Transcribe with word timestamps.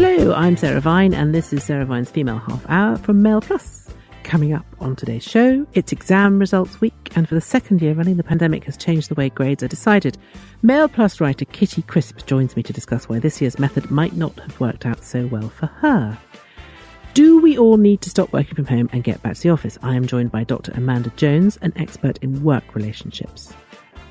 Hello, 0.00 0.32
I'm 0.32 0.56
Sarah 0.56 0.80
Vine, 0.80 1.12
and 1.12 1.34
this 1.34 1.52
is 1.52 1.64
Sarah 1.64 1.84
Vine's 1.84 2.08
Female 2.08 2.38
Half 2.38 2.64
Hour 2.68 2.98
from 2.98 3.20
Mail 3.20 3.40
Plus. 3.40 3.92
Coming 4.22 4.52
up 4.52 4.64
on 4.78 4.94
today's 4.94 5.24
show, 5.24 5.66
it's 5.72 5.90
exam 5.90 6.38
results 6.38 6.80
week, 6.80 7.10
and 7.16 7.28
for 7.28 7.34
the 7.34 7.40
second 7.40 7.82
year 7.82 7.94
running, 7.94 8.16
the 8.16 8.22
pandemic 8.22 8.62
has 8.62 8.76
changed 8.76 9.08
the 9.08 9.16
way 9.16 9.28
grades 9.28 9.64
are 9.64 9.66
decided. 9.66 10.16
Mail 10.62 10.86
Plus 10.86 11.20
writer 11.20 11.44
Kitty 11.46 11.82
Crisp 11.82 12.24
joins 12.26 12.54
me 12.54 12.62
to 12.62 12.72
discuss 12.72 13.08
why 13.08 13.18
this 13.18 13.40
year's 13.40 13.58
method 13.58 13.90
might 13.90 14.14
not 14.14 14.38
have 14.38 14.60
worked 14.60 14.86
out 14.86 15.02
so 15.02 15.26
well 15.26 15.48
for 15.48 15.66
her. 15.66 16.16
Do 17.14 17.40
we 17.40 17.58
all 17.58 17.76
need 17.76 18.00
to 18.02 18.10
stop 18.10 18.32
working 18.32 18.54
from 18.54 18.66
home 18.66 18.88
and 18.92 19.02
get 19.02 19.20
back 19.24 19.34
to 19.34 19.42
the 19.42 19.50
office? 19.50 19.78
I 19.82 19.96
am 19.96 20.06
joined 20.06 20.30
by 20.30 20.44
Dr. 20.44 20.70
Amanda 20.76 21.10
Jones, 21.16 21.56
an 21.56 21.72
expert 21.74 22.18
in 22.18 22.44
work 22.44 22.76
relationships. 22.76 23.52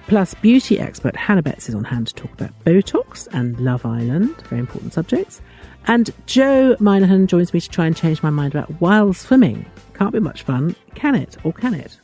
Plus, 0.08 0.34
beauty 0.36 0.80
expert 0.80 1.16
Hannah 1.16 1.44
Betts 1.44 1.70
is 1.70 1.76
on 1.76 1.86
hand 1.86 2.08
to 2.08 2.14
talk 2.14 2.34
about 2.34 2.52
Botox 2.66 3.28
and 3.32 3.58
Love 3.62 3.86
Island, 3.86 4.36
very 4.50 4.60
important 4.60 4.94
subjects. 4.94 5.42
And 5.88 6.12
Joe 6.26 6.76
Minihane 6.80 7.28
joins 7.28 7.54
me 7.54 7.62
to 7.62 7.70
try 7.70 7.86
and 7.86 7.96
change 7.96 8.22
my 8.22 8.30
mind 8.30 8.54
about 8.54 8.82
wild 8.82 9.16
swimming. 9.16 9.66
Can't 9.94 10.12
be 10.12 10.20
much 10.20 10.44
fun, 10.44 10.76
can 10.96 11.16
it? 11.16 11.38
Or 11.44 11.54
can 11.54 11.74
it? 11.74 11.98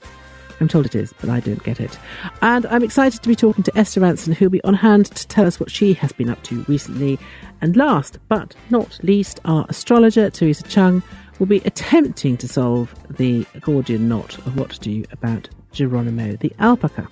I'm 0.62 0.70
told 0.70 0.86
it 0.86 0.96
is, 0.96 1.14
but 1.20 1.30
I 1.30 1.42
don't 1.42 1.62
get 1.64 1.82
it. 1.82 2.00
And 2.42 2.66
I'm 2.68 2.84
excited 2.84 3.22
to 3.22 3.28
be 3.28 3.36
talking 3.36 3.64
to 3.66 3.78
Esther 3.78 4.00
Rantzen, 4.00 4.34
who'll 4.34 4.50
be 4.50 4.64
on 4.64 4.74
hand 4.74 5.08
to 5.08 5.28
tell 5.28 5.46
us 5.46 5.60
what 5.60 5.70
she 5.70 5.94
has 5.96 6.14
been 6.14 6.30
up 6.30 6.42
to 6.44 6.64
recently. 6.70 7.20
And 7.60 7.76
last 7.76 8.20
but 8.30 8.56
not 8.70 9.00
least, 9.04 9.42
our 9.44 9.66
astrologer, 9.68 10.30
Teresa 10.30 10.64
Chung, 10.64 11.04
will 11.40 11.48
be 11.48 11.58
attempting 11.66 12.38
to 12.38 12.48
solve 12.48 12.96
the 13.10 13.46
Gordian 13.60 14.08
knot 14.08 14.38
of 14.40 14.58
what 14.58 14.70
to 14.72 14.80
do 14.80 15.04
about 15.12 15.50
Geronimo 15.74 16.38
the 16.38 16.54
alpaca. 16.60 17.10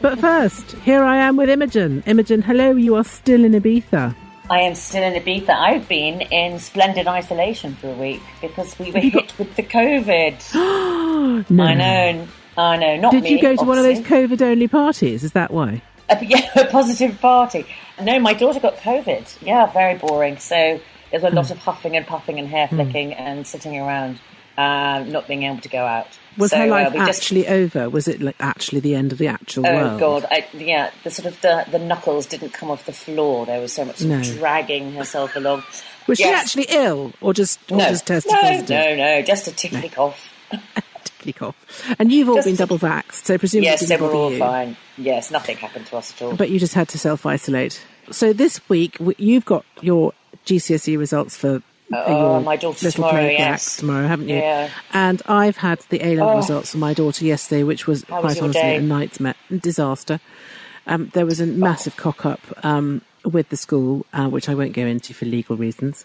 But 0.00 0.18
first, 0.18 0.72
here 0.72 1.02
I 1.02 1.16
am 1.16 1.36
with 1.36 1.50
Imogen. 1.50 2.02
Imogen, 2.06 2.40
hello, 2.40 2.70
you 2.70 2.94
are 2.94 3.04
still 3.04 3.44
in 3.44 3.52
Ibiza. 3.52 4.14
I 4.50 4.60
am 4.60 4.74
still 4.74 5.02
in 5.02 5.12
Ibiza. 5.20 5.50
I've 5.50 5.88
been 5.88 6.22
in 6.22 6.58
splendid 6.58 7.06
isolation 7.06 7.74
for 7.74 7.88
a 7.90 7.94
week 7.94 8.22
because 8.40 8.78
we 8.78 8.90
were 8.90 9.00
hit 9.00 9.12
got... 9.12 9.38
with 9.38 9.56
the 9.56 9.62
COVID. 9.62 10.54
no. 11.50 11.64
I 11.64 11.74
know. 11.74 12.28
I 12.56 12.76
know. 12.76 12.96
Not 12.96 13.12
Did 13.12 13.24
me, 13.24 13.30
you 13.30 13.36
go 13.36 13.54
to 13.54 13.60
obviously. 13.60 13.66
one 13.66 13.78
of 13.78 13.84
those 13.84 14.00
COVID 14.00 14.42
only 14.42 14.68
parties? 14.68 15.22
Is 15.22 15.32
that 15.32 15.50
why? 15.50 15.82
Uh, 16.08 16.16
yeah, 16.22 16.48
a 16.56 16.66
positive 16.66 17.20
party. 17.20 17.66
No, 18.00 18.18
my 18.18 18.32
daughter 18.32 18.58
got 18.58 18.78
COVID. 18.78 19.42
Yeah, 19.42 19.70
very 19.72 19.98
boring. 19.98 20.38
So 20.38 20.80
there's 21.10 21.24
a 21.24 21.30
lot 21.30 21.50
of 21.50 21.58
huffing 21.58 21.96
and 21.96 22.06
puffing 22.06 22.38
and 22.38 22.48
hair 22.48 22.68
flicking 22.68 23.12
and 23.14 23.46
sitting 23.46 23.78
around, 23.78 24.18
uh, 24.56 25.04
not 25.06 25.28
being 25.28 25.42
able 25.42 25.60
to 25.60 25.68
go 25.68 25.84
out. 25.84 26.18
Was 26.38 26.52
so, 26.52 26.58
her 26.58 26.66
life 26.68 26.88
uh, 26.88 26.90
we 26.94 26.98
just- 27.06 27.20
actually 27.22 27.48
over? 27.48 27.90
Was 27.90 28.08
it 28.08 28.22
like 28.22 28.36
actually 28.40 28.80
the 28.80 28.94
end 28.94 29.12
of 29.12 29.18
the 29.18 29.26
actual 29.26 29.66
Oh 29.66 29.74
world? 29.74 30.00
God! 30.00 30.26
I, 30.30 30.46
yeah, 30.56 30.90
the 31.04 31.10
sort 31.10 31.26
of 31.26 31.40
the, 31.40 31.66
the 31.70 31.78
knuckles 31.78 32.26
didn't 32.26 32.50
come 32.54 32.70
off 32.70 32.86
the 32.86 32.92
floor. 32.92 33.44
There 33.44 33.60
was 33.60 33.72
so 33.72 33.84
much 33.84 34.00
No. 34.02 34.22
dragging 34.22 34.92
herself 34.92 35.34
along. 35.36 35.64
Was 36.06 36.18
she 36.18 36.24
actually 36.24 36.66
ill, 36.70 37.12
or 37.20 37.34
just 37.34 37.58
or 37.70 37.76
No, 37.78 37.88
just 37.90 38.06
tested 38.06 38.32
no, 38.32 38.40
positive? 38.40 38.68
no, 38.70 38.94
no, 38.96 39.22
just 39.22 39.46
a 39.48 39.52
tickly 39.52 39.88
cough. 39.90 40.32
Tickly 41.04 41.32
cough. 41.34 41.94
And 41.98 42.10
you've 42.12 42.28
all 42.28 42.36
Just- 42.36 42.46
been 42.46 42.56
double 42.56 42.78
vaxxed, 42.78 43.24
so 43.24 43.36
presumably 43.38 43.66
Yes, 43.70 43.80
didn't 43.86 44.00
were 44.00 44.12
all 44.12 44.32
you. 44.32 44.38
fine. 44.38 44.76
Yes, 44.96 45.30
nothing 45.30 45.56
happened 45.58 45.86
to 45.86 45.96
us 45.96 46.12
at 46.14 46.22
all. 46.22 46.36
But 46.36 46.48
you 46.50 46.58
just 46.58 46.74
had 46.74 46.88
to 46.90 46.98
self 46.98 47.26
isolate. 47.26 47.84
So 48.10 48.32
this 48.32 48.66
week 48.70 48.96
you've 49.18 49.44
got 49.44 49.64
your 49.82 50.12
GCSE 50.46 50.96
results 50.98 51.36
for. 51.36 51.62
Uh, 51.92 52.04
Oh, 52.06 52.40
my 52.40 52.56
daughter 52.56 52.86
little 52.86 53.04
tomorrow, 53.08 53.26
yes. 53.26 53.76
tomorrow, 53.76 54.06
haven't 54.06 54.28
you? 54.28 54.36
Yeah. 54.36 54.70
And 54.92 55.22
I've 55.26 55.56
had 55.56 55.80
the 55.88 56.04
A 56.06 56.16
level 56.16 56.34
Oh. 56.34 56.36
results 56.36 56.72
for 56.72 56.78
my 56.78 56.94
daughter 56.94 57.24
yesterday, 57.24 57.62
which 57.62 57.86
was 57.86 58.04
How 58.04 58.20
quite 58.20 58.30
was 58.30 58.40
honestly 58.40 58.60
day? 58.62 58.76
a 58.76 58.80
nightmare 58.80 59.34
disaster. 59.60 60.20
Um, 60.86 61.10
there 61.14 61.26
was 61.26 61.40
a 61.40 61.46
massive 61.46 61.96
cock 61.96 62.24
up 62.24 62.40
um, 62.64 63.02
with 63.24 63.48
the 63.50 63.56
school, 63.58 64.06
uh, 64.14 64.28
which 64.28 64.48
I 64.48 64.54
won't 64.54 64.72
go 64.72 64.86
into 64.86 65.12
for 65.12 65.26
legal 65.26 65.56
reasons. 65.56 66.04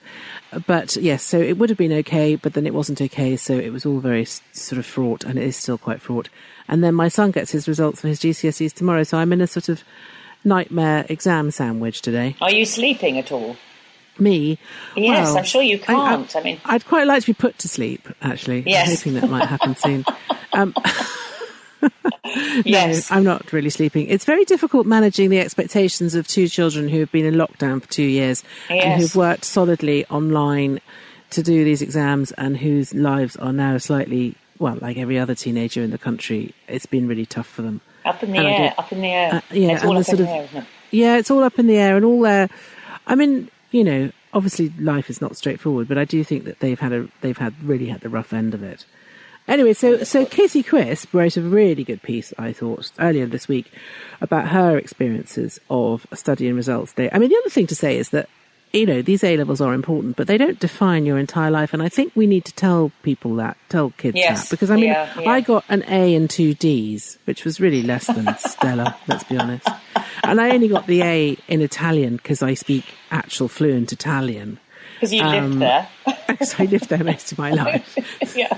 But 0.67 0.95
yes, 0.97 1.23
so 1.23 1.39
it 1.39 1.57
would 1.57 1.69
have 1.69 1.77
been 1.77 1.93
okay, 1.93 2.35
but 2.35 2.53
then 2.53 2.67
it 2.67 2.73
wasn't 2.73 3.01
okay. 3.01 3.37
So 3.37 3.53
it 3.57 3.71
was 3.71 3.85
all 3.85 3.99
very 3.99 4.25
sort 4.25 4.79
of 4.79 4.85
fraught, 4.85 5.23
and 5.23 5.39
it 5.39 5.43
is 5.45 5.55
still 5.55 5.77
quite 5.77 6.01
fraught. 6.01 6.27
And 6.67 6.83
then 6.83 6.95
my 6.95 7.07
son 7.07 7.31
gets 7.31 7.51
his 7.51 7.67
results 7.67 8.01
for 8.01 8.07
his 8.09 8.19
GCSEs 8.19 8.73
tomorrow, 8.73 9.03
so 9.03 9.17
I'm 9.17 9.31
in 9.31 9.39
a 9.41 9.47
sort 9.47 9.69
of 9.69 9.83
nightmare 10.43 11.05
exam 11.07 11.51
sandwich 11.51 12.01
today. 12.01 12.35
Are 12.41 12.51
you 12.51 12.65
sleeping 12.65 13.17
at 13.17 13.31
all? 13.31 13.55
Me? 14.19 14.59
Yes, 14.95 15.27
well, 15.27 15.37
I'm 15.37 15.43
sure 15.43 15.61
you 15.61 15.79
can't. 15.79 16.35
I, 16.35 16.41
mean, 16.43 16.61
I'd 16.65 16.85
quite 16.85 17.07
like 17.07 17.21
to 17.21 17.27
be 17.27 17.33
put 17.33 17.57
to 17.59 17.67
sleep, 17.67 18.07
actually. 18.21 18.63
Yes. 18.65 18.89
I'm 18.89 18.95
hoping 18.97 19.13
that 19.21 19.29
might 19.31 19.47
happen 19.47 19.75
soon. 19.75 20.05
Um, 20.53 20.73
yes. 22.65 23.09
No, 23.09 23.17
I'm 23.17 23.23
not 23.23 23.51
really 23.51 23.69
sleeping. 23.69 24.07
It's 24.07 24.25
very 24.25 24.45
difficult 24.45 24.85
managing 24.85 25.29
the 25.29 25.39
expectations 25.39 26.15
of 26.15 26.27
two 26.27 26.47
children 26.47 26.89
who 26.89 26.99
have 26.99 27.11
been 27.11 27.25
in 27.25 27.35
lockdown 27.35 27.81
for 27.81 27.89
two 27.89 28.03
years 28.03 28.43
and 28.69 29.01
who've 29.01 29.15
worked 29.15 29.45
solidly 29.45 30.05
online 30.07 30.79
to 31.31 31.43
do 31.43 31.63
these 31.63 31.81
exams 31.81 32.31
and 32.33 32.57
whose 32.57 32.93
lives 32.93 33.35
are 33.37 33.51
now 33.53 33.77
slightly, 33.77 34.35
well, 34.59 34.77
like 34.81 34.97
every 34.97 35.17
other 35.17 35.33
teenager 35.35 35.81
in 35.81 35.89
the 35.91 35.97
country, 35.97 36.53
it's 36.67 36.85
been 36.85 37.07
really 37.07 37.25
tough 37.25 37.47
for 37.47 37.63
them. 37.63 37.81
up 38.05 38.21
in 38.21 38.31
the 38.31 38.37
and 38.37 38.47
air, 38.47 38.73
up 38.77 38.91
in 38.91 39.01
the 39.01 39.07
air. 39.07 39.33
Uh, 39.33 39.41
yeah, 39.51 39.69
it's 39.73 39.83
all 39.83 39.93
up 39.93 39.97
the 39.97 40.03
sort 40.03 40.19
in 40.19 40.25
of- 40.25 40.29
the 40.29 40.35
air, 40.35 40.43
isn't 40.43 40.57
it? 40.57 40.65
Yeah, 40.91 41.17
it's 41.17 41.31
all 41.31 41.43
up 41.43 41.57
in 41.57 41.65
the 41.65 41.77
air 41.77 41.95
and 41.95 42.05
all 42.05 42.21
their. 42.21 42.49
I 43.07 43.15
mean, 43.15 43.49
you 43.73 43.83
know, 43.83 44.11
obviously 44.33 44.69
life 44.79 45.09
is 45.09 45.19
not 45.19 45.35
straightforward, 45.35 45.87
but 45.87 45.97
I 45.97 46.05
do 46.05 46.23
think 46.23 46.45
that 46.45 46.59
they've 46.59 46.79
had 46.79 46.93
a 46.93 47.07
they've 47.21 47.37
had 47.37 47.61
really 47.63 47.87
had 47.87 48.01
the 48.01 48.09
rough 48.09 48.31
end 48.31 48.53
of 48.53 48.63
it. 48.63 48.85
Anyway, 49.47 49.73
so 49.73 50.03
so 50.03 50.25
Kitty 50.25 50.63
Crisp 50.63 51.13
wrote 51.13 51.35
a 51.35 51.41
really 51.41 51.83
good 51.83 52.01
piece, 52.03 52.33
I 52.37 52.53
thought, 52.53 52.91
earlier 52.99 53.25
this 53.25 53.47
week 53.47 53.71
about 54.21 54.49
her 54.49 54.77
experiences 54.77 55.59
of 55.69 56.05
studying 56.13 56.55
results 56.55 56.93
day. 56.93 57.09
I 57.11 57.17
mean, 57.17 57.29
the 57.29 57.37
other 57.37 57.49
thing 57.49 57.67
to 57.67 57.75
say 57.75 57.97
is 57.97 58.09
that 58.09 58.29
you 58.73 58.85
know 58.87 59.01
these 59.01 59.23
A 59.23 59.37
levels 59.37 59.61
are 59.61 59.73
important, 59.73 60.15
but 60.15 60.27
they 60.27 60.37
don't 60.37 60.59
define 60.59 61.05
your 61.05 61.17
entire 61.19 61.51
life, 61.51 61.73
and 61.73 61.81
I 61.83 61.89
think 61.89 62.11
we 62.15 62.27
need 62.27 62.43
to 62.45 62.53
tell 62.53 62.91
people 63.03 63.35
that, 63.35 63.55
tell 63.69 63.91
kids 63.91 64.17
Yes, 64.17 64.49
that, 64.49 64.55
because 64.55 64.71
I 64.71 64.75
mean, 64.75 64.85
yeah, 64.85 65.07
yeah. 65.19 65.29
I 65.29 65.41
got 65.41 65.63
an 65.69 65.83
A 65.87 66.15
and 66.15 66.29
two 66.29 66.53
D's, 66.55 67.17
which 67.25 67.45
was 67.45 67.59
really 67.61 67.83
less 67.83 68.07
than 68.07 68.35
stellar. 68.39 68.95
Let's 69.07 69.23
be 69.25 69.37
honest. 69.37 69.67
And 70.23 70.41
I 70.41 70.49
only 70.51 70.67
got 70.67 70.87
the 70.87 71.01
A 71.03 71.37
in 71.47 71.61
Italian 71.61 72.15
because 72.17 72.41
I 72.41 72.53
speak 72.55 72.85
actual 73.11 73.47
fluent 73.47 73.91
Italian. 73.93 74.59
Because 74.95 75.13
you 75.13 75.21
Um, 75.21 75.59
lived 75.59 75.61
there. 75.61 75.87
Because 76.27 76.59
I 76.59 76.65
lived 76.65 76.89
there 76.89 77.03
most 77.03 77.31
of 77.31 77.37
my 77.37 77.51
life. 77.51 77.97
yeah. 78.35 78.57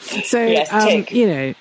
So, 0.00 0.44
Yes, 0.44 0.70
um, 0.72 1.06
you 1.10 1.26
know, 1.26 1.54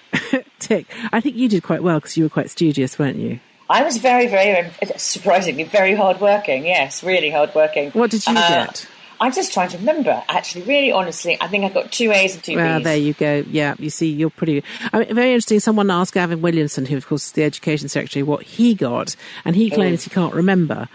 tick. 0.60 0.86
I 1.14 1.22
think 1.22 1.36
you 1.38 1.48
did 1.48 1.64
quite 1.64 1.82
well 1.84 2.00
because 2.00 2.18
you 2.18 2.24
were 2.26 2.30
quite 2.30 2.50
studious, 2.50 3.00
weren't 3.00 3.18
you? 3.18 3.40
I 3.70 3.84
was 3.84 3.98
very, 3.98 4.28
very, 4.28 4.72
surprisingly, 4.98 5.64
very 5.64 5.94
hardworking. 5.96 6.66
Yes, 6.66 7.04
really 7.04 7.30
hardworking. 7.30 7.92
What 7.92 8.10
did 8.12 8.26
you 8.26 8.34
Uh, 8.36 8.66
get? 8.66 8.88
I'm 9.22 9.34
just 9.34 9.54
trying 9.54 9.68
to 9.72 9.78
remember. 9.78 10.24
Actually, 10.30 10.62
really 10.64 10.94
honestly, 10.94 11.38
I 11.42 11.48
think 11.50 11.66
I 11.66 11.70
got 11.70 11.92
two 11.92 12.10
A's 12.12 12.36
and 12.36 12.44
two 12.44 12.56
Well, 12.56 12.78
B's. 12.80 12.86
there 12.86 12.96
you 12.98 13.14
go. 13.14 13.44
Yeah, 13.52 13.76
you 13.78 13.90
see, 13.90 14.08
you're 14.08 14.30
pretty. 14.30 14.64
I 14.94 15.00
mean, 15.00 15.14
very 15.14 15.32
interesting. 15.32 15.60
Someone 15.60 15.92
asked 15.92 16.14
Gavin 16.14 16.42
Williamson, 16.42 16.86
who 16.86 16.96
of 16.96 17.06
course 17.06 17.26
is 17.26 17.32
the 17.34 17.44
education 17.44 17.90
secretary, 17.90 18.24
what 18.24 18.44
he 18.44 18.74
got, 18.74 19.18
and 19.44 19.58
he 19.58 19.70
claims 19.70 20.04
he 20.06 20.10
can't 20.10 20.34
remember. 20.34 20.88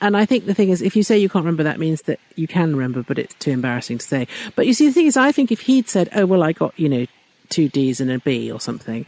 And 0.00 0.16
I 0.16 0.24
think 0.24 0.46
the 0.46 0.54
thing 0.54 0.70
is, 0.70 0.80
if 0.80 0.94
you 0.94 1.02
say 1.02 1.18
you 1.18 1.28
can't 1.28 1.44
remember, 1.44 1.64
that 1.64 1.80
means 1.80 2.02
that 2.02 2.20
you 2.36 2.46
can 2.46 2.70
remember, 2.76 3.02
but 3.02 3.18
it's 3.18 3.34
too 3.34 3.50
embarrassing 3.50 3.98
to 3.98 4.06
say. 4.06 4.28
But 4.54 4.68
you 4.68 4.74
see, 4.74 4.86
the 4.86 4.92
thing 4.92 5.06
is, 5.06 5.16
I 5.16 5.32
think 5.32 5.50
if 5.50 5.60
he'd 5.62 5.88
said, 5.88 6.08
"Oh 6.14 6.24
well, 6.24 6.44
I 6.44 6.52
got 6.52 6.72
you 6.78 6.88
know." 6.88 7.06
Two 7.52 7.68
D's 7.68 8.00
and 8.00 8.10
a 8.10 8.18
B 8.18 8.50
or 8.50 8.60
something. 8.60 9.04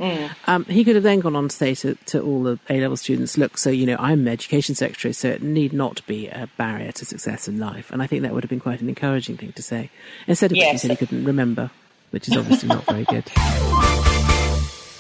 Um, 0.46 0.64
he 0.66 0.84
could 0.84 0.94
have 0.94 1.02
then 1.02 1.20
gone 1.20 1.34
on 1.34 1.48
to 1.48 1.56
say 1.56 1.74
to, 1.76 1.94
to 2.06 2.20
all 2.22 2.42
the 2.42 2.58
A 2.68 2.80
level 2.80 2.96
students, 2.96 3.36
look, 3.38 3.58
so, 3.58 3.70
you 3.70 3.86
know, 3.86 3.96
I'm 3.98 4.28
education 4.28 4.74
secretary, 4.74 5.12
so 5.14 5.28
it 5.30 5.42
need 5.42 5.72
not 5.72 6.06
be 6.06 6.28
a 6.28 6.48
barrier 6.56 6.92
to 6.92 7.04
success 7.04 7.48
in 7.48 7.58
life. 7.58 7.90
And 7.90 8.02
I 8.02 8.06
think 8.06 8.22
that 8.22 8.32
would 8.34 8.44
have 8.44 8.50
been 8.50 8.60
quite 8.60 8.80
an 8.80 8.88
encouraging 8.88 9.36
thing 9.38 9.52
to 9.52 9.62
say. 9.62 9.90
Instead 10.26 10.52
of 10.52 10.56
he 10.56 10.62
Yes. 10.62 10.82
said 10.82 10.90
he 10.90 10.96
couldn't 10.96 11.24
remember, 11.24 11.70
which 12.10 12.28
is 12.28 12.36
obviously 12.36 12.68
not 12.68 12.84
very 12.84 13.04
good. 13.04 13.24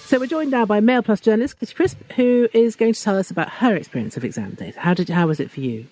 So 0.06 0.20
we're 0.20 0.26
joined 0.26 0.50
now 0.50 0.66
by 0.66 0.80
Mail 0.80 1.02
Plus 1.02 1.18
journalist 1.18 1.56
Crisp, 1.74 1.98
who 2.12 2.46
is 2.52 2.76
going 2.76 2.92
to 2.92 3.02
tell 3.02 3.16
us 3.18 3.30
about 3.30 3.48
her 3.48 3.74
experience 3.74 4.16
of 4.18 4.24
exam 4.24 4.50
days. 4.52 4.76
How 4.76 4.92
did 4.92 5.08
how 5.08 5.26
was 5.26 5.40
it 5.40 5.50
for 5.50 5.60
you? 5.60 5.86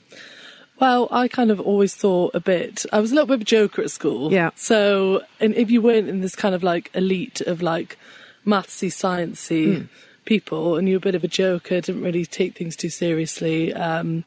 Well, 0.83 1.07
I 1.13 1.29
kind 1.29 1.53
of 1.53 1.61
always 1.61 1.95
thought 1.95 2.35
a 2.35 2.41
bit. 2.41 2.85
I 2.93 2.99
was 2.99 3.13
a 3.13 3.15
little 3.15 3.29
bit 3.29 3.35
of 3.35 3.41
a 3.43 3.45
joker 3.45 3.83
at 3.83 3.91
school. 3.93 4.33
Yeah. 4.33 4.51
So, 4.57 5.23
and 5.39 5.55
if 5.55 5.71
you 5.71 5.81
weren't 5.81 6.09
in 6.09 6.23
this 6.23 6.35
kind 6.35 6.57
of 6.57 6.65
like 6.65 6.91
elite 6.93 7.41
of 7.43 7.63
like 7.63 7.97
mathsy, 8.45 8.89
sciencey 8.91 9.77
Hmm. 9.77 9.85
people, 10.25 10.75
and 10.77 10.89
you're 10.89 10.97
a 10.97 11.07
bit 11.09 11.15
of 11.15 11.23
a 11.23 11.29
joker, 11.29 11.81
didn't 11.81 12.03
really 12.03 12.27
take 12.27 12.57
things 12.57 12.75
too 12.75 12.89
seriously. 12.89 13.73
Um, 13.73 14.25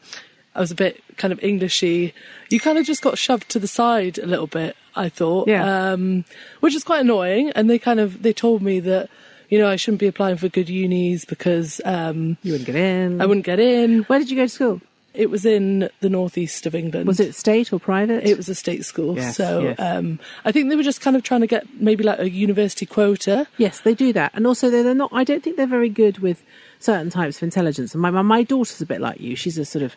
I 0.55 0.61
was 0.61 0.71
a 0.71 0.75
bit 0.75 1.03
kind 1.17 1.33
of 1.33 1.43
Englishy. 1.43 2.13
You 2.49 2.61
kind 2.61 2.77
of 2.77 2.85
just 2.85 3.01
got 3.01 3.17
shoved 3.17 3.49
to 3.49 3.59
the 3.59 3.67
side 3.67 4.17
a 4.17 4.25
little 4.25 4.47
bit. 4.47 4.77
I 4.95 5.09
thought, 5.09 5.49
Yeah. 5.49 5.91
um, 5.91 6.23
which 6.61 6.73
is 6.73 6.85
quite 6.85 7.01
annoying. 7.01 7.51
And 7.53 7.69
they 7.69 7.77
kind 7.77 7.99
of 7.99 8.21
they 8.23 8.31
told 8.31 8.61
me 8.61 8.79
that 8.79 9.09
you 9.49 9.57
know 9.59 9.67
I 9.67 9.75
shouldn't 9.75 9.99
be 9.99 10.07
applying 10.07 10.37
for 10.37 10.47
good 10.47 10.69
unis 10.69 11.25
because 11.25 11.81
um, 11.83 12.37
You 12.43 12.53
wouldn't 12.53 12.67
get 12.67 12.77
in. 12.77 13.19
I 13.21 13.25
wouldn't 13.25 13.45
get 13.45 13.59
in. 13.59 14.03
Where 14.03 14.19
did 14.19 14.29
you 14.31 14.37
go 14.37 14.43
to 14.45 14.49
school? 14.59 14.79
It 15.15 15.29
was 15.29 15.45
in 15.45 15.89
the 16.01 16.09
northeast 16.09 16.65
of 16.65 16.75
England. 16.75 17.07
Was 17.07 17.19
it 17.19 17.35
state 17.35 17.71
or 17.73 17.79
private? 17.79 18.23
It 18.25 18.37
was 18.37 18.49
a 18.49 18.55
state 18.55 18.85
school, 18.85 19.15
Yes, 19.15 19.35
so 19.37 19.61
yes. 19.61 19.79
um, 19.79 20.19
I 20.43 20.51
think 20.51 20.69
they 20.69 20.75
were 20.75 20.83
just 20.83 21.01
kind 21.01 21.15
of 21.15 21.23
trying 21.23 21.41
to 21.41 21.47
get 21.47 21.65
maybe 21.79 22.03
like 22.03 22.19
a 22.19 22.29
university 22.29 22.85
quota. 22.85 23.47
Yes, 23.57 23.81
they 23.81 23.93
do 23.93 24.13
that, 24.13 24.31
and 24.33 24.45
also 24.45 24.69
they're 24.69 24.83
they're 24.83 24.95
not. 24.95 25.11
I 25.13 25.23
don't 25.23 25.43
think 25.43 25.57
they're 25.57 25.67
very 25.67 25.89
good 25.89 26.19
with 26.19 26.43
certain 26.79 27.09
types 27.09 27.37
of 27.37 27.43
intelligence. 27.43 27.93
And 27.93 28.01
my 28.01 28.09
my, 28.11 28.21
my 28.21 28.43
daughter's 28.43 28.81
a 28.81 28.85
bit 28.85 29.01
like 29.01 29.19
you. 29.19 29.35
She's 29.35 29.57
a 29.57 29.65
sort 29.65 29.83
of 29.83 29.95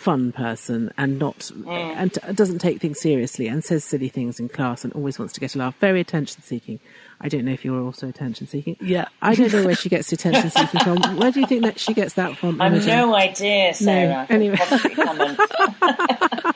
fun 0.00 0.32
person 0.32 0.90
and 0.96 1.18
not 1.18 1.38
Mm. 1.54 1.94
and 1.96 2.14
t- 2.14 2.20
doesn't 2.32 2.58
take 2.58 2.80
things 2.80 2.98
seriously 2.98 3.46
and 3.48 3.62
says 3.62 3.84
silly 3.84 4.08
things 4.08 4.40
in 4.40 4.48
class 4.48 4.82
and 4.82 4.94
always 4.94 5.18
wants 5.18 5.34
to 5.34 5.40
get 5.40 5.54
a 5.54 5.58
laugh. 5.58 5.74
Very 5.78 6.00
attention 6.00 6.40
seeking. 6.42 6.80
I 7.20 7.28
don't 7.28 7.44
know 7.44 7.52
if 7.52 7.66
you're 7.66 7.82
also 7.82 8.08
attention 8.08 8.46
seeking. 8.46 8.76
Yeah. 8.80 9.08
I 9.20 9.34
don't 9.34 9.52
know 9.52 9.62
where 9.62 9.74
she 9.74 9.90
gets 9.90 10.08
the 10.08 10.14
attention 10.14 10.48
seeking 10.50 10.80
from. 10.80 11.16
Where 11.18 11.30
do 11.30 11.40
you 11.40 11.46
think 11.46 11.64
that 11.64 11.78
she 11.78 11.92
gets 11.92 12.14
that 12.14 12.34
from? 12.38 12.62
I've 12.62 12.86
no 12.86 13.14
idea, 13.14 13.74
Sarah. 13.74 14.26
I 14.30 14.32
anyway. 14.32 14.56
possibly. 14.56 15.04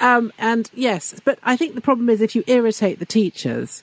Um, 0.00 0.32
and 0.38 0.70
yes, 0.74 1.14
but 1.24 1.38
I 1.42 1.56
think 1.56 1.74
the 1.74 1.80
problem 1.80 2.08
is 2.08 2.20
if 2.20 2.34
you 2.34 2.44
irritate 2.46 2.98
the 2.98 3.06
teachers, 3.06 3.82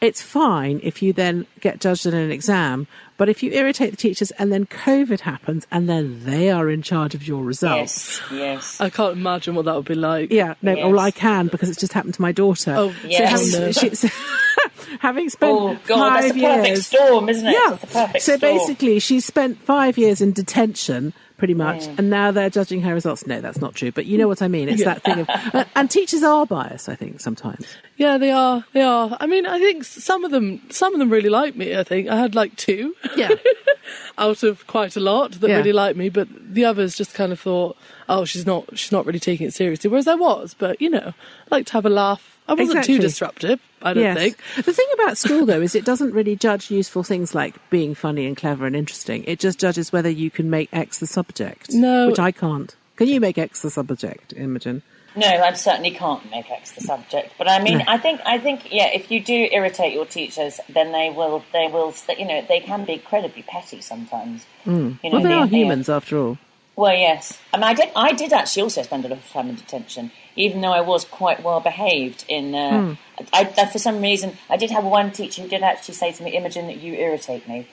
it's 0.00 0.22
fine 0.22 0.80
if 0.82 1.02
you 1.02 1.12
then 1.12 1.46
get 1.60 1.80
judged 1.80 2.06
in 2.06 2.14
an 2.14 2.30
exam. 2.30 2.86
But 3.18 3.28
if 3.28 3.42
you 3.42 3.50
irritate 3.52 3.90
the 3.92 3.96
teachers 3.96 4.30
and 4.32 4.52
then 4.52 4.66
COVID 4.66 5.20
happens 5.20 5.66
and 5.70 5.88
then 5.88 6.24
they 6.24 6.50
are 6.50 6.68
in 6.68 6.82
charge 6.82 7.14
of 7.14 7.26
your 7.26 7.42
results. 7.42 8.20
yes, 8.30 8.32
yes. 8.32 8.80
I 8.80 8.90
can't 8.90 9.12
imagine 9.16 9.54
what 9.54 9.64
that 9.64 9.74
would 9.74 9.86
be 9.86 9.94
like. 9.94 10.30
Yeah, 10.30 10.54
no, 10.62 10.74
Yes. 10.74 10.84
well, 10.84 10.98
I 11.00 11.10
can 11.10 11.46
because 11.48 11.68
it's 11.70 11.80
just 11.80 11.92
happened 11.94 12.14
to 12.14 12.22
my 12.22 12.32
daughter. 12.32 12.74
Oh, 12.76 12.94
Yes. 13.06 13.50
So 13.52 13.58
having, 13.60 13.72
she's, 13.72 14.04
oh, 14.04 14.96
having 15.00 15.28
spent 15.30 15.52
Oh 15.52 15.78
God, 15.86 15.96
five 16.10 16.22
that's 16.22 16.34
the 16.34 16.40
perfect 16.42 16.66
years, 16.68 16.86
storm, 16.86 17.28
isn't 17.28 17.46
it? 17.46 17.52
yeah. 17.52 17.70
That's 17.70 17.80
the 17.80 17.86
perfect 17.86 18.22
so 18.24 18.36
storm. 18.36 18.52
basically, 18.58 18.98
she 19.00 19.20
spent 19.20 19.58
five 19.62 19.96
years 19.98 20.20
in 20.20 20.32
detention, 20.32 21.12
pretty 21.36 21.54
much, 21.54 21.82
Mm. 21.86 21.98
and 21.98 22.10
now 22.10 22.30
they're 22.30 22.48
judging 22.50 22.80
her 22.82 22.94
results. 22.94 23.26
No, 23.26 23.40
that's 23.40 23.60
not 23.60 23.74
true, 23.74 23.92
but 23.92 24.06
you 24.06 24.16
know 24.18 24.26
what 24.28 24.40
I 24.40 24.48
mean. 24.48 24.68
It's 24.68 24.80
Yeah. 24.80 24.94
that 24.94 25.02
thing 25.02 25.18
of, 25.20 25.28
and- 25.52 25.66
and 25.76 25.90
teachers 25.90 26.22
are 26.22 26.46
biased. 26.46 26.88
I 26.88 26.94
think 26.94 27.20
sometimes. 27.20 27.66
Yeah, 27.96 28.16
they 28.18 28.30
are. 28.30 28.64
They 28.72 28.82
are. 28.82 29.16
I 29.20 29.26
mean, 29.26 29.44
I 29.46 29.58
think 29.58 29.84
some 29.84 30.24
of 30.24 30.30
them, 30.30 30.60
some 30.70 30.94
of 30.94 30.98
them 30.98 31.10
really 31.10 31.28
like 31.30 31.54
me. 31.56 31.76
I 31.76 31.84
think 31.84 32.08
I 32.08 32.16
had 32.16 32.34
like 32.34 32.56
two 32.56 32.94
Yeah. 33.16 33.30
out 34.18 34.42
of 34.42 34.66
quite 34.66 34.96
a 34.96 35.00
lot 35.00 35.32
that 35.40 35.48
Yeah. 35.50 35.56
really 35.58 35.72
liked 35.72 35.96
me, 35.98 36.08
but 36.08 36.28
the 36.54 36.64
others 36.64 36.96
just 36.96 37.14
kind 37.14 37.32
of 37.32 37.40
thought, 37.40 37.76
"Oh, 38.08 38.24
she's 38.24 38.46
not, 38.46 38.78
she's 38.78 38.92
not 38.92 39.06
really 39.06 39.18
taking 39.20 39.46
it 39.46 39.54
seriously." 39.54 39.88
Whereas 39.90 40.08
I 40.08 40.14
was, 40.14 40.54
but 40.54 40.80
you 40.80 40.90
know, 40.90 41.12
I 41.14 41.54
like 41.54 41.66
to 41.66 41.72
have 41.74 41.86
a 41.86 41.90
laugh. 41.90 42.32
I 42.48 42.52
wasn't 42.52 42.70
Exactly. 42.78 42.94
too 42.96 43.00
disruptive. 43.00 43.60
I 43.82 43.92
don't 43.92 44.04
yes. 44.04 44.16
think. 44.16 44.36
The 44.64 44.72
thing 44.72 44.86
about 44.94 45.18
school, 45.18 45.46
though, 45.46 45.60
is 45.60 45.74
it 45.74 45.84
doesn't 45.84 46.12
really 46.14 46.36
judge 46.36 46.70
useful 46.70 47.02
things 47.02 47.34
like 47.34 47.56
being 47.70 47.94
funny 47.94 48.24
and 48.26 48.36
clever 48.36 48.66
and 48.66 48.76
interesting. 48.76 49.24
It 49.24 49.40
just 49.40 49.58
judges 49.58 49.92
whether 49.92 50.08
you 50.08 50.30
can 50.30 50.48
make 50.48 50.68
X 50.72 50.98
the 50.98 51.06
subject. 51.08 51.72
No. 51.72 52.06
Which 52.06 52.20
I 52.20 52.30
can't. 52.30 52.74
Can 52.94 53.08
you 53.08 53.18
make 53.20 53.36
X 53.36 53.62
the 53.62 53.70
subject, 53.70 54.32
Imogen? 54.36 54.82
No, 55.16 55.26
I 55.26 55.52
certainly 55.54 55.90
can't 55.90 56.28
make 56.30 56.48
X 56.50 56.72
the 56.72 56.82
subject. 56.82 57.32
But 57.36 57.48
I 57.48 57.60
mean, 57.62 57.78
No. 57.78 57.84
I 57.88 57.98
think, 57.98 58.20
I 58.24 58.38
think, 58.38 58.70
yeah, 58.72 58.90
if 58.94 59.10
you 59.10 59.18
do 59.20 59.48
irritate 59.50 59.92
your 59.94 60.06
teachers, 60.06 60.60
then 60.68 60.92
they 60.92 61.10
will, 61.10 61.42
they 61.52 61.66
will, 61.68 61.94
you 62.16 62.26
know, 62.26 62.44
they 62.48 62.60
can 62.60 62.84
be 62.84 62.92
incredibly 62.94 63.42
petty 63.42 63.80
sometimes. 63.80 64.44
Hmm. 64.64 64.92
You 65.02 65.10
know. 65.10 65.14
Well, 65.14 65.22
they 65.22 65.28
the- 65.30 65.34
are 65.34 65.46
the- 65.48 65.56
humans, 65.56 65.88
after 65.88 66.16
all. 66.18 66.38
Well, 66.76 66.94
yes. 66.94 67.38
I 67.54 67.56
mean, 67.56 67.64
I 67.64 67.74
did. 67.74 67.88
I 67.96 68.12
did 68.12 68.32
actually 68.34 68.64
also 68.64 68.82
spend 68.82 69.06
a 69.06 69.08
lot 69.08 69.18
of 69.18 69.30
time 69.30 69.48
in 69.48 69.56
detention, 69.56 70.10
even 70.36 70.60
though 70.60 70.72
I 70.72 70.82
was 70.82 71.06
quite 71.06 71.42
well 71.42 71.60
behaved. 71.60 72.26
In, 72.28 72.54
uh, 72.54 72.94
I, 73.32 73.50
I, 73.56 73.66
for 73.66 73.78
some 73.78 74.02
reason, 74.02 74.36
I 74.50 74.58
did 74.58 74.70
have 74.70 74.84
one 74.84 75.10
teacher 75.10 75.40
who 75.40 75.48
did 75.48 75.62
actually 75.62 75.94
say 75.94 76.12
to 76.12 76.22
me, 76.22 76.36
"Imogen, 76.36 76.66
that 76.66 76.76
you 76.76 76.92
irritate 76.92 77.48
me," 77.48 77.66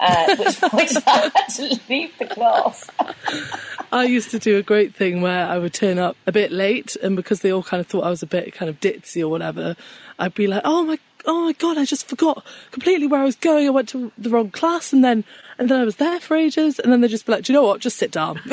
uh, 0.00 0.36
which 0.36 0.58
point 0.60 0.96
I 1.06 1.30
had 1.34 1.48
to 1.56 1.80
leave 1.90 2.16
the 2.18 2.24
class. 2.24 2.88
I 3.92 4.04
used 4.04 4.30
to 4.30 4.38
do 4.38 4.56
a 4.56 4.62
great 4.62 4.94
thing 4.94 5.20
where 5.20 5.46
I 5.46 5.58
would 5.58 5.74
turn 5.74 5.98
up 5.98 6.16
a 6.26 6.32
bit 6.32 6.50
late, 6.50 6.96
and 7.02 7.14
because 7.14 7.40
they 7.40 7.52
all 7.52 7.62
kind 7.62 7.82
of 7.82 7.86
thought 7.86 8.04
I 8.04 8.10
was 8.10 8.22
a 8.22 8.26
bit 8.26 8.54
kind 8.54 8.70
of 8.70 8.80
ditzy 8.80 9.20
or 9.20 9.28
whatever, 9.28 9.76
I'd 10.18 10.34
be 10.34 10.46
like, 10.46 10.62
"Oh 10.64 10.82
my, 10.82 10.98
oh 11.26 11.44
my 11.44 11.52
god, 11.52 11.76
I 11.78 11.84
just 11.84 12.08
forgot 12.08 12.44
completely 12.70 13.06
where 13.06 13.20
I 13.20 13.24
was 13.24 13.36
going. 13.36 13.66
I 13.66 13.70
went 13.70 13.88
to 13.90 14.12
the 14.16 14.30
wrong 14.30 14.50
class, 14.50 14.92
and 14.92 15.04
then 15.04 15.24
and 15.58 15.68
then 15.68 15.80
I 15.80 15.84
was 15.84 15.96
there 15.96 16.20
for 16.20 16.36
ages, 16.36 16.78
and 16.78 16.92
then 16.92 17.00
they'd 17.00 17.08
just 17.08 17.26
be 17.26 17.32
like, 17.32 17.44
Do 17.44 17.52
you 17.52 17.58
know 17.58 17.64
what? 17.64 17.80
Just 17.80 17.96
sit 17.96 18.10
down," 18.10 18.40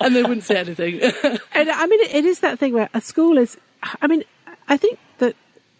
and 0.00 0.14
they 0.14 0.22
wouldn't 0.22 0.44
say 0.44 0.56
anything. 0.56 1.00
And 1.54 1.70
I 1.70 1.86
mean, 1.86 2.00
it, 2.00 2.24
is 2.24 2.40
that 2.40 2.58
thing 2.58 2.72
where 2.72 2.88
a 2.94 3.00
school 3.00 3.38
is. 3.38 3.56
I 4.00 4.06
mean, 4.06 4.24
I 4.68 4.76
think 4.76 4.98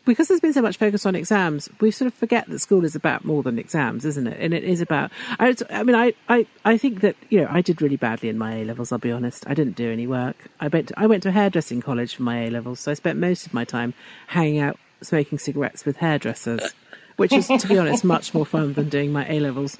because 0.04 0.28
there's 0.28 0.40
been 0.40 0.52
so 0.52 0.62
much 0.62 0.76
focus 0.76 1.06
on 1.06 1.14
exams, 1.14 1.68
we 1.80 1.90
sort 1.90 2.06
of 2.06 2.14
forget 2.14 2.48
that 2.48 2.58
school 2.58 2.84
is 2.84 2.94
about 2.94 3.24
more 3.24 3.42
than 3.42 3.58
exams, 3.58 4.04
isn't 4.04 4.26
it? 4.26 4.38
And 4.40 4.52
it 4.52 4.64
is 4.64 4.80
about. 4.80 5.10
I, 5.38 5.54
I 5.70 5.82
mean, 5.82 5.96
I, 5.96 6.14
I, 6.28 6.46
I 6.64 6.76
think 6.76 7.00
that 7.00 7.16
you 7.28 7.40
know, 7.40 7.48
I 7.50 7.60
did 7.60 7.80
really 7.80 7.96
badly 7.96 8.28
in 8.28 8.38
my 8.38 8.56
A 8.56 8.64
levels. 8.64 8.92
I'll 8.92 8.98
be 8.98 9.12
honest. 9.12 9.44
I 9.46 9.54
didn't 9.54 9.76
do 9.76 9.90
any 9.90 10.06
work. 10.06 10.36
I 10.60 10.68
went. 10.68 10.88
To, 10.88 10.94
I 10.96 11.06
went 11.06 11.22
to 11.24 11.32
hairdressing 11.32 11.80
college 11.80 12.16
for 12.16 12.22
my 12.22 12.44
A 12.44 12.50
levels, 12.50 12.80
so 12.80 12.90
I 12.90 12.94
spent 12.94 13.18
most 13.18 13.46
of 13.46 13.54
my 13.54 13.64
time 13.64 13.94
hanging 14.28 14.58
out, 14.60 14.78
smoking 15.02 15.38
cigarettes 15.38 15.84
with 15.84 15.96
hairdressers. 15.96 16.72
Which 17.16 17.32
is, 17.32 17.46
to 17.46 17.68
be 17.68 17.78
honest, 17.78 18.04
much 18.04 18.32
more 18.34 18.46
fun 18.46 18.72
than 18.72 18.88
doing 18.88 19.12
my 19.12 19.26
A 19.28 19.38
levels. 19.40 19.76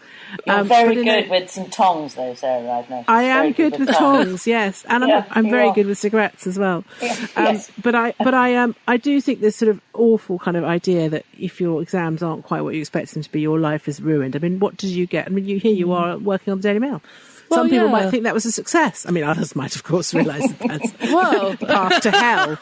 You're 0.46 0.56
Um, 0.60 0.68
very 0.68 0.88
but 0.88 0.98
in 0.98 1.08
a- 1.08 1.22
good 1.22 1.30
with 1.30 1.50
some 1.50 1.70
tongs, 1.70 2.14
though, 2.14 2.34
Sarah. 2.34 2.70
I've 2.70 2.90
noticed. 2.90 3.08
I 3.10 3.22
am 3.24 3.52
Very 3.54 3.70
good 3.70 3.80
with 3.80 3.90
tongs, 3.96 4.46
yes, 4.46 4.84
and 4.88 5.04
I'm, 5.04 5.10
Yeah, 5.10 5.24
I'm 5.30 5.50
very 5.50 5.68
are. 5.68 5.74
good 5.74 5.86
with 5.86 5.98
cigarettes 5.98 6.46
as 6.46 6.58
well. 6.58 6.84
Yeah, 7.02 7.12
Um, 7.36 7.54
yes. 7.54 7.70
But 7.82 7.94
I, 7.94 8.14
but 8.18 8.34
I, 8.34 8.56
um, 8.56 8.76
I 8.86 8.96
do 8.98 9.20
think 9.20 9.40
this 9.40 9.56
sort 9.56 9.70
of 9.70 9.80
awful 9.94 10.38
kind 10.38 10.56
of 10.56 10.64
idea 10.64 11.08
that 11.08 11.24
if 11.38 11.60
your 11.60 11.80
exams 11.82 12.22
aren't 12.22 12.44
quite 12.44 12.60
what 12.62 12.74
you 12.74 12.80
expect 12.80 13.12
them 13.14 13.22
to 13.22 13.32
be, 13.32 13.40
your 13.40 13.58
life 13.58 13.88
is 13.88 14.00
ruined. 14.00 14.36
I 14.36 14.38
mean, 14.38 14.58
what 14.58 14.76
did 14.76 14.90
you 14.90 15.06
get? 15.06 15.26
I 15.26 15.30
mean, 15.30 15.46
you 15.46 15.58
here 15.58 15.74
you 15.74 15.92
are 15.92 16.18
working 16.18 16.52
on 16.52 16.58
the 16.58 16.62
Daily 16.62 16.78
Mail. 16.80 17.02
Well, 17.48 17.60
Some 17.60 17.70
people 17.70 17.86
yeah. 17.86 17.92
might 17.92 18.10
think 18.10 18.22
that 18.24 18.34
was 18.34 18.46
a 18.46 18.52
success. 18.52 19.04
I 19.06 19.10
mean, 19.10 19.24
others 19.24 19.54
might, 19.54 19.76
of 19.76 19.82
course, 19.84 20.14
realise 20.14 20.50
that 20.52 20.68
that's 20.68 20.92
well, 21.12 21.50
the 21.50 21.66
path 21.66 22.00
to 22.02 22.10
hell. 22.10 22.58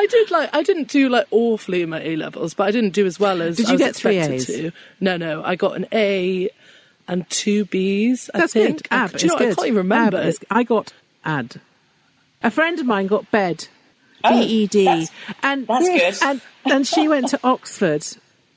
I 0.00 0.06
did 0.06 0.30
like 0.30 0.50
I 0.54 0.62
didn't 0.62 0.88
do 0.88 1.08
like 1.08 1.26
awfully 1.30 1.82
in 1.82 1.90
my 1.90 2.00
A 2.02 2.16
levels, 2.16 2.54
but 2.54 2.64
I 2.66 2.70
didn't 2.70 2.90
do 2.94 3.06
as 3.06 3.20
well 3.20 3.42
as 3.42 3.56
Did 3.56 3.66
I 3.66 3.68
you 3.70 3.74
was 3.74 3.80
get 3.82 3.96
three 3.96 4.16
expected 4.18 4.34
A's? 4.40 4.46
to. 4.46 4.72
No, 5.00 5.16
no, 5.16 5.42
I 5.44 5.56
got 5.56 5.76
an 5.76 5.86
A 5.92 6.50
and 7.06 7.28
two 7.28 7.64
B's. 7.66 8.30
I 8.34 8.38
That's 8.40 8.52
think. 8.52 8.82
good. 8.82 8.88
I, 8.90 9.04
Ab 9.04 9.12
do 9.12 9.26
you 9.26 9.28
know, 9.28 9.34
is 9.34 9.38
what? 9.38 9.42
I 9.42 9.44
good. 9.48 9.56
can't 9.56 9.66
even 9.68 9.76
remember. 9.76 10.16
Ab 10.18 10.26
is- 10.26 10.38
I 10.50 10.62
got 10.62 10.92
ad. 11.24 11.60
A 12.42 12.50
friend 12.50 12.78
of 12.80 12.86
mine 12.86 13.06
got 13.06 13.30
bed. 13.30 13.68
Oh, 14.24 14.30
B 14.40 14.46
E 14.46 14.66
D. 14.66 15.06
And 15.42 15.66
that's 15.66 15.88
good. 15.88 16.14
And 16.28 16.40
and 16.66 16.86
she 16.86 17.06
went 17.08 17.28
to 17.28 17.40
Oxford. 17.44 18.06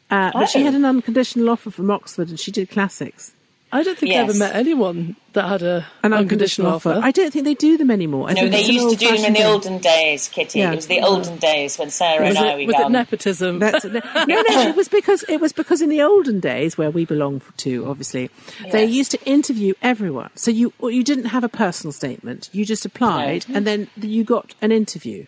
Uh, 0.10 0.32
but 0.34 0.48
she 0.50 0.62
Oh. 0.62 0.66
had 0.66 0.76
an 0.76 0.86
unconditional 0.86 1.50
offer 1.50 1.72
from 1.72 1.90
Oxford 1.90 2.30
and 2.30 2.40
she 2.40 2.52
did 2.52 2.70
classics. 2.70 3.34
I 3.74 3.82
don't 3.84 3.98
think 3.98 4.14
I 4.14 4.18
ever 4.18 4.34
met 4.36 4.56
anyone 4.56 5.16
that 5.34 5.48
had 5.50 5.64
a 5.64 5.86
An 6.04 6.14
unconditional, 6.14 6.74
offer. 6.74 7.00
I 7.02 7.10
don't 7.12 7.32
think 7.34 7.44
they 7.46 7.56
do 7.56 7.76
them 7.78 7.90
anymore. 7.90 8.30
I 8.30 8.34
No, 8.34 8.42
think 8.42 8.52
they 8.52 8.62
used 8.72 8.92
to 8.92 8.96
do 8.96 9.16
them 9.18 9.26
in 9.26 9.34
the 9.34 9.44
olden 9.46 9.80
days, 9.80 10.30
Kitty. 10.30 10.60
Yeah. 10.60 10.72
It 10.72 10.76
was 10.76 10.88
the 10.88 11.02
olden 11.02 11.38
days 11.38 11.80
when 11.80 11.90
Sarah 11.90 12.28
was 12.28 12.36
and 12.38 12.46
I 12.46 12.52
it, 12.52 12.68
were 12.68 12.74
was 12.74 12.86
it 12.86 12.90
nepotism? 12.92 13.60
thing. 13.60 13.72
That's, 13.72 13.84
no, 13.86 14.02
no, 14.28 14.62
it 14.70 14.76
was 14.76 14.88
because 14.90 15.24
it 15.28 15.42
was 15.42 15.54
because 15.54 15.82
in 15.82 15.90
the 15.90 16.04
olden 16.04 16.40
days 16.40 16.78
where 16.78 16.92
we 16.92 17.04
belong 17.04 17.42
to, 17.58 17.86
obviously, 17.88 18.30
they 18.72 18.86
used 18.86 19.10
to 19.12 19.26
interview 19.26 19.74
everyone. 19.82 20.30
So 20.36 20.52
you 20.52 20.72
you 20.82 21.04
didn't 21.04 21.26
have 21.26 21.44
a 21.44 21.50
personal 21.50 21.92
statement. 21.92 22.50
You 22.54 22.66
just 22.66 22.86
applied, 22.86 23.46
and 23.52 23.66
then 23.66 23.88
you 24.00 24.24
got 24.24 24.54
an 24.62 24.72
interview. 24.72 25.26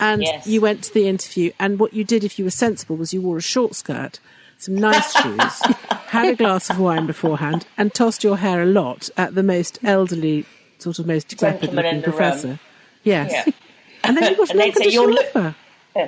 And 0.00 0.20
Yes. 0.22 0.48
you 0.48 0.60
went 0.60 0.82
to 0.84 0.94
the 0.94 1.06
interview, 1.06 1.52
and 1.60 1.78
what 1.78 1.94
you 1.94 2.02
did, 2.02 2.24
if 2.24 2.36
you 2.40 2.44
were 2.44 2.50
sensible, 2.50 2.96
was 2.96 3.14
you 3.14 3.20
wore 3.22 3.36
a 3.36 3.42
short 3.42 3.76
skirt, 3.76 4.18
some 4.62 4.74
nice 4.76 5.12
shoes, 5.22 5.62
had 6.06 6.28
a 6.32 6.36
glass 6.36 6.70
of 6.70 6.78
wine 6.78 7.06
beforehand, 7.06 7.66
and 7.76 7.92
tossed 7.92 8.22
your 8.24 8.36
hair 8.38 8.62
a 8.62 8.66
lot 8.66 9.10
at 9.16 9.34
the 9.34 9.42
most 9.42 9.78
elderly, 9.84 10.44
sort 10.78 10.98
of 10.98 11.06
most 11.06 11.28
decrepit 11.28 11.72
looking 11.74 12.00
the 12.00 12.02
room. 12.02 12.02
professor. 12.02 12.58
Yes. 13.04 13.30
Yeah. 13.46 13.52
And 14.04 14.16
then 14.16 14.30
you 14.30 14.36
got 14.36 14.50
an 14.50 14.60
And 14.60 14.72
they'd 14.72 14.76
say, 14.76 14.90
"You're 14.90 15.10
look- 15.12 15.54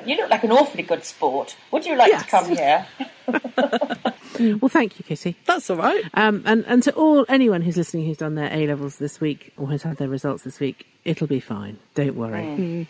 You 0.06 0.16
look 0.16 0.30
like 0.30 0.44
an 0.44 0.52
awfully 0.52 0.82
good 0.82 1.04
sport. 1.04 1.56
Would 1.72 1.84
you 1.86 1.96
like 1.96 2.10
Yes. 2.10 2.22
to 2.24 2.28
come 2.30 2.48
here? 2.48 2.86
Well, 4.60 4.68
thank 4.68 4.98
you, 4.98 5.04
Kitty. 5.04 5.36
That's 5.46 5.70
all 5.70 5.76
right. 5.76 6.02
Um, 6.14 6.42
and, 6.44 6.64
and 6.66 6.82
to 6.82 6.92
all 6.94 7.24
anyone 7.28 7.62
who's 7.62 7.76
listening 7.76 8.04
who's 8.06 8.16
done 8.16 8.34
their 8.34 8.52
A 8.52 8.66
levels 8.66 8.98
this 8.98 9.20
week 9.20 9.52
or 9.56 9.70
has 9.70 9.84
had 9.84 9.96
their 9.98 10.08
results 10.08 10.42
this 10.42 10.58
week, 10.58 10.86
it'll 11.04 11.28
be 11.28 11.38
fine. 11.38 11.78
Don't 11.94 12.16
worry. 12.16 12.88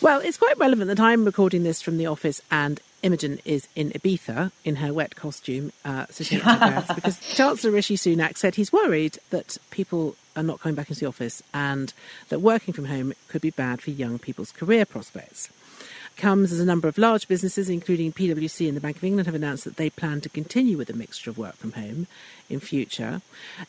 Well, 0.00 0.20
it's 0.20 0.38
quite 0.38 0.58
relevant 0.58 0.88
that 0.88 0.98
I'm 0.98 1.24
recording 1.24 1.62
this 1.62 1.80
from 1.80 1.98
the 1.98 2.06
office 2.06 2.40
and 2.50 2.80
Imogen 3.02 3.38
is 3.44 3.68
in 3.76 3.90
Ibiza 3.90 4.50
in 4.64 4.76
her 4.76 4.92
wet 4.92 5.14
costume, 5.16 5.72
uh, 5.84 6.06
sitting 6.10 6.40
at 6.40 6.44
her 6.44 6.70
desk 6.70 6.94
because 6.94 7.18
Chancellor 7.36 7.70
Rishi 7.70 7.96
Sunak 7.96 8.36
said 8.36 8.54
he's 8.54 8.72
worried 8.72 9.18
that 9.30 9.58
people 9.70 10.16
are 10.36 10.42
not 10.42 10.60
coming 10.60 10.74
back 10.74 10.88
into 10.88 11.00
the 11.00 11.06
office 11.06 11.42
and 11.52 11.92
that 12.28 12.40
working 12.40 12.74
from 12.74 12.86
home 12.86 13.12
could 13.28 13.40
be 13.40 13.50
bad 13.50 13.80
for 13.80 13.90
young 13.90 14.18
people's 14.18 14.52
career 14.52 14.84
prospects 14.84 15.48
comes 16.18 16.52
as 16.52 16.60
a 16.60 16.64
number 16.64 16.88
of 16.88 16.98
large 16.98 17.28
businesses, 17.28 17.70
including 17.70 18.12
PwC 18.12 18.68
and 18.68 18.76
the 18.76 18.80
Bank 18.80 18.96
of 18.96 19.04
England, 19.04 19.26
have 19.26 19.34
announced 19.34 19.64
that 19.64 19.76
they 19.76 19.88
plan 19.88 20.20
to 20.20 20.28
continue 20.28 20.76
with 20.76 20.90
a 20.90 20.92
mixture 20.92 21.30
of 21.30 21.38
work 21.38 21.56
from 21.56 21.72
home 21.72 22.06
in 22.50 22.60
future. 22.60 23.22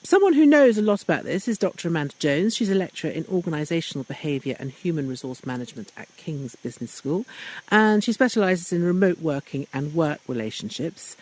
Someone 0.04 0.34
who 0.34 0.46
knows 0.46 0.78
a 0.78 0.82
lot 0.82 1.02
about 1.04 1.24
this 1.24 1.48
is 1.48 1.58
Dr. 1.58 1.88
Amanda 1.88 2.16
Jones. 2.20 2.56
She's 2.56 2.70
a 2.70 2.76
lecturer 2.76 3.12
in 3.12 3.24
organisational 3.26 4.06
behaviour 4.08 4.56
and 4.60 4.72
human 4.72 5.08
resource 5.08 5.46
management 5.46 5.92
at 5.96 6.14
King's 6.18 6.56
Business 6.56 6.92
School, 6.92 7.26
and 7.70 8.04
she 8.04 8.12
specialises 8.12 8.74
in 8.74 8.84
remote 8.84 9.20
working 9.20 9.68
and 9.74 9.94
work 9.94 10.20
relationships. 10.28 11.16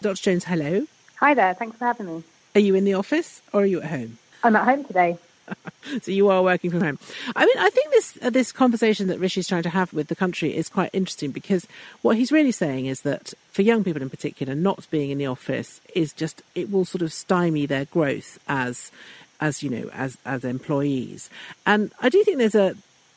Dr. 0.00 0.22
Jones, 0.22 0.44
hello. 0.44 0.86
Hi 1.20 1.32
there, 1.32 1.54
thanks 1.54 1.76
for 1.78 1.84
having 1.86 2.06
me. 2.06 2.24
Are 2.54 2.60
you 2.60 2.74
in 2.74 2.84
the 2.84 2.94
office 2.94 3.40
or 3.52 3.62
are 3.62 3.66
you 3.66 3.80
at 3.80 3.88
home? 3.88 4.18
I'm 4.42 4.56
at 4.56 4.64
home 4.64 4.84
today. 4.84 5.16
so 6.02 6.10
you 6.10 6.28
are 6.28 6.42
working 6.42 6.70
from 6.70 6.80
home. 6.80 6.98
I 7.34 7.44
mean, 7.46 7.56
I 7.58 7.70
think 7.70 7.90
this 7.90 8.18
uh, 8.22 8.30
this 8.30 8.52
conversation 8.52 9.06
that 9.08 9.18
Rishi's 9.18 9.48
trying 9.48 9.62
to 9.64 9.70
have 9.70 9.92
with 9.92 10.08
the 10.08 10.16
country 10.16 10.56
is 10.56 10.68
quite 10.68 10.90
interesting 10.92 11.30
because 11.30 11.66
what 12.02 12.16
he's 12.16 12.32
really 12.32 12.52
saying 12.52 12.86
is 12.86 13.02
that 13.02 13.34
for 13.50 13.62
young 13.62 13.84
people 13.84 14.02
in 14.02 14.10
particular, 14.10 14.54
not 14.54 14.86
being 14.90 15.10
in 15.10 15.18
the 15.18 15.26
office 15.26 15.80
is 15.94 16.12
just 16.12 16.42
it 16.54 16.70
will 16.70 16.84
sort 16.84 17.02
of 17.02 17.12
stymie 17.12 17.66
their 17.66 17.84
growth 17.84 18.38
as 18.48 18.90
as 19.40 19.62
you 19.62 19.70
know 19.70 19.90
as 19.92 20.18
as 20.24 20.44
employees. 20.44 21.28
And 21.66 21.92
I 22.00 22.08
do 22.08 22.22
think 22.24 22.38
there's 22.38 22.54
a 22.54 22.74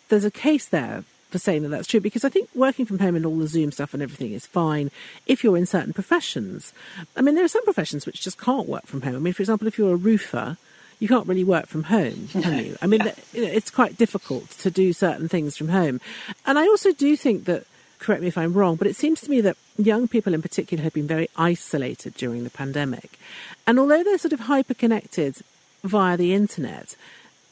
there's 0.09 0.25
a 0.25 0.31
case 0.31 0.67
there 0.67 1.03
for 1.29 1.39
saying 1.39 1.63
that 1.63 1.69
that's 1.69 1.87
true 1.87 1.99
because 1.99 2.23
I 2.23 2.29
think 2.29 2.49
working 2.55 2.85
from 2.85 2.99
home 2.99 3.15
and 3.15 3.25
all 3.25 3.37
the 3.37 3.47
Zoom 3.47 3.71
stuff 3.71 3.93
and 3.93 4.01
everything 4.01 4.31
is 4.31 4.45
fine 4.45 4.89
if 5.25 5.43
you're 5.43 5.57
in 5.57 5.65
certain 5.65 5.91
professions. 5.91 6.73
I 7.15 7.21
mean, 7.21 7.35
there 7.35 7.43
are 7.43 7.49
some 7.49 7.65
professions 7.65 8.05
which 8.05 8.21
just 8.21 8.39
can't 8.39 8.69
work 8.69 8.85
from 8.85 9.01
home. 9.01 9.15
I 9.15 9.19
mean, 9.19 9.33
for 9.33 9.41
example, 9.41 9.67
if 9.67 9.77
you're 9.77 9.93
a 9.93 9.97
roofer, 9.97 10.57
you 10.99 11.07
can't 11.07 11.27
really 11.27 11.43
work 11.43 11.67
from 11.67 11.83
home, 11.83 12.27
can 12.31 12.65
you? 12.65 12.77
I 12.81 12.87
mean, 12.87 13.01
yeah. 13.05 13.13
you 13.33 13.41
know, 13.41 13.51
it's 13.51 13.69
quite 13.69 13.97
difficult 13.97 14.49
to 14.59 14.71
do 14.71 14.93
certain 14.93 15.27
things 15.27 15.57
from 15.57 15.69
home. 15.69 15.99
And 16.45 16.57
I 16.57 16.63
also 16.67 16.91
do 16.93 17.15
think 17.17 17.45
that, 17.45 17.65
correct 17.99 18.21
me 18.21 18.27
if 18.27 18.37
I'm 18.37 18.53
wrong, 18.53 18.75
but 18.75 18.87
it 18.87 18.95
seems 18.95 19.21
to 19.21 19.29
me 19.29 19.41
that 19.41 19.57
young 19.77 20.07
people 20.07 20.33
in 20.33 20.41
particular 20.41 20.83
have 20.83 20.93
been 20.93 21.07
very 21.07 21.29
isolated 21.35 22.13
during 22.15 22.43
the 22.43 22.49
pandemic. 22.49 23.19
And 23.67 23.79
although 23.79 24.03
they're 24.03 24.17
sort 24.17 24.33
of 24.33 24.41
hyper 24.41 24.73
connected 24.73 25.37
via 25.83 26.17
the 26.17 26.33
internet, 26.33 26.95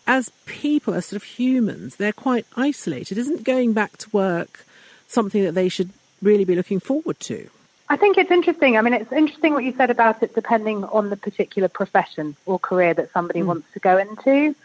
as 0.08 0.32
people, 0.46 0.94
as 0.94 1.06
sort 1.08 1.22
of 1.22 1.24
humans, 1.24 1.96
they're 1.96 2.14
quite 2.14 2.46
isolated. 2.56 3.18
Isn't 3.18 3.44
going 3.44 3.74
back 3.74 3.98
to 3.98 4.10
work 4.12 4.66
something 5.08 5.44
that 5.44 5.54
they 5.54 5.70
should 5.70 5.92
really 6.22 6.46
be 6.46 6.56
looking 6.56 6.80
forward 6.80 7.20
to? 7.22 7.50
I 7.94 7.96
think 7.96 8.18
it's 8.18 8.32
interesting. 8.32 8.76
I 8.76 8.82
mean, 8.82 8.96
it's 8.96 9.12
interesting 9.12 9.54
what 9.54 9.64
you 9.64 9.72
said 9.72 9.92
about 9.92 10.24
it 10.24 10.34
depending 10.34 10.84
on 10.86 11.12
the 11.12 11.16
particular 11.16 11.68
profession 11.68 12.36
or 12.48 12.58
career 12.58 12.96
that 12.96 13.12
somebody 13.12 13.42
mm. 13.42 13.46
wants 13.46 13.68
to 13.74 13.80
go 13.80 14.00
into. 14.00 14.56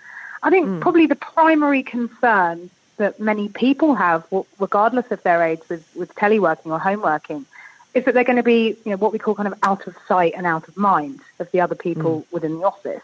I 0.43 0.49
think 0.49 0.67
mm. 0.67 0.81
probably 0.81 1.05
the 1.05 1.15
primary 1.15 1.83
concern 1.83 2.71
that 2.97 3.21
many 3.21 3.51
people 3.51 3.95
have, 3.97 4.27
regardless 4.59 5.11
of 5.11 5.23
their 5.25 5.43
age, 5.43 5.61
with, 5.69 5.87
with 5.95 6.15
teleworking 6.15 6.73
or 6.73 6.79
home 6.79 7.03
working, 7.03 7.45
is 7.93 8.07
that 8.07 8.15
they're 8.15 8.25
going 8.25 8.37
to 8.37 8.43
be, 8.43 8.69
you 8.87 8.93
know, 8.93 8.97
what 8.97 9.13
we 9.13 9.19
call 9.19 9.35
kind 9.35 9.47
of 9.47 9.59
out 9.63 9.87
of 9.87 9.95
sight 10.09 10.33
and 10.35 10.47
out 10.47 10.67
of 10.67 10.79
mind 10.79 11.21
of 11.39 11.51
the 11.51 11.61
other 11.61 11.75
people 11.75 12.23
mm. 12.23 12.33
within 12.33 12.57
the 12.57 12.65
office. 12.65 13.03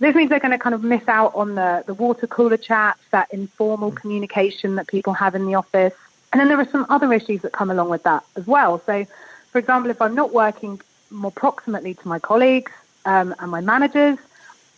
This 0.00 0.16
means 0.16 0.30
they're 0.30 0.40
going 0.40 0.50
to 0.50 0.58
kind 0.58 0.74
of 0.74 0.82
miss 0.82 1.06
out 1.06 1.36
on 1.36 1.54
the, 1.54 1.84
the 1.86 1.94
water 1.94 2.26
cooler 2.26 2.56
chats, 2.56 2.98
that 3.12 3.32
informal 3.32 3.92
mm. 3.92 3.96
communication 3.96 4.74
that 4.74 4.88
people 4.88 5.12
have 5.12 5.36
in 5.36 5.46
the 5.46 5.54
office. 5.54 5.94
And 6.32 6.40
then 6.40 6.48
there 6.48 6.60
are 6.60 6.68
some 6.68 6.86
other 6.88 7.12
issues 7.12 7.42
that 7.42 7.52
come 7.52 7.70
along 7.70 7.88
with 7.88 8.04
that 8.04 8.24
as 8.36 8.46
well. 8.46 8.80
So, 8.86 9.04
for 9.50 9.58
example, 9.58 9.90
if 9.90 10.00
I'm 10.00 10.14
not 10.14 10.32
working 10.32 10.80
more 11.10 11.32
proximately 11.32 11.94
to 11.94 12.08
my 12.08 12.18
colleagues 12.18 12.72
um, 13.04 13.34
and 13.38 13.50
my 13.50 13.60
managers, 13.60 14.18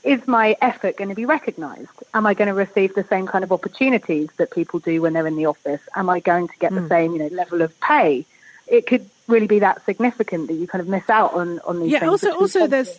is 0.03 0.27
my 0.27 0.57
effort 0.61 0.97
going 0.97 1.11
to 1.11 1.15
be 1.15 1.27
recognized? 1.27 1.91
Am 2.15 2.27
I 2.27 2.35
going 2.35 2.49
to 2.49 2.55
receive 2.55 2.95
the 2.95 3.05
same 3.05 3.27
kind 3.27 3.45
of 3.45 3.53
opportunities 3.53 4.31
that 4.39 4.51
people 4.51 4.81
do 4.81 5.03
when 5.03 5.13
they're 5.13 5.27
in 5.27 5.37
the 5.37 5.47
office? 5.47 5.81
Am 5.95 6.09
I 6.11 6.21
going 6.21 6.49
to 6.49 6.57
get 6.59 6.73
mm. 6.73 6.83
the 6.83 6.89
same, 6.89 7.13
you 7.13 7.19
know, 7.19 7.29
level 7.29 7.63
of 7.63 7.79
pay? 7.81 8.25
It 8.67 8.87
could 8.87 9.09
really 9.29 9.47
be 9.47 9.61
that 9.61 9.85
significant 9.85 10.49
that 10.49 10.55
you 10.55 10.67
kind 10.67 10.81
of 10.81 10.89
miss 10.89 11.09
out 11.09 11.35
on 11.35 11.61
on 11.61 11.81
these 11.81 11.93
yeah, 11.93 12.01
things. 12.01 12.11
also, 12.11 12.33
also 12.33 12.67
there's 12.67 12.99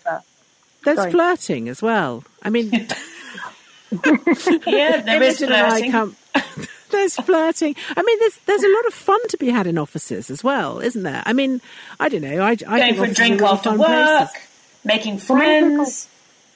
there's 0.83 0.97
Sorry. 0.97 1.11
flirting 1.11 1.69
as 1.69 1.81
well. 1.81 2.23
I 2.41 2.49
mean, 2.49 2.71
yeah, 3.91 5.01
there 5.01 5.23
is 5.29 5.39
flirting. 5.39 6.15
there's 6.93 7.15
flirting. 7.15 7.75
I 7.95 8.01
mean, 8.01 8.19
there's 8.19 8.37
there's 8.45 8.63
a 8.63 8.69
lot 8.69 8.85
of 8.85 8.93
fun 8.93 9.19
to 9.29 9.37
be 9.37 9.49
had 9.49 9.67
in 9.67 9.77
offices 9.77 10.29
as 10.29 10.43
well, 10.43 10.79
isn't 10.79 11.03
there? 11.03 11.21
I 11.25 11.33
mean, 11.33 11.61
I 11.99 12.07
don't 12.07 12.21
know. 12.21 12.41
I, 12.41 12.51
I 12.51 12.55
going 12.55 12.95
for 12.95 13.03
a 13.03 13.13
drink 13.13 13.41
after 13.41 13.71
work, 13.71 14.29
places. 14.29 14.31
making 14.85 15.17
friends. 15.17 16.07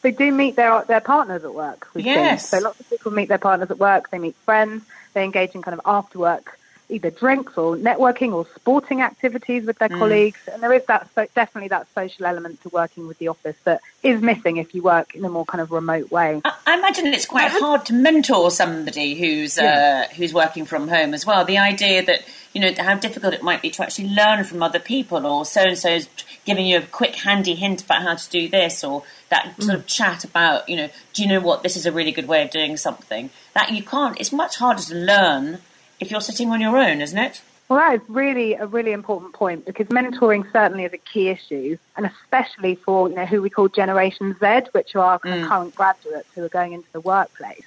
They 0.04 0.12
do 0.12 0.32
meet 0.32 0.56
their 0.56 0.84
their 0.86 1.02
partners 1.02 1.44
at 1.44 1.54
work. 1.54 1.90
Yes. 1.96 2.50
Seen. 2.50 2.62
So 2.62 2.64
lots 2.66 2.80
of 2.80 2.90
people 2.90 3.12
meet 3.12 3.28
their 3.28 3.38
partners 3.38 3.70
at 3.70 3.78
work. 3.78 4.10
They 4.10 4.20
meet 4.20 4.36
friends. 4.46 4.84
They 5.14 5.24
engage 5.24 5.56
in 5.56 5.62
kind 5.62 5.74
of 5.74 5.82
after 5.86 6.20
work 6.20 6.58
either 6.90 7.10
drinks 7.10 7.58
or 7.58 7.76
networking 7.76 8.34
or 8.34 8.48
sporting 8.56 9.02
activities 9.02 9.66
with 9.66 9.78
their 9.80 9.90
mm. 9.90 10.00
colleagues. 10.00 10.40
And 10.52 10.64
there 10.64 10.74
is 10.74 10.86
that 10.86 11.10
so 11.14 11.28
definitely 11.36 11.70
that 11.70 11.88
social 11.94 12.26
element 12.26 12.62
to 12.62 12.70
working 12.70 13.08
with 13.08 13.18
the 13.18 13.28
office 13.28 13.58
that 13.66 13.82
is 14.04 14.22
missing 14.22 14.58
if 14.58 14.74
you 14.74 14.82
work 14.82 15.14
in 15.16 15.26
a 15.26 15.30
more 15.30 15.46
kind 15.46 15.62
of 15.62 15.72
remote 15.72 16.10
way. 16.12 16.42
I, 16.46 16.54
I 16.66 16.78
imagine 16.78 17.08
it's 17.08 17.26
quite 17.26 17.52
hard 17.52 17.86
to 17.88 17.94
mentor 17.94 18.52
somebody 18.52 19.16
who's 19.16 19.58
yeah. 19.58 20.08
uh, 20.10 20.14
who's 20.16 20.34
working 20.34 20.66
from 20.66 20.88
home 20.88 21.14
as 21.14 21.26
well. 21.26 21.44
The 21.44 21.58
idea 21.58 22.06
that 22.06 22.24
you 22.54 22.62
know 22.62 22.72
how 22.78 22.96
difficult 22.96 23.34
it 23.34 23.44
might 23.44 23.62
be 23.62 23.70
to 23.72 23.84
actually 23.84 24.10
learn 24.10 24.44
from 24.44 24.64
other 24.64 24.80
people, 24.80 25.26
or 25.26 25.46
so 25.46 25.62
and 25.62 25.78
so's 25.78 26.08
giving 26.46 26.66
you 26.66 26.78
a 26.78 26.82
quick 26.82 27.16
handy 27.16 27.56
hint 27.56 27.84
about 27.84 28.02
how 28.04 28.16
to 28.16 28.30
do 28.30 28.48
this, 28.48 28.84
or 28.84 29.04
that 29.30 29.56
mm. 29.58 29.64
sort 29.64 29.78
of 29.78 29.86
chat 29.88 30.24
about 30.24 30.68
you 30.70 30.78
know 30.78 30.90
do 31.14 31.22
you 31.22 31.28
know 31.28 31.42
what 31.42 31.64
this 31.64 31.76
is 31.76 31.86
a 31.86 31.92
really 31.92 32.12
good 32.12 32.28
way 32.28 32.44
of 32.44 32.50
doing 32.50 32.78
something 32.78 33.30
that 33.54 33.74
you 33.74 33.84
can't. 33.84 34.20
It's 34.20 34.32
much 34.32 34.58
harder 34.58 34.82
to 34.84 34.96
learn 34.96 35.60
if 36.00 36.12
you're 36.12 36.22
sitting 36.22 36.50
on 36.50 36.62
your 36.62 36.78
own, 36.78 37.02
isn't 37.02 37.18
it? 37.18 37.42
Well, 37.70 37.80
that 37.80 37.96
is 37.96 38.10
really 38.10 38.54
a 38.54 38.66
really 38.66 38.94
important 38.94 39.34
point 39.34 39.66
because 39.66 39.88
mentoring 39.88 40.50
certainly 40.54 40.86
is 40.86 40.94
a 40.94 40.98
key 40.98 41.28
issue, 41.28 41.78
and 41.98 42.06
especially 42.06 42.76
for 42.76 43.10
you 43.10 43.16
know 43.16 43.26
who 43.26 43.42
we 43.42 43.50
call 43.50 43.68
Generation 43.68 44.36
Z, 44.40 44.70
which 44.72 44.96
are 44.96 45.04
our 45.04 45.20
mm. 45.20 45.46
current 45.48 45.76
graduates 45.76 46.30
who 46.34 46.46
are 46.46 46.50
going 46.50 46.74
into 46.74 46.88
the 46.94 47.02
workplace. 47.02 47.66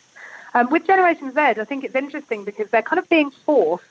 Um, 0.54 0.70
with 0.70 0.86
Generation 0.86 1.32
Z, 1.32 1.40
I 1.40 1.64
think 1.64 1.84
it's 1.84 1.94
interesting 1.94 2.44
because 2.44 2.70
they're 2.70 2.82
kind 2.82 2.98
of 2.98 3.08
being 3.08 3.30
forced 3.30 3.84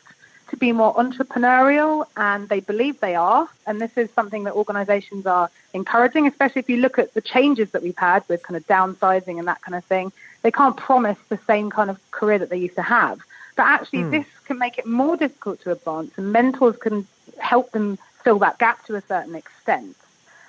to 0.49 0.57
be 0.57 0.71
more 0.71 0.95
entrepreneurial, 0.95 2.07
and 2.17 2.49
they 2.49 2.59
believe 2.59 2.99
they 2.99 3.13
are. 3.13 3.47
And 3.67 3.79
this 3.79 3.95
is 3.95 4.09
something 4.11 4.45
that 4.45 4.53
organisations 4.53 5.27
are 5.27 5.51
encouraging, 5.75 6.25
especially 6.25 6.61
if 6.61 6.69
you 6.69 6.77
look 6.77 6.97
at 6.97 7.13
the 7.13 7.21
changes 7.21 7.69
that 7.71 7.83
we've 7.83 7.97
had 7.97 8.27
with 8.27 8.41
kind 8.41 8.57
of 8.57 8.65
downsizing 8.65 9.37
and 9.37 9.47
that 9.47 9.61
kind 9.61 9.75
of 9.75 9.85
thing. 9.85 10.11
They 10.41 10.51
can't 10.51 10.75
promise 10.75 11.19
the 11.29 11.39
same 11.45 11.69
kind 11.69 11.91
of 11.91 11.99
career 12.09 12.39
that 12.39 12.49
they 12.49 12.57
used 12.57 12.75
to 12.75 12.81
have. 12.81 13.19
But 13.59 13.67
actually, 13.67 14.03
mm. 14.03 14.11
this 14.11 14.25
can 14.45 14.57
make 14.57 14.77
it 14.77 14.85
more 14.85 15.17
difficult 15.17 15.59
to 15.63 15.73
advance, 15.73 16.11
and 16.15 16.31
mentors 16.31 16.77
can 16.77 17.05
help 17.39 17.73
them 17.73 17.97
fill 18.23 18.39
that 18.39 18.57
gap 18.57 18.85
to 18.85 18.95
a 18.95 19.01
certain 19.01 19.35
extent. 19.35 19.97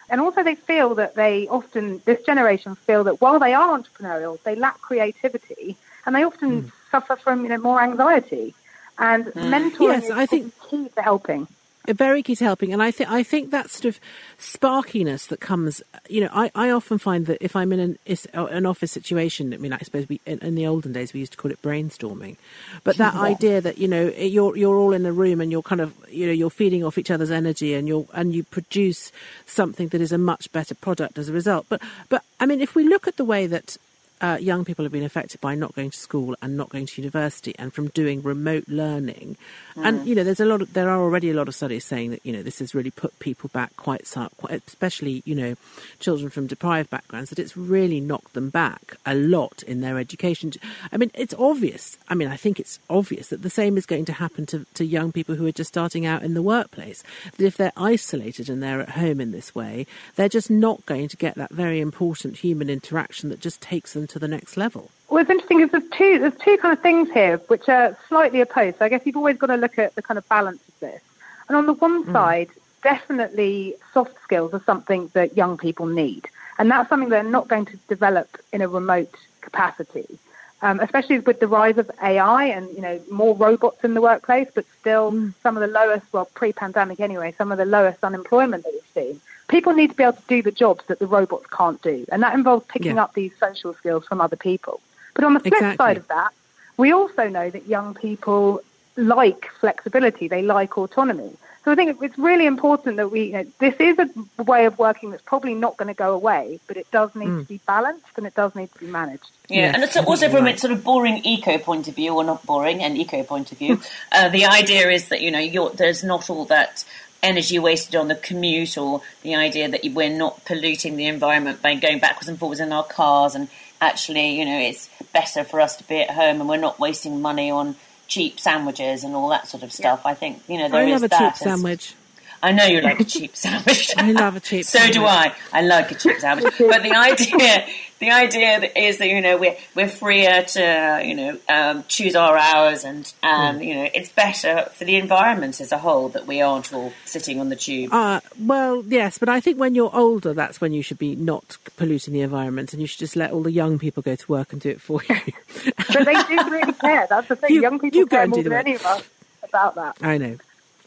And 0.09 0.21
also, 0.21 0.45
they 0.45 0.55
feel 0.55 0.95
that 0.95 1.17
they 1.17 1.49
often, 1.49 2.01
this 2.05 2.23
generation 2.23 2.77
feel 2.77 3.03
that 3.03 3.21
while 3.21 3.41
they 3.41 3.53
are 3.53 3.77
entrepreneurial, 3.77 4.41
they 4.45 4.55
lack 4.55 4.81
creativity, 4.81 5.77
and 6.07 6.15
they 6.15 6.23
often 6.23 6.63
mm. 6.63 6.73
suffer 6.93 7.17
from 7.17 7.43
you 7.43 7.49
know 7.49 7.59
more 7.59 7.83
anxiety. 7.83 8.55
And 8.97 9.25
mm. 9.25 9.51
mentoring 9.55 10.03
yes, 10.03 10.05
is 10.05 10.11
I 10.13 10.27
think 10.27 10.55
key 10.69 10.89
to 10.95 11.03
helping 11.03 11.49
Uh, 11.89 11.95
very 11.95 12.23
key 12.23 12.37
to 12.37 12.45
helping. 12.45 12.73
And 12.73 12.83
I 12.83 12.91
think 12.91 13.11
I 13.11 13.23
think 13.23 13.51
that 13.51 13.71
sort 13.71 13.87
of 13.87 14.01
sparkiness 14.39 15.29
that 15.29 15.41
comes, 15.41 15.83
you 16.09 16.21
know, 16.21 16.29
I, 16.33 16.51
I 16.55 16.71
often 16.71 16.99
find 16.99 17.25
that 17.27 17.39
if 17.41 17.57
I'm 17.57 17.73
in 17.73 17.81
an, 17.81 17.99
uh, 18.35 18.47
an 18.47 18.67
office 18.67 18.93
situation, 18.93 19.55
I 19.55 19.57
mean, 19.57 19.73
I 19.73 19.79
suppose 19.79 20.09
we, 20.09 20.21
in, 20.27 20.39
in, 20.41 20.55
the 20.57 20.67
olden 20.67 20.93
days 20.93 21.15
we 21.15 21.21
used 21.21 21.33
to 21.33 21.39
call 21.39 21.51
it 21.51 21.63
brainstorming, 21.63 22.37
but 22.85 22.99
that 22.99 23.15
yeah. 23.15 23.21
idea 23.21 23.61
that 23.63 23.79
you 23.79 23.89
know 23.89 24.09
eh, 24.09 24.25
you're 24.25 24.57
you're 24.57 24.77
all 24.77 24.93
in 24.93 25.07
a 25.07 25.13
room 25.13 25.41
and 25.41 25.51
you're 25.51 25.63
kind 25.63 25.81
of 25.81 25.95
you 26.11 26.27
know 26.27 26.33
you're 26.33 26.51
feeding 26.51 26.85
off 26.85 26.99
each 26.99 27.11
other's 27.11 27.31
energy 27.31 27.73
and 27.73 27.89
you're 27.89 28.07
and 28.13 28.35
you 28.35 28.45
produce 28.45 29.11
something 29.47 29.89
that 29.89 30.03
is 30.03 30.13
a 30.13 30.19
much 30.19 30.53
better 30.53 30.75
product 30.75 31.17
as 31.17 31.31
a 31.31 31.33
result. 31.33 31.65
But 31.71 31.81
but 32.11 32.23
I 32.39 32.47
mean, 32.47 32.61
if 32.61 32.75
we 32.75 32.85
look 32.85 33.09
at 33.09 33.17
the 33.17 33.25
way 33.25 33.47
that 33.47 33.79
uh, 34.21 34.37
young 34.41 34.65
people 34.65 34.85
have 34.85 34.93
been 34.93 35.03
affected 35.03 35.41
by 35.41 35.55
not 35.55 35.75
going 35.75 35.91
to 35.91 35.99
school 35.99 36.37
and 36.43 36.57
not 36.57 36.69
going 36.69 36.87
to 36.87 37.01
university 37.01 37.55
and 37.59 37.73
from 37.73 37.89
doing 37.89 38.23
remote 38.23 38.65
learning. 38.69 39.37
Mm. 39.77 39.87
And 39.87 40.07
you 40.07 40.15
know, 40.15 40.25
there's 40.25 40.41
a 40.41 40.45
lot. 40.45 40.61
Of, 40.63 40.73
there 40.73 40.91
are 40.91 41.01
already 41.01 41.31
a 41.31 41.35
lot 41.35 41.49
of 41.49 41.55
studies 41.55 41.85
saying 41.85 42.11
that 42.11 42.25
you 42.25 42.33
know 42.33 42.43
this 42.43 42.59
has 42.59 42.75
really 42.75 42.91
put 42.91 43.19
people 43.19 43.51
back 43.53 43.75
quite, 43.77 44.11
quite, 44.37 44.63
especially 44.67 45.23
you 45.25 45.35
know, 45.35 45.57
children 46.01 46.29
from 46.31 46.47
deprived 46.47 46.91
backgrounds. 46.91 47.31
That 47.31 47.39
it's 47.39 47.57
really 47.57 48.01
knocked 48.01 48.35
them 48.35 48.51
back 48.51 48.97
a 49.07 49.15
lot 49.15 49.63
in 49.63 49.81
their 49.81 49.99
education. 49.99 50.53
I 50.93 50.97
mean, 50.97 51.11
it's 51.15 51.35
obvious. 51.39 51.97
I 52.09 52.15
mean, 52.15 52.29
I 52.29 52.37
think 52.37 52.61
it's 52.61 52.79
obvious 52.91 53.29
that 53.29 53.43
the 53.43 53.51
same 53.51 53.79
is 53.79 53.87
going 53.87 54.05
to 54.07 54.13
happen 54.13 54.47
to, 54.47 54.67
to 54.75 54.85
young 54.85 55.13
people 55.13 55.35
who 55.35 55.47
are 55.47 55.53
just 55.53 55.69
starting 55.69 56.05
out 56.05 56.23
in 56.23 56.35
the 56.35 56.43
workplace. 56.43 57.03
That 57.37 57.47
if 57.47 57.57
they're 57.57 57.73
isolated 57.77 58.51
and 58.51 58.63
they're 58.63 58.81
at 58.81 58.91
home 58.91 59.21
in 59.21 59.31
this 59.31 59.55
way, 59.55 59.87
they're 60.17 60.29
just 60.29 60.51
not 60.51 60.85
going 60.85 61.09
to 61.09 61.17
get 61.17 61.37
that 61.37 61.53
very 61.53 61.81
important 61.81 62.39
human 62.39 62.69
interaction 62.69 63.31
that 63.31 63.41
just 63.41 63.61
takes 63.61 63.95
them 63.95 64.07
to 64.11 64.19
the 64.19 64.29
next 64.29 64.57
level. 64.57 64.91
Well, 65.09 65.23
it's 65.23 65.31
interesting 65.31 65.59
because 65.59 65.73
there's 65.73 65.91
two, 65.99 66.19
there's 66.19 66.37
two 66.37 66.57
kind 66.59 66.73
of 66.73 66.83
things 66.83 67.11
here 67.11 67.39
which 67.49 67.69
are 67.69 67.97
slightly 68.09 68.41
opposed. 68.41 68.79
So 68.79 68.85
I 68.85 68.89
guess 68.89 69.03
you've 69.05 69.17
always 69.17 69.39
got 69.39 69.49
to 69.49 69.57
look 69.57 69.79
at 69.79 69.95
the 69.95 70.03
kind 70.03 70.19
of 70.19 70.29
balance 70.29 70.61
of 70.69 70.79
this. 70.81 71.01
And 71.49 71.57
on 71.57 71.67
the 71.67 71.75
one 71.75 72.05
mm. 72.05 72.13
side, 72.13 72.49
definitely 72.83 73.75
soft 73.93 74.15
skills 74.23 74.55
are 74.55 74.63
something 74.65 75.11
that 75.15 75.37
young 75.37 75.57
people 75.59 75.87
need. 75.87 76.29
And 76.59 76.71
that's 76.71 76.89
something 76.89 77.09
they're 77.09 77.23
not 77.23 77.49
going 77.49 77.67
to 77.67 77.77
develop 77.89 78.29
in 78.53 78.63
a 78.63 78.69
remote 78.69 79.15
capacity. 79.41 80.19
Um, 80.63 80.79
especially 80.81 81.21
with 81.21 81.41
the 81.41 81.49
rise 81.49 81.79
of 81.79 81.91
AI 82.03 82.45
and 82.45 82.69
you 82.75 82.83
know 82.83 83.01
more 83.11 83.35
robots 83.35 83.83
in 83.83 83.95
the 83.95 84.03
workplace, 84.03 84.49
but 84.55 84.67
still 84.79 85.11
mm. 85.11 85.33
some 85.43 85.57
of 85.57 85.63
the 85.63 85.67
lowest, 85.67 86.05
well, 86.13 86.27
pre-pandemic 86.35 87.01
anyway, 87.01 87.35
some 87.39 87.51
of 87.51 87.57
the 87.57 87.65
lowest 87.65 88.05
unemployment 88.05 88.65
that 88.65 88.73
we've 88.75 88.93
seen 88.93 89.21
people 89.51 89.75
need 89.75 89.91
to 89.91 89.97
be 89.97 90.05
able 90.05 90.15
to 90.15 90.23
do 90.29 90.43
the 90.43 90.53
jobs 90.53 90.85
that 90.87 90.99
the 90.99 91.07
robots 91.07 91.47
can't 91.49 91.83
do. 91.83 92.07
And 92.11 92.23
that 92.23 92.35
involves 92.35 92.65
picking 92.67 92.97
yeah. 92.97 93.05
up 93.05 93.15
these 93.15 93.33
social 93.39 93.75
skills 93.75 94.07
from 94.07 94.21
other 94.21 94.37
people. 94.37 94.81
But 95.15 95.25
on 95.25 95.35
the 95.35 95.41
flip 95.41 95.55
exactly. 95.55 95.77
side 95.77 95.97
of 95.99 96.09
that, 96.09 96.31
we 96.77 96.93
also 96.93 97.29
know 97.29 97.51
that 97.51 97.67
young 97.67 97.95
people 97.95 98.63
like 98.97 99.51
flexibility, 99.61 100.29
they 100.29 100.43
like 100.43 100.79
autonomy. 100.79 101.37
So 101.65 101.73
I 101.73 101.75
think 101.75 102.01
it's 102.01 102.17
really 102.17 102.47
important 102.47 102.97
that 102.97 103.11
we, 103.11 103.25
you 103.25 103.33
know, 103.33 103.47
this 103.59 103.75
is 103.79 103.99
a 104.39 104.43
way 104.43 104.65
of 104.65 104.79
working 104.79 105.11
that's 105.11 105.23
probably 105.23 105.55
not 105.55 105.77
going 105.77 105.89
to 105.89 105.95
go 105.95 106.15
away, 106.15 106.59
but 106.67 106.79
it 106.79 106.91
does 106.91 107.15
need 107.15 107.29
mm. 107.29 107.43
to 107.43 107.49
be 107.49 107.61
balanced 107.67 108.07
and 108.17 108.27
it 108.27 108.35
does 108.35 108.55
need 108.55 108.73
to 108.73 108.79
be 108.79 108.87
managed. 108.87 109.29
Yeah, 109.49 109.67
yes, 109.67 109.75
and 109.75 109.85
it's 109.85 109.97
also 109.99 110.31
from 110.31 110.47
a 110.47 110.57
sort 110.57 110.73
of 110.73 110.83
boring 110.83 111.21
eco 111.23 111.59
point 111.59 111.87
of 111.87 111.97
view, 111.97 112.15
or 112.15 112.25
not 112.25 112.47
boring, 112.47 112.83
and 112.83 112.97
eco 112.97 113.25
point 113.25 113.53
of 113.53 113.59
view, 113.59 113.79
uh, 114.13 114.31
the 114.31 114.47
idea 114.47 114.89
is 114.89 115.09
that, 115.11 115.21
you 115.21 115.31
know, 115.31 115.69
there's 115.71 116.03
not 116.03 116.31
all 116.31 116.47
that 116.47 116.85
energy 117.23 117.59
wasted 117.59 117.97
on 117.97 118.09
the 118.09 118.15
commute 118.15 118.79
or 118.79 119.03
the 119.23 119.35
idea 119.35 119.69
that 119.69 119.81
we're 119.93 120.17
not 120.17 120.45
polluting 120.45 120.97
the 120.97 121.07
environment 121.07 121.61
by 121.63 121.75
going 121.75 121.99
backwards 121.99 122.29
and 122.29 122.39
forwards 122.39 122.61
in 122.61 122.73
our 122.73 122.85
cars 122.85 123.35
and 123.35 123.49
actually, 123.81 124.39
you 124.39 124.45
know, 124.45 124.59
it's 124.59 124.89
better 125.13 125.45
for 125.45 125.61
us 125.61 125.77
to 125.77 125.85
be 125.85 126.01
at 126.01 126.11
home 126.11 126.41
and 126.41 126.49
we're 126.49 126.57
not 126.57 126.79
wasting 126.79 127.21
money 127.21 127.51
on 127.51 127.77
cheap 128.11 128.41
sandwiches 128.41 129.05
and 129.05 129.15
all 129.15 129.29
that 129.29 129.47
sort 129.47 129.63
of 129.63 129.73
stuff. 129.73 130.03
Yeah. 130.05 130.11
I 130.11 130.15
think 130.15 130.43
you 130.49 130.59
know 130.59 130.69
there 130.69 130.83
I 130.83 130.91
love 130.91 131.03
a 131.03 131.09
cheap 131.09 131.37
sandwich. 131.37 131.95
I 132.43 132.53
know 132.53 132.65
you 132.65 132.81
like 132.81 133.01
a 133.01 133.05
cheap 133.17 133.37
sandwich. 133.37 133.93
I 133.97 134.13
love 134.13 134.37
a 134.37 134.41
cheap. 134.41 134.65
Sandwich. 134.65 134.67
So 134.67 134.79
sandwich. 134.79 134.95
do 134.95 135.05
I. 135.05 135.35
I 135.53 135.63
like 135.63 135.91
a 135.91 135.95
cheap 135.95 136.19
sandwich. 136.19 136.55
but 136.59 136.83
the 136.83 136.95
idea, 136.95 137.67
the 137.99 138.11
idea 138.11 138.71
is 138.75 138.99
that 138.99 139.09
you 139.09 139.21
know 139.21 139.37
we're 139.37 139.57
we're 139.75 139.89
freer 139.89 140.43
to 140.43 141.03
you 141.05 141.15
know 141.15 141.39
um, 141.49 141.85
choose 141.89 142.17
our 142.17 142.37
hours, 142.37 142.85
and 142.85 143.13
um, 143.23 143.59
mm. 143.59 143.67
you 143.67 143.75
know 143.75 143.89
it's 143.93 144.11
better 144.11 144.71
for 144.73 144.85
the 144.85 144.97
environment 144.97 145.61
as 145.61 145.71
a 145.73 145.79
whole 145.79 146.09
that 146.11 146.27
we 146.27 146.41
aren't 146.41 146.73
all 146.73 146.93
sitting 147.05 147.41
on 147.41 147.51
the 147.51 147.57
tube. 147.57 147.93
Uh, 147.93 148.21
well, 148.39 148.83
yes, 148.87 149.19
but 149.19 149.29
I 149.29 149.41
think 149.41 149.59
when 149.59 149.75
you're 149.75 149.95
older, 149.95 150.33
that's 150.33 150.61
when 150.61 150.73
you 150.73 150.83
should 150.83 150.99
be 150.99 151.15
not 151.15 151.59
polluting 151.77 152.15
the 152.15 152.23
environment, 152.23 152.73
and 152.73 152.81
you 152.81 152.87
should 152.87 153.01
just 153.01 153.17
let 153.17 153.33
all 153.33 153.43
the 153.43 153.53
young 153.53 153.79
people 153.79 154.03
go 154.03 154.17
to 154.17 154.33
work 154.33 154.53
and 154.53 154.63
do 154.63 154.71
it 154.71 154.81
for 154.81 155.03
you. 155.09 155.17
but 155.65 156.05
they 156.05 156.15
do 156.15 156.51
really 156.51 156.73
care. 156.81 157.07
That's 157.09 157.29
the 157.29 157.37
thing. 157.37 157.55
You, 157.55 157.63
young 157.63 157.79
people 157.79 158.07
care 158.07 158.27
more 158.27 158.43
than 158.43 158.53
any 158.53 158.75
of 158.77 158.87
us 158.87 159.03
about 159.43 159.75
that. 159.75 159.99
I 160.01 160.17
know. 160.17 160.39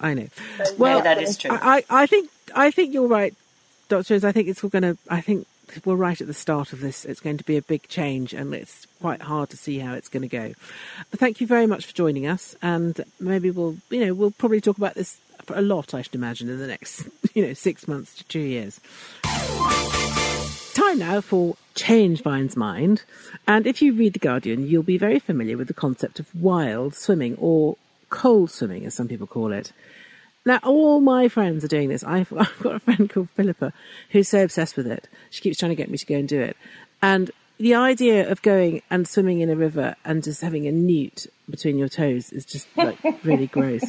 I 0.04 0.14
know. 0.14 0.28
well, 0.78 1.02
that 1.02 1.22
is 1.22 1.38
true. 1.38 1.52
I, 1.52 1.84
I 1.90 2.06
think 2.06 2.30
I 2.54 2.70
think 2.72 2.94
you're 2.94 3.08
right, 3.08 3.34
Doctor. 3.88 4.16
I 4.16 4.32
think 4.34 4.50
it's 4.50 4.62
going 4.62 4.84
to. 4.84 4.98
I 5.10 5.22
think 5.22 5.48
we're 5.86 5.96
right 5.96 6.20
at 6.20 6.28
the 6.28 6.34
start 6.34 6.74
of 6.74 6.82
this. 6.82 7.06
It's 7.06 7.22
going 7.22 7.38
to 7.38 7.44
be 7.44 7.56
a 7.56 7.62
big 7.62 7.88
change, 7.88 8.34
and 8.34 8.54
it's 8.54 8.86
quite 9.02 9.22
hard 9.22 9.50
to 9.52 9.58
see 9.58 9.80
how 9.80 9.94
it's 9.94 10.10
going 10.10 10.22
to 10.22 10.28
go. 10.28 10.54
But 11.10 11.22
thank 11.22 11.40
you 11.40 11.48
very 11.48 11.66
much 11.66 11.86
for 11.86 11.94
joining 11.94 12.28
us, 12.28 12.56
and 12.62 13.00
maybe 13.20 13.50
we'll, 13.50 13.78
you 13.90 14.06
know, 14.06 14.14
we'll 14.14 14.32
probably 14.32 14.60
talk 14.60 14.78
about 14.78 14.96
this 14.96 15.20
a 15.50 15.62
lot. 15.62 15.94
I 15.94 16.02
should 16.02 16.16
imagine 16.16 16.50
in 16.50 16.60
the 16.60 16.68
next, 16.68 17.08
you 17.34 17.48
know, 17.48 17.54
six 17.54 17.88
months 17.88 18.14
to 18.16 18.24
two 18.26 18.40
years. 18.40 18.82
Time 20.74 21.00
now 21.00 21.22
for 21.22 21.56
Change 21.76 22.24
Vine's 22.24 22.58
Mind. 22.58 23.04
And 23.48 23.66
if 23.66 23.82
you 23.82 23.94
read 23.94 24.14
The 24.14 24.20
Guardian, 24.20 24.68
you'll 24.68 24.84
be 24.84 24.98
very 24.98 25.20
familiar 25.20 25.56
with 25.56 25.68
the 25.68 25.74
concept 25.74 26.20
of 26.20 26.34
wild 26.36 26.96
swimming 26.96 27.38
or 27.40 27.78
cold 28.14 28.52
swimming, 28.52 28.86
as 28.86 28.94
some 28.94 29.08
people 29.08 29.26
call 29.26 29.52
it. 29.52 29.74
Now, 30.46 30.60
all 30.64 31.02
my 31.02 31.28
friends 31.28 31.64
are 31.64 31.68
doing 31.68 31.90
this. 31.90 32.04
I've, 32.04 32.32
I've 32.38 32.60
got 32.62 32.76
a 32.76 32.80
friend 32.80 33.10
called 33.10 33.30
Philippa 33.32 33.74
who's 34.12 34.30
so 34.30 34.44
obsessed 34.44 34.78
with 34.78 34.88
it. 34.88 35.10
She 35.32 35.42
keeps 35.42 35.58
trying 35.58 35.72
to 35.72 35.76
get 35.76 35.90
me 35.90 35.98
to 35.98 36.06
go 36.06 36.16
and 36.16 36.28
do 36.28 36.40
it. 36.40 36.56
And 37.02 37.32
the 37.58 37.76
idea 37.76 38.30
of 38.30 38.42
going 38.42 38.82
and 38.90 39.08
swimming 39.08 39.40
in 39.40 39.50
a 39.50 39.56
river 39.56 39.96
and 40.06 40.24
just 40.24 40.42
having 40.42 40.68
a 40.68 40.72
newt 40.72 41.28
between 41.50 41.78
your 41.78 41.90
toes 41.90 42.32
is 42.32 42.46
just 42.46 42.68
like 42.78 42.98
really 43.24 43.48
gross. 43.48 43.84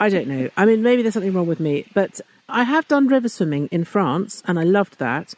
I 0.00 0.08
don't 0.08 0.26
know. 0.26 0.50
I 0.56 0.66
mean, 0.66 0.82
maybe 0.82 1.02
there's 1.02 1.14
something 1.14 1.32
wrong 1.32 1.46
with 1.46 1.60
me, 1.60 1.86
but 1.94 2.20
I 2.48 2.64
have 2.64 2.88
done 2.88 3.06
river 3.06 3.28
swimming 3.28 3.68
in 3.70 3.84
France 3.84 4.42
and 4.46 4.58
I 4.58 4.64
loved 4.64 4.98
that. 4.98 5.34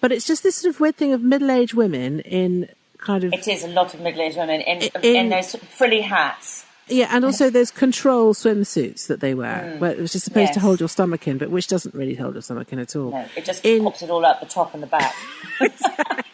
But 0.00 0.12
it's 0.12 0.26
just 0.26 0.42
this 0.42 0.56
sort 0.56 0.74
of 0.74 0.80
weird 0.80 0.96
thing 0.96 1.12
of 1.12 1.22
middle-aged 1.22 1.74
women 1.74 2.20
in 2.20 2.68
kind 2.98 3.24
of. 3.24 3.32
It 3.32 3.48
is 3.48 3.64
a 3.64 3.68
lot 3.68 3.94
of 3.94 4.00
middle-aged 4.00 4.36
women 4.36 4.60
in, 4.60 4.82
in, 4.82 5.16
in 5.16 5.28
those 5.30 5.54
frilly 5.56 6.02
hats 6.02 6.66
yeah, 6.88 7.08
and 7.10 7.24
also 7.24 7.50
there's 7.50 7.70
control 7.70 8.34
swimsuits 8.34 9.06
that 9.06 9.20
they 9.20 9.34
wear, 9.34 9.78
mm. 9.78 9.98
which 9.98 10.14
is 10.14 10.24
supposed 10.24 10.48
yes. 10.48 10.54
to 10.54 10.60
hold 10.60 10.80
your 10.80 10.88
stomach 10.88 11.28
in, 11.28 11.38
but 11.38 11.50
which 11.50 11.68
doesn't 11.68 11.94
really 11.94 12.14
hold 12.14 12.34
your 12.34 12.42
stomach 12.42 12.72
in 12.72 12.78
at 12.78 12.96
all. 12.96 13.10
No, 13.10 13.26
it 13.36 13.44
just 13.44 13.64
in... 13.64 13.84
pops 13.84 14.02
it 14.02 14.10
all 14.10 14.24
up 14.24 14.40
the 14.40 14.46
top 14.46 14.74
and 14.74 14.82
the 14.82 14.86
back. 14.86 15.14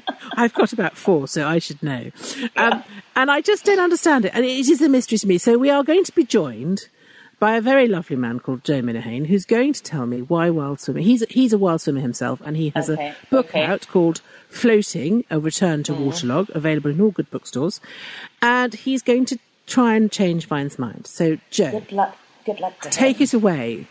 I've 0.36 0.54
got 0.54 0.72
about 0.72 0.96
four, 0.96 1.28
so 1.28 1.46
I 1.46 1.58
should 1.58 1.82
know. 1.82 2.10
Yeah. 2.38 2.48
Um, 2.56 2.84
and 3.14 3.30
I 3.30 3.40
just 3.40 3.64
don't 3.64 3.78
understand 3.78 4.24
it. 4.24 4.32
And 4.34 4.44
it 4.44 4.50
is 4.50 4.80
a 4.80 4.88
mystery 4.88 5.18
to 5.18 5.26
me. 5.26 5.38
So 5.38 5.58
we 5.58 5.70
are 5.70 5.84
going 5.84 6.04
to 6.04 6.12
be 6.12 6.24
joined 6.24 6.88
by 7.38 7.56
a 7.56 7.60
very 7.60 7.88
lovely 7.88 8.16
man 8.16 8.38
called 8.38 8.64
Joe 8.64 8.82
Minihane, 8.82 9.26
who's 9.26 9.44
going 9.44 9.72
to 9.72 9.82
tell 9.82 10.06
me 10.06 10.22
why 10.22 10.50
wild 10.50 10.80
swimming. 10.80 11.04
He's 11.04 11.24
he's 11.30 11.52
a 11.52 11.58
wild 11.58 11.80
swimmer 11.80 12.00
himself, 12.00 12.40
and 12.44 12.56
he 12.56 12.72
has 12.74 12.88
okay. 12.88 13.08
a 13.08 13.26
book 13.30 13.48
okay. 13.48 13.64
out 13.64 13.86
called 13.88 14.20
"Floating: 14.48 15.24
A 15.30 15.40
Return 15.40 15.82
to 15.84 15.92
mm. 15.92 16.04
Waterlog," 16.04 16.50
available 16.54 16.90
in 16.90 17.00
all 17.00 17.10
good 17.10 17.30
bookstores. 17.30 17.80
And 18.40 18.74
he's 18.74 19.02
going 19.02 19.24
to 19.26 19.38
try 19.70 19.94
and 19.94 20.12
change 20.12 20.46
Vine's 20.46 20.78
mind. 20.78 21.06
So, 21.06 21.38
Joe, 21.50 21.70
good 21.70 21.92
luck. 21.92 22.16
Good 22.44 22.60
luck. 22.60 22.78
take 22.82 23.18
him. 23.18 23.22
it 23.24 23.34
away. 23.34 23.86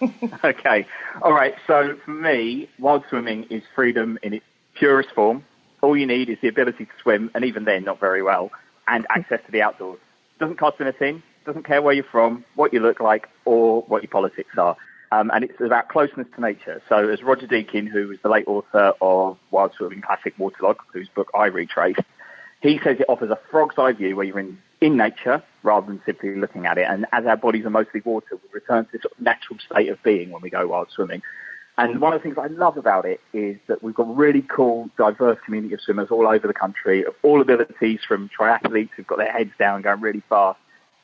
okay. 0.44 0.86
All 1.20 1.32
right. 1.32 1.54
So, 1.66 1.96
for 2.04 2.12
me, 2.12 2.68
wild 2.78 3.04
swimming 3.10 3.44
is 3.50 3.62
freedom 3.74 4.18
in 4.22 4.34
its 4.34 4.46
purest 4.74 5.10
form. 5.10 5.44
All 5.82 5.96
you 5.96 6.06
need 6.06 6.30
is 6.30 6.38
the 6.40 6.48
ability 6.48 6.86
to 6.86 6.92
swim, 7.02 7.30
and 7.34 7.44
even 7.44 7.64
then, 7.64 7.84
not 7.84 8.00
very 8.00 8.22
well, 8.22 8.50
and 8.88 9.06
access 9.10 9.40
to 9.44 9.52
the 9.52 9.60
outdoors. 9.60 9.98
Doesn't 10.38 10.56
cost 10.56 10.80
anything. 10.80 11.22
Doesn't 11.44 11.64
care 11.64 11.82
where 11.82 11.92
you're 11.92 12.04
from, 12.04 12.42
what 12.54 12.72
you 12.72 12.80
look 12.80 13.00
like, 13.00 13.28
or 13.44 13.82
what 13.82 14.02
your 14.02 14.08
politics 14.08 14.56
are. 14.56 14.76
Um, 15.12 15.30
and 15.34 15.44
it's 15.44 15.60
about 15.60 15.90
closeness 15.90 16.26
to 16.34 16.40
nature. 16.40 16.80
So, 16.88 17.08
as 17.10 17.22
Roger 17.22 17.46
Deakin, 17.46 17.86
who 17.86 18.08
was 18.08 18.18
the 18.22 18.30
late 18.30 18.48
author 18.48 18.94
of 19.02 19.36
Wild 19.50 19.72
Swimming 19.76 20.00
Classic 20.00 20.34
Waterlog, 20.38 20.78
whose 20.92 21.08
book 21.08 21.30
I 21.34 21.46
retraced, 21.46 22.00
he 22.62 22.80
says 22.82 22.98
it 22.98 23.06
offers 23.08 23.30
a 23.30 23.38
frog's 23.50 23.74
eye 23.76 23.92
view 23.92 24.16
where 24.16 24.24
you're 24.24 24.40
in 24.40 24.58
in 24.84 24.98
nature 24.98 25.42
rather 25.62 25.86
than 25.86 26.02
simply 26.04 26.36
looking 26.36 26.66
at 26.66 26.76
it. 26.76 26.86
And 26.88 27.06
as 27.10 27.24
our 27.24 27.38
bodies 27.38 27.64
are 27.64 27.70
mostly 27.70 28.02
water, 28.04 28.26
we 28.32 28.48
return 28.52 28.84
to 28.84 28.92
this 28.92 29.02
sort 29.02 29.12
of 29.12 29.20
natural 29.20 29.58
state 29.58 29.88
of 29.88 30.02
being 30.02 30.30
when 30.30 30.42
we 30.42 30.50
go 30.50 30.66
wild 30.66 30.88
swimming. 30.94 31.22
And 31.78 32.00
one 32.00 32.12
of 32.12 32.20
the 32.20 32.22
things 32.22 32.36
I 32.38 32.48
love 32.48 32.76
about 32.76 33.06
it 33.06 33.20
is 33.32 33.56
that 33.66 33.82
we've 33.82 33.94
got 33.94 34.04
a 34.04 34.12
really 34.12 34.42
cool, 34.42 34.90
diverse 34.98 35.38
community 35.44 35.72
of 35.74 35.80
swimmers 35.80 36.08
all 36.10 36.28
over 36.28 36.46
the 36.46 36.54
country 36.54 37.04
of 37.04 37.14
all 37.22 37.40
abilities 37.40 38.00
from 38.06 38.28
triathletes 38.28 38.90
who've 38.94 39.06
got 39.06 39.18
their 39.18 39.32
heads 39.32 39.50
down 39.58 39.80
going 39.82 40.00
really 40.00 40.22
fast 40.28 40.58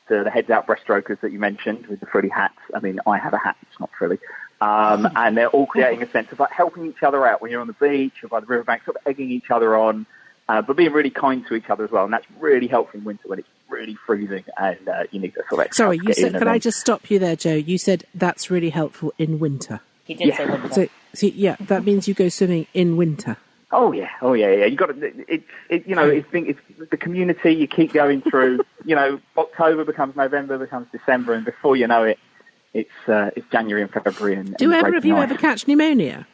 to 0.07 0.23
the 0.23 0.29
heads 0.29 0.49
out 0.49 0.67
breaststrokers 0.67 1.19
that 1.21 1.31
you 1.31 1.39
mentioned 1.39 1.87
with 1.87 1.99
the 1.99 2.05
frilly 2.05 2.29
hats. 2.29 2.59
I 2.75 2.79
mean, 2.79 2.99
I 3.07 3.17
have 3.17 3.33
a 3.33 3.37
hat, 3.37 3.57
it's 3.63 3.79
not 3.79 3.89
frilly. 3.97 4.19
Um, 4.61 5.09
and 5.15 5.35
they're 5.35 5.49
all 5.49 5.65
creating 5.65 6.03
a 6.03 6.11
sense 6.11 6.31
of 6.31 6.39
like 6.39 6.51
helping 6.51 6.85
each 6.85 7.01
other 7.01 7.25
out 7.25 7.41
when 7.41 7.49
you're 7.49 7.61
on 7.61 7.67
the 7.67 7.73
beach 7.73 8.23
or 8.23 8.29
by 8.29 8.39
the 8.41 8.45
riverbank, 8.45 8.85
sort 8.85 8.97
of 8.97 9.07
egging 9.07 9.31
each 9.31 9.49
other 9.49 9.75
on, 9.75 10.05
uh, 10.47 10.61
but 10.61 10.77
being 10.77 10.93
really 10.93 11.09
kind 11.09 11.45
to 11.47 11.55
each 11.55 11.69
other 11.69 11.83
as 11.83 11.91
well. 11.91 12.05
And 12.05 12.13
that's 12.13 12.27
really 12.39 12.67
helpful 12.67 12.99
in 12.99 13.05
winter 13.05 13.27
when 13.27 13.39
it's 13.39 13.47
really 13.71 13.95
freezing 14.05 14.43
and 14.57 14.87
uh, 14.87 15.03
you 15.11 15.19
need 15.19 15.33
to 15.33 15.43
sort 15.49 15.67
of. 15.67 15.73
Sorry, 15.73 15.99
you 16.03 16.13
said. 16.13 16.33
Can 16.33 16.47
I 16.47 16.59
just 16.59 16.79
stop 16.79 17.09
you 17.09 17.19
there, 17.19 17.35
Joe? 17.35 17.55
You 17.55 17.77
said 17.77 18.03
that's 18.13 18.51
really 18.51 18.69
helpful 18.69 19.13
in 19.17 19.39
winter. 19.39 19.79
He 20.05 20.13
did 20.13 20.27
yeah. 20.27 20.37
say 20.37 20.45
winter. 20.45 20.73
So, 20.73 20.87
so, 21.13 21.27
yeah, 21.27 21.55
that 21.61 21.85
means 21.85 22.07
you 22.07 22.13
go 22.13 22.29
swimming 22.29 22.67
in 22.73 22.97
winter. 22.97 23.37
Oh 23.73 23.93
yeah, 23.93 24.09
oh 24.21 24.33
yeah, 24.33 24.51
yeah. 24.51 24.65
You 24.65 24.75
got 24.75 24.87
to. 24.87 25.23
It's 25.27 25.45
it, 25.69 25.87
you 25.87 25.95
know 25.95 26.07
it's, 26.09 26.27
it's 26.33 26.59
the 26.89 26.97
community. 26.97 27.53
You 27.53 27.67
keep 27.67 27.93
going 27.93 28.21
through. 28.21 28.59
you 28.85 28.95
know, 28.95 29.19
October 29.37 29.85
becomes 29.85 30.15
November, 30.15 30.57
becomes 30.57 30.87
December, 30.91 31.33
and 31.33 31.45
before 31.45 31.77
you 31.77 31.87
know 31.87 32.03
it, 32.03 32.19
it's 32.73 32.89
uh, 33.07 33.31
it's 33.35 33.47
January 33.49 33.81
and 33.81 33.91
February. 33.91 34.35
And, 34.35 34.55
do 34.57 34.73
and 34.73 34.85
ever 34.85 34.97
of 34.97 35.05
you 35.05 35.15
ever 35.17 35.37
catch 35.37 35.67
pneumonia? 35.67 36.27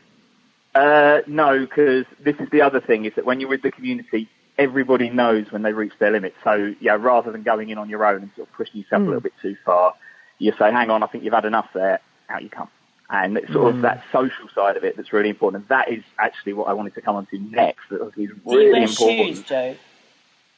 Uh, 0.73 1.21
no, 1.27 1.59
because 1.59 2.05
this 2.19 2.35
is 2.39 2.49
the 2.49 2.61
other 2.61 2.79
thing: 2.79 3.05
is 3.05 3.13
that 3.15 3.25
when 3.25 3.39
you're 3.39 3.49
with 3.49 3.61
the 3.61 3.71
community, 3.71 4.27
everybody 4.57 5.09
knows 5.09 5.51
when 5.51 5.61
they 5.61 5.73
reach 5.73 5.93
their 5.99 6.11
limit. 6.11 6.33
So 6.43 6.73
yeah, 6.79 6.97
rather 6.99 7.31
than 7.31 7.43
going 7.43 7.69
in 7.69 7.77
on 7.77 7.89
your 7.89 8.05
own 8.05 8.23
and 8.23 8.31
sort 8.35 8.47
of 8.47 8.53
pushing 8.53 8.81
yourself 8.81 9.01
mm. 9.01 9.03
a 9.03 9.05
hmm. 9.05 9.09
little 9.09 9.21
bit 9.21 9.33
too 9.41 9.55
far, 9.65 9.93
you 10.39 10.51
say, 10.53 10.71
"Hang 10.71 10.89
on, 10.89 11.03
I 11.03 11.07
think 11.07 11.23
you've 11.23 11.33
had 11.33 11.45
enough 11.45 11.69
there. 11.73 11.99
Out 12.29 12.43
you 12.43 12.49
come." 12.49 12.69
And 13.09 13.37
it's 13.37 13.53
sort 13.53 13.65
mm. 13.65 13.69
of 13.69 13.75
hmm. 13.75 13.81
that 13.81 14.03
social 14.11 14.49
side 14.53 14.75
of 14.75 14.83
it 14.83 14.97
that's 14.97 15.13
really 15.13 15.29
important. 15.29 15.63
And 15.63 15.69
that 15.69 15.89
is 15.89 16.03
actually 16.19 16.53
what 16.53 16.67
I 16.67 16.73
wanted 16.73 16.95
to 16.95 17.01
come 17.01 17.15
on 17.15 17.25
to 17.27 17.39
next. 17.39 17.89
That 17.89 18.05
is 18.05 18.17
really 18.17 18.27
do 18.27 18.55
you 18.59 18.75
important. 18.75 18.97
shoes, 18.97 19.41
Joe? 19.43 19.75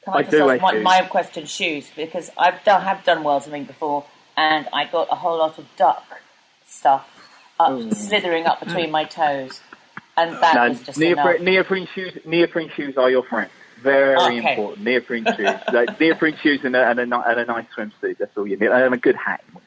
Can 0.04 0.14
I, 0.14 0.16
I 0.16 0.22
just 0.22 0.34
ask 0.34 0.62
my, 0.62 0.78
my, 0.80 1.02
question, 1.02 1.44
shoes? 1.46 1.90
Because 1.94 2.30
I've 2.36 2.64
done, 2.64 2.82
have 2.82 3.04
done 3.04 3.22
well 3.22 3.40
swimming 3.40 3.64
before, 3.64 4.06
and 4.36 4.66
I 4.72 4.86
got 4.86 5.08
a 5.12 5.14
whole 5.14 5.38
lot 5.38 5.58
of 5.58 5.66
duck 5.76 6.04
stuff 6.66 7.06
up, 7.60 7.72
mm. 7.72 7.94
slithering 7.94 8.46
up 8.46 8.60
between 8.60 8.90
my 8.90 9.04
toes, 9.04 9.60
and 10.16 10.32
that 10.42 10.54
no, 10.54 10.68
was 10.70 10.80
just 10.80 10.98
neoprene, 10.98 11.36
enough. 11.36 11.44
neoprene 11.44 11.88
shoes. 11.94 12.18
Neoprene 12.24 12.70
shoes 12.70 12.96
are 12.96 13.10
your 13.10 13.22
friend. 13.24 13.50
Very 13.82 14.38
okay. 14.38 14.50
important. 14.50 14.84
Neoprene 14.84 15.24
shoes. 15.24 15.48
like, 15.72 16.00
neoprene 16.00 16.36
shoes 16.42 16.60
and 16.64 16.76
a, 16.76 16.88
and, 16.88 17.00
a, 17.00 17.02
and 17.02 17.40
a 17.40 17.44
nice 17.44 17.66
swimsuit. 17.76 18.18
That's 18.18 18.36
all 18.36 18.46
you 18.46 18.56
need. 18.56 18.70
And 18.70 18.94
a 18.94 18.98
good 18.98 19.16
hat 19.16 19.42
in 19.48 19.54
winter. 19.54 19.66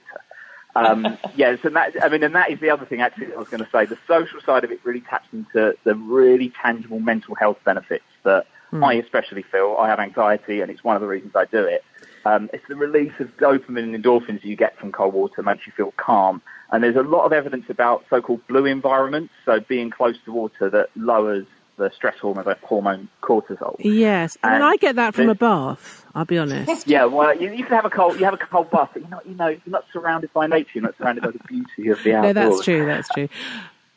Um, 0.76 1.17
yes, 1.36 1.60
and 1.63 1.76
that, 1.76 1.95
I 2.04 2.10
mean, 2.10 2.23
and 2.23 2.36
that 2.36 2.52
is 2.52 2.60
the 2.60 2.69
other 2.69 2.86
thing 2.86 3.02
actually 3.02 3.34
I 3.34 3.38
was 3.38 3.49
going 3.49 3.63
to 3.63 3.69
say. 3.71 3.86
The 3.86 3.97
social 4.08 4.41
side 4.41 4.63
of 4.63 4.71
it 4.71 4.80
really 4.84 5.02
taps 5.02 5.28
into 5.32 5.76
the 5.84 5.95
really 5.95 6.52
tangible 6.62 6.99
mental 6.99 7.36
health 7.36 7.58
benefits 7.63 8.06
that 8.23 8.45
mm. 8.71 8.84
I 8.84 8.95
especially 8.95 9.43
feel. 9.43 9.76
I 9.80 9.88
have 9.89 9.99
anxiety 9.99 10.62
and 10.62 10.71
it's 10.71 10.84
one 10.84 10.95
of 10.95 11.02
the 11.02 11.08
reasons 11.08 11.36
I 11.36 11.45
do 11.45 11.63
it. 11.63 11.84
Um, 12.26 12.49
it's 12.54 12.65
the 12.69 12.76
release 12.76 13.12
of 13.19 13.36
dopamine 13.38 13.93
and 13.93 14.04
endorphins 14.04 14.43
you 14.43 14.56
get 14.56 14.78
from 14.80 14.91
cold 14.91 15.13
water 15.13 15.43
makes 15.43 15.67
you 15.67 15.73
feel 15.76 15.93
calm. 15.97 16.41
And 16.71 16.84
there's 16.84 16.95
a 16.95 17.02
lot 17.02 17.26
of 17.26 17.34
evidence 17.34 17.65
about 17.69 18.06
so-called 18.10 18.47
blue 18.47 18.65
environments, 18.65 19.34
so 19.45 19.60
being 19.60 19.89
close 19.89 20.15
to 20.26 20.32
water 20.32 20.69
that 20.69 20.89
lowers 20.95 21.45
the 21.78 21.92
stress 21.96 22.18
hormone, 22.20 22.56
hormone 22.64 23.10
cortisol. 23.22 23.76
Yes, 23.80 24.38
mean, 24.44 24.54
And 24.54 24.64
I 24.64 24.78
get 24.78 24.96
that 24.96 25.16
from 25.16 25.30
a 25.30 25.36
bath. 25.36 26.06
I'll 26.16 26.26
be 26.26 26.38
honest. 26.38 26.88
Yeah, 26.94 27.06
well, 27.06 27.36
you, 27.36 27.52
you 27.52 27.64
can 27.64 27.74
have 27.76 27.86
a 27.86 27.90
cold, 27.90 28.20
you 28.20 28.26
have 28.26 28.34
a 28.34 28.38
cold 28.38 28.70
bath, 28.70 28.90
but 28.94 29.02
you're 29.02 29.10
not, 29.10 29.26
you 29.26 29.36
know, 29.36 29.48
you're 29.48 29.60
not 29.66 29.86
surrounded 29.92 30.32
by 30.34 30.48
nature. 30.48 30.72
You're 30.76 30.84
not 30.84 30.98
surrounded 30.98 31.24
by 31.24 31.32
the 31.32 31.40
beauty 31.48 31.90
of 31.90 32.04
the 32.04 32.14
outdoors. 32.14 32.36
no, 32.36 32.50
that's 32.50 32.64
true. 32.64 32.86
That's 32.86 33.10
true. 33.10 33.30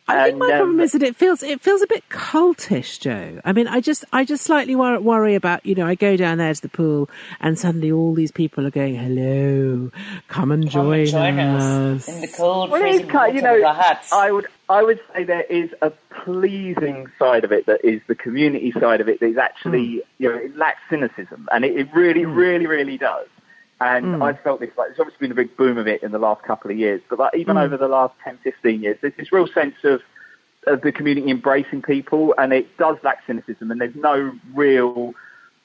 I 0.08 0.24
think 0.24 0.32
And, 0.34 0.38
my 0.38 0.48
problem 0.50 0.76
um, 0.76 0.80
is 0.80 0.92
that 0.92 1.02
it 1.02 1.16
feels 1.16 1.42
it 1.42 1.60
feels 1.60 1.82
a 1.82 1.86
bit 1.86 2.08
cultish, 2.08 3.00
Joe. 3.00 3.40
I 3.44 3.52
mean, 3.52 3.66
I 3.66 3.80
just 3.80 4.04
I 4.12 4.24
just 4.24 4.44
slightly 4.44 4.76
wor- 4.76 5.00
worry 5.00 5.34
about 5.34 5.66
you 5.66 5.74
know 5.74 5.86
I 5.86 5.94
go 5.94 6.16
down 6.16 6.38
there 6.38 6.54
to 6.54 6.62
the 6.62 6.68
pool 6.68 7.10
and 7.40 7.58
suddenly 7.58 7.90
all 7.90 8.14
these 8.14 8.30
people 8.30 8.66
are 8.66 8.70
going, 8.70 8.94
"Hello, 8.94 9.90
come 10.28 10.52
and 10.52 10.62
Come 10.64 10.70
join, 10.70 11.00
and 11.00 11.08
join 11.08 11.38
us." 11.38 12.06
us 12.06 12.08
in 12.08 12.20
the 12.20 12.28
cold, 12.28 12.70
Well, 12.70 12.80
it 12.80 12.84
freezing 12.84 13.06
is 13.06 13.12
kind, 13.12 13.34
you 13.34 13.42
water 13.42 13.60
know, 13.60 13.68
with 13.68 13.76
hats. 13.76 14.12
I 14.12 14.30
would, 14.30 14.46
I 14.68 14.82
would 14.82 15.00
say 15.12 15.24
there 15.24 15.42
is 15.42 15.70
a 15.82 15.90
pleasing 16.24 17.06
side 17.18 17.44
of 17.44 17.52
it 17.52 17.66
that 17.66 17.84
is 17.84 18.00
the 18.06 18.14
community 18.14 18.72
side 18.72 19.00
of 19.00 19.08
it 19.08 19.20
that 19.20 19.26
is 19.26 19.36
actually, 19.38 20.02
you 20.18 20.28
know, 20.28 20.36
it 20.36 20.56
lacks 20.56 20.80
cynicism, 20.90 21.48
and 21.52 21.64
it, 21.64 21.76
it 21.76 21.88
really, 21.94 22.24
really, 22.24 22.66
really 22.66 22.98
does. 22.98 23.26
And 23.80 24.16
hmm. 24.16 24.22
I've 24.22 24.40
felt 24.40 24.60
this, 24.60 24.70
like, 24.76 24.88
there's 24.88 25.00
obviously 25.00 25.26
been 25.26 25.32
a 25.32 25.34
big 25.34 25.56
boom 25.56 25.76
of 25.76 25.86
it 25.86 26.02
in 26.02 26.12
the 26.12 26.18
last 26.18 26.42
couple 26.42 26.70
of 26.70 26.78
years, 26.78 27.02
but 27.08 27.18
like, 27.18 27.34
even 27.36 27.56
hmm. 27.56 27.62
over 27.62 27.76
the 27.76 27.88
last 27.88 28.14
10, 28.24 28.38
15 28.42 28.82
years, 28.82 28.98
there's 29.00 29.14
this 29.16 29.32
real 29.32 29.46
sense 29.46 29.76
of, 29.84 30.00
of 30.66 30.80
the 30.80 30.92
community 30.92 31.30
embracing 31.30 31.82
people, 31.82 32.34
and 32.38 32.52
it 32.52 32.76
does 32.78 32.96
lack 33.02 33.26
cynicism, 33.26 33.70
and 33.70 33.80
there's 33.80 33.94
no 33.94 34.32
real 34.54 35.14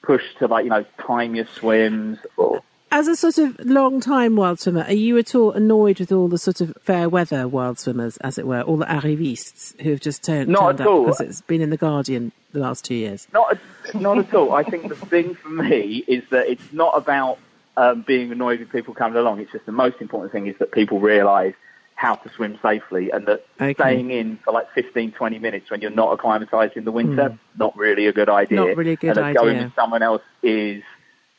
push 0.02 0.22
to, 0.38 0.46
like, 0.46 0.64
you 0.64 0.70
know, 0.70 0.84
time 0.98 1.34
your 1.34 1.46
swims 1.46 2.18
or 2.36 2.62
As 2.90 3.08
a 3.08 3.16
sort 3.16 3.38
of 3.38 3.58
long 3.60 4.00
time 4.00 4.36
wild 4.36 4.60
swimmer, 4.60 4.82
are 4.82 4.92
you 4.92 5.16
at 5.16 5.34
all 5.34 5.52
annoyed 5.52 5.98
with 5.98 6.12
all 6.12 6.28
the 6.28 6.38
sort 6.38 6.60
of 6.60 6.76
fair 6.82 7.08
weather 7.08 7.48
wild 7.48 7.78
swimmers, 7.78 8.18
as 8.18 8.36
it 8.36 8.46
were, 8.46 8.60
all 8.60 8.76
the 8.76 8.84
arrivistes 8.84 9.80
who 9.80 9.90
have 9.90 10.00
just 10.00 10.22
turned, 10.22 10.50
Not 10.50 10.60
turned 10.60 10.80
at 10.82 10.86
up 10.86 10.92
all. 10.92 11.04
because 11.04 11.20
it's 11.22 11.40
been 11.40 11.62
in 11.62 11.70
the 11.70 11.78
Guardian 11.78 12.32
the 12.52 12.58
last 12.58 12.84
two 12.84 12.94
years? 12.94 13.26
Not, 13.32 13.56
not 13.94 14.18
at 14.18 14.34
all. 14.34 14.52
I 14.52 14.64
think 14.64 14.90
the 14.90 14.96
thing 14.96 15.34
for 15.34 15.48
me 15.48 16.04
is 16.06 16.24
that 16.30 16.48
it's 16.48 16.72
not 16.74 16.94
about 16.94 17.38
um, 17.76 18.04
being 18.06 18.30
annoyed 18.32 18.60
with 18.60 18.70
people 18.70 18.94
coming 18.94 19.16
along. 19.18 19.40
It's 19.40 19.52
just 19.52 19.66
the 19.66 19.72
most 19.72 19.96
important 20.00 20.32
thing 20.32 20.46
is 20.46 20.56
that 20.58 20.72
people 20.72 21.00
realise 21.00 21.54
how 21.94 22.16
to 22.16 22.30
swim 22.34 22.58
safely 22.62 23.10
and 23.10 23.26
that 23.26 23.44
Okay. 23.60 23.74
staying 23.74 24.10
in 24.10 24.38
for 24.44 24.52
like 24.52 24.66
15, 24.74 25.12
20 25.12 25.38
minutes 25.38 25.70
when 25.70 25.80
you're 25.80 25.90
not 25.90 26.12
acclimatised 26.12 26.76
in 26.76 26.84
the 26.84 26.90
winter, 26.90 27.38
not 27.56 27.76
really 27.76 28.06
a 28.06 28.12
good 28.12 28.28
idea. 28.28 28.56
Not 28.56 28.76
really 28.76 28.92
a 28.92 28.96
good 28.96 29.16
and 29.16 29.18
that 29.18 29.34
going 29.34 29.58
with 29.58 29.74
someone 29.76 30.02
else 30.02 30.22
is 30.42 30.82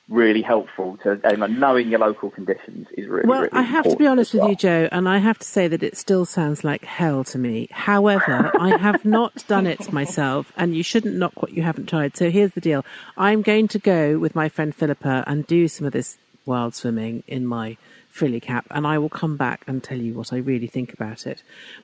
really 0.09 0.41
helpful 0.41 0.97
to 1.03 1.19
and 1.23 1.59
knowing 1.59 1.89
your 1.89 1.99
local 1.99 2.29
conditions 2.29 2.87
is 2.97 3.07
really, 3.07 3.27
Well, 3.27 3.39
really 3.41 3.49
I 3.53 3.61
have 3.61 3.89
to 3.89 3.95
be 3.95 4.05
honest 4.05 4.35
as 4.35 4.41
with 4.41 4.49
you, 4.49 4.55
Joe, 4.55 4.89
and 4.91 5.07
I 5.07 5.17
have 5.17 5.39
to 5.39 5.47
say 5.47 5.67
that 5.67 5.81
it 5.81 5.97
still 5.97 6.25
sounds 6.25 6.63
like 6.63 6.83
hell 6.83 7.23
to 7.25 7.37
me. 7.37 7.67
However, 7.71 8.51
I 8.59 8.77
have 8.77 9.03
not 9.05 9.45
done 9.47 9.65
it 9.65 9.91
myself, 9.93 10.51
and 10.57 10.75
you 10.75 10.83
shouldn't 10.83 11.15
knock 11.15 11.41
what 11.41 11.51
you 11.51 11.63
haven't 11.63 11.87
tried. 11.87 12.17
So 12.17 12.29
here's 12.29 12.51
the 12.51 12.61
deal 12.61 12.85
I'm 13.17 13.41
going 13.41 13.69
to 13.69 13.79
go 13.79 14.19
with 14.19 14.35
my 14.35 14.49
friend 14.49 14.75
Philippa 14.75 15.23
and 15.25 15.47
do 15.47 15.67
some 15.67 15.87
of 15.87 15.93
this 15.93 16.17
wild 16.45 16.75
swimming 16.75 17.23
in 17.27 17.45
my 17.45 17.77
frilly 18.09 18.39
cap, 18.39 18.65
and 18.71 18.85
I 18.85 18.97
will 18.99 19.09
come 19.09 19.37
back 19.37 19.63
and 19.67 19.83
tell 19.83 19.97
you 19.97 20.13
what 20.13 20.31
I 20.33 20.37
really 20.37 20.67
think 20.67 20.93
about 20.93 21.25
it. 21.25 21.41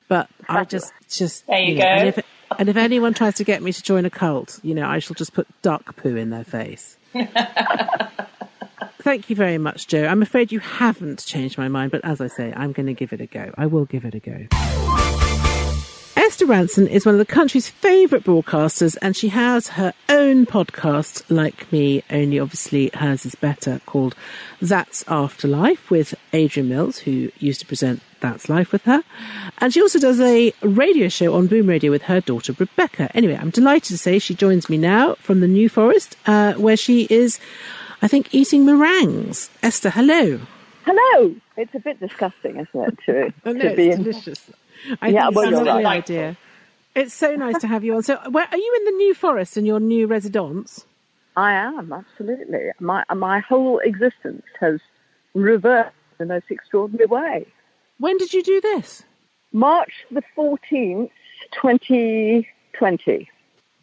But 0.08 0.30
I 0.48 0.63
just, 0.63 0.91
just 1.10 1.48
There 1.48 1.60
you 1.60 1.76
know, 1.76 1.86
And 1.86 2.13
go. 2.13 2.19
if, 2.19 2.26
and 2.60 2.69
if 2.69 2.78
anyone 2.78 3.13
tries 3.13 3.36
to 3.36 3.43
get 3.43 3.63
me 3.63 3.74
to 3.74 3.82
join 3.84 4.06
a 4.06 4.10
cult, 4.10 4.60
you 4.62 4.76
know, 4.76 4.88
I 4.88 5.00
shall 5.00 5.15
just 5.15 5.34
put 5.34 5.48
duck 5.62 5.95
poo 5.95 6.15
in 6.15 6.30
their 6.30 6.43
face. 6.43 6.98
Thank 9.02 9.30
you 9.30 9.36
very 9.36 9.58
much, 9.58 9.88
Joe. 9.88 10.06
I'm 10.06 10.22
afraid 10.22 10.52
you 10.52 10.60
haven't 10.60 11.26
changed 11.26 11.58
my 11.58 11.67
mind, 11.67 11.91
but 11.91 12.04
as 12.04 12.22
I 12.22 12.28
say, 12.28 12.54
I'm 12.56 12.74
going 12.74 12.86
to 12.88 12.93
give 12.93 13.13
it 13.13 13.22
a 13.22 13.26
go. 13.26 13.52
I 13.58 13.65
will 13.65 13.86
give 13.86 14.06
it 14.06 14.13
a 14.13 14.19
go. 14.19 15.18
Esther 16.39 16.54
Rantzen 16.54 16.88
is 16.88 17.06
one 17.06 17.15
of 17.15 17.19
the 17.19 17.25
country's 17.25 17.67
favourite 17.67 18.23
broadcasters, 18.23 18.95
and 19.02 19.13
she 19.13 19.28
has 19.28 19.67
her 19.67 19.93
own 20.08 20.45
podcast, 20.45 21.21
like 21.28 21.69
me, 21.69 22.02
only 22.10 22.39
obviously 22.39 22.89
hers 22.93 23.25
is 23.25 23.36
better, 23.36 23.82
called 23.86 24.15
That's 24.62 25.04
Afterlife 25.10 25.91
with 25.91 26.15
Adrian 26.32 26.69
Mills, 26.69 26.99
who 26.99 27.30
used 27.39 27.60
to 27.60 27.65
present 27.65 28.02
That's 28.21 28.47
Life 28.47 28.71
with 28.71 28.84
her. 28.84 29.04
And 29.58 29.73
she 29.73 29.82
also 29.82 29.99
does 29.99 30.21
a 30.21 30.54
radio 30.62 31.10
show 31.10 31.34
on 31.34 31.47
Boom 31.47 31.67
Radio 31.67 31.91
with 31.91 32.04
her 32.04 32.21
daughter, 32.21 32.56
Rebecca. 32.58 33.12
Anyway, 33.13 33.36
I'm 33.36 33.49
delighted 33.49 33.89
to 33.89 33.97
say 33.97 34.17
she 34.17 34.34
joins 34.34 34.69
me 34.69 34.78
now 34.78 35.15
from 35.15 35.41
the 35.41 35.47
New 35.47 35.67
Forest, 35.67 36.15
uh, 36.25 36.54
where 36.54 36.78
she 36.78 37.06
is, 37.10 37.38
I 38.02 38.08
think, 38.08 38.34
eating 38.34 38.65
meringues. 38.65 39.49
Esther, 39.62 39.89
hello. 39.89 40.39
Hello. 40.86 41.36
It's 41.58 41.75
a 41.75 41.80
bit 41.80 41.99
disgusting, 41.99 42.56
isn't 42.56 42.73
it? 42.73 42.97
To, 43.08 43.34
no, 43.52 43.60
to 43.60 43.67
it's 43.67 43.75
be 43.75 43.91
in, 43.91 44.04
delicious. 44.04 44.49
I 45.01 45.09
Yeah, 45.09 45.25
think 45.25 45.35
well, 45.35 45.49
a 45.49 45.55
lovely 45.55 45.83
right. 45.83 46.03
idea. 46.03 46.37
It's 46.95 47.13
so 47.13 47.35
nice 47.35 47.59
to 47.59 47.67
have 47.67 47.83
you 47.83 47.95
on. 47.95 48.03
So, 48.03 48.17
where, 48.29 48.47
are 48.49 48.57
you 48.57 48.75
in 48.79 48.85
the 48.85 48.97
New 48.97 49.13
Forest 49.13 49.57
in 49.57 49.65
your 49.65 49.79
new 49.79 50.07
residence? 50.07 50.85
I 51.37 51.53
am 51.53 51.93
absolutely. 51.93 52.71
My 52.79 53.03
my 53.15 53.39
whole 53.39 53.79
existence 53.79 54.43
has 54.59 54.79
reversed 55.33 55.95
in 56.19 56.27
the 56.27 56.33
most 56.33 56.45
extraordinary 56.49 57.05
way. 57.05 57.47
When 57.99 58.17
did 58.17 58.33
you 58.33 58.43
do 58.43 58.59
this? 58.59 59.03
March 59.53 59.93
the 60.11 60.23
fourteenth, 60.35 61.11
twenty 61.53 62.47
twenty. 62.73 63.29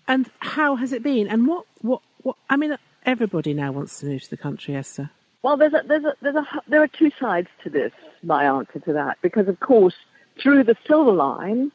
And 0.08 0.30
how 0.40 0.76
has 0.76 0.92
it 0.92 1.02
been? 1.02 1.28
And 1.28 1.46
what, 1.46 1.64
what, 1.80 2.02
what? 2.22 2.36
I 2.48 2.56
mean, 2.56 2.76
everybody 3.04 3.54
now 3.54 3.72
wants 3.72 4.00
to 4.00 4.06
move 4.06 4.22
to 4.22 4.30
the 4.30 4.36
country, 4.36 4.76
Esther. 4.76 5.10
Well, 5.42 5.56
there's 5.56 5.74
a, 5.74 5.82
there's 5.86 6.04
a, 6.04 6.14
there's 6.22 6.36
a, 6.36 6.46
there 6.68 6.82
are 6.82 6.88
two 6.88 7.10
sides 7.18 7.48
to 7.64 7.70
this. 7.70 7.92
My 8.22 8.44
answer 8.44 8.80
to 8.80 8.92
that, 8.92 9.18
because 9.22 9.48
of 9.48 9.58
course, 9.60 9.94
through 10.40 10.64
the 10.64 10.76
Silver 10.86 11.12
Line, 11.12 11.72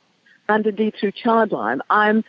and 0.49 0.65
indeed 0.65 0.95
through 0.99 1.13
Childline, 1.13 1.79
I'm, 1.89 2.23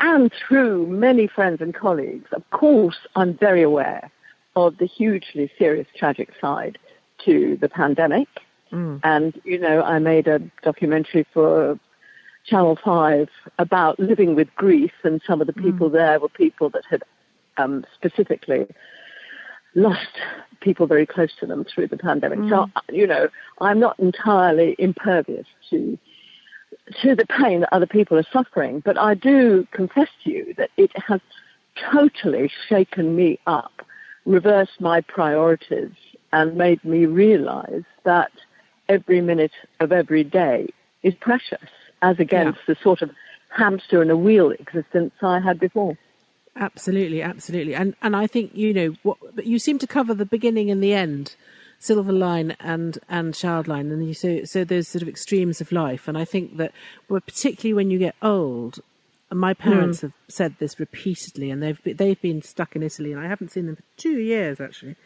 and 0.00 0.32
through 0.46 0.86
many 0.86 1.26
friends 1.26 1.60
and 1.60 1.74
colleagues, 1.74 2.28
of 2.32 2.48
course, 2.50 2.96
I'm 3.14 3.36
very 3.36 3.62
aware 3.62 4.10
of 4.54 4.78
the 4.78 4.86
hugely 4.86 5.50
serious, 5.58 5.86
tragic 5.96 6.30
side 6.40 6.78
to 7.24 7.56
the 7.60 7.68
pandemic. 7.68 8.28
And 9.04 9.40
you 9.44 9.58
know, 9.58 9.82
I 9.82 9.98
made 9.98 10.26
a 10.26 10.40
documentary 10.62 11.26
for 11.32 11.78
Channel 12.46 12.78
Five 12.84 13.28
about 13.58 13.98
living 14.00 14.34
with 14.34 14.48
grief, 14.56 14.92
and 15.04 15.20
some 15.26 15.40
of 15.40 15.46
the 15.46 15.52
people 15.52 15.88
there 15.90 16.18
were 16.20 16.28
people 16.28 16.70
that 16.70 16.84
had 16.88 17.02
um, 17.56 17.84
specifically 17.94 18.66
lost 19.76 20.08
people 20.60 20.86
very 20.86 21.06
close 21.06 21.30
to 21.38 21.46
them 21.46 21.64
through 21.64 21.86
the 21.86 21.96
pandemic. 21.96 22.38
So, 22.50 22.66
mm. 22.66 22.70
uh, 22.74 22.80
you 22.90 23.06
know, 23.06 23.28
I'm 23.60 23.78
not 23.78 23.98
entirely 24.00 24.74
impervious 24.78 25.46
to 25.70 25.96
to 27.02 27.14
the 27.14 27.26
pain 27.26 27.60
that 27.60 27.72
other 27.72 27.86
people 27.86 28.16
are 28.16 28.26
suffering, 28.32 28.80
but 28.84 28.98
I 28.98 29.14
do 29.14 29.66
confess 29.72 30.08
to 30.24 30.30
you 30.30 30.54
that 30.56 30.70
it 30.76 30.90
has 30.94 31.20
totally 31.92 32.50
shaken 32.68 33.16
me 33.16 33.40
up, 33.46 33.82
reversed 34.24 34.80
my 34.80 35.00
priorities, 35.00 35.90
and 36.32 36.56
made 36.56 36.84
me 36.84 37.06
realize 37.06 37.82
that 38.04 38.30
every 38.88 39.20
minute 39.20 39.52
of 39.80 39.90
every 39.90 40.22
day 40.22 40.68
is 41.02 41.14
precious, 41.14 41.68
as 42.02 42.18
against 42.20 42.60
the 42.68 42.76
sort 42.82 43.02
of 43.02 43.10
hamster 43.48 44.00
in 44.02 44.10
a 44.10 44.16
wheel 44.16 44.50
existence 44.50 45.12
I 45.22 45.40
had 45.40 45.58
before. 45.58 45.96
Absolutely, 46.56 47.22
absolutely. 47.22 47.74
And 47.74 47.94
and 48.00 48.16
I 48.16 48.26
think 48.26 48.54
you 48.54 48.72
know 48.72 48.94
what. 49.02 49.18
But 49.34 49.46
you 49.46 49.58
seem 49.58 49.78
to 49.78 49.86
cover 49.86 50.14
the 50.14 50.24
beginning 50.24 50.70
and 50.70 50.82
the 50.82 50.94
end, 50.94 51.36
Silver 51.78 52.12
Line 52.12 52.56
and 52.60 52.98
and 53.08 53.34
Child 53.34 53.68
Line, 53.68 53.90
and 53.90 54.06
you 54.06 54.14
so 54.14 54.44
so 54.44 54.64
those 54.64 54.88
sort 54.88 55.02
of 55.02 55.08
extremes 55.08 55.60
of 55.60 55.70
life. 55.70 56.08
And 56.08 56.16
I 56.16 56.24
think 56.24 56.56
that, 56.56 56.72
well, 57.08 57.20
particularly 57.20 57.74
when 57.74 57.90
you 57.90 57.98
get 57.98 58.14
old. 58.22 58.80
and 59.30 59.38
My 59.38 59.52
parents 59.52 60.00
have 60.00 60.12
said 60.28 60.56
this 60.58 60.80
repeatedly, 60.80 61.50
and 61.50 61.62
they've 61.62 61.80
they've 61.84 62.20
been 62.20 62.40
stuck 62.40 62.74
in 62.74 62.82
Italy, 62.82 63.12
and 63.12 63.20
I 63.20 63.28
haven't 63.28 63.50
seen 63.50 63.66
them 63.66 63.76
for 63.76 63.84
two 63.98 64.18
years 64.18 64.58
actually. 64.60 64.96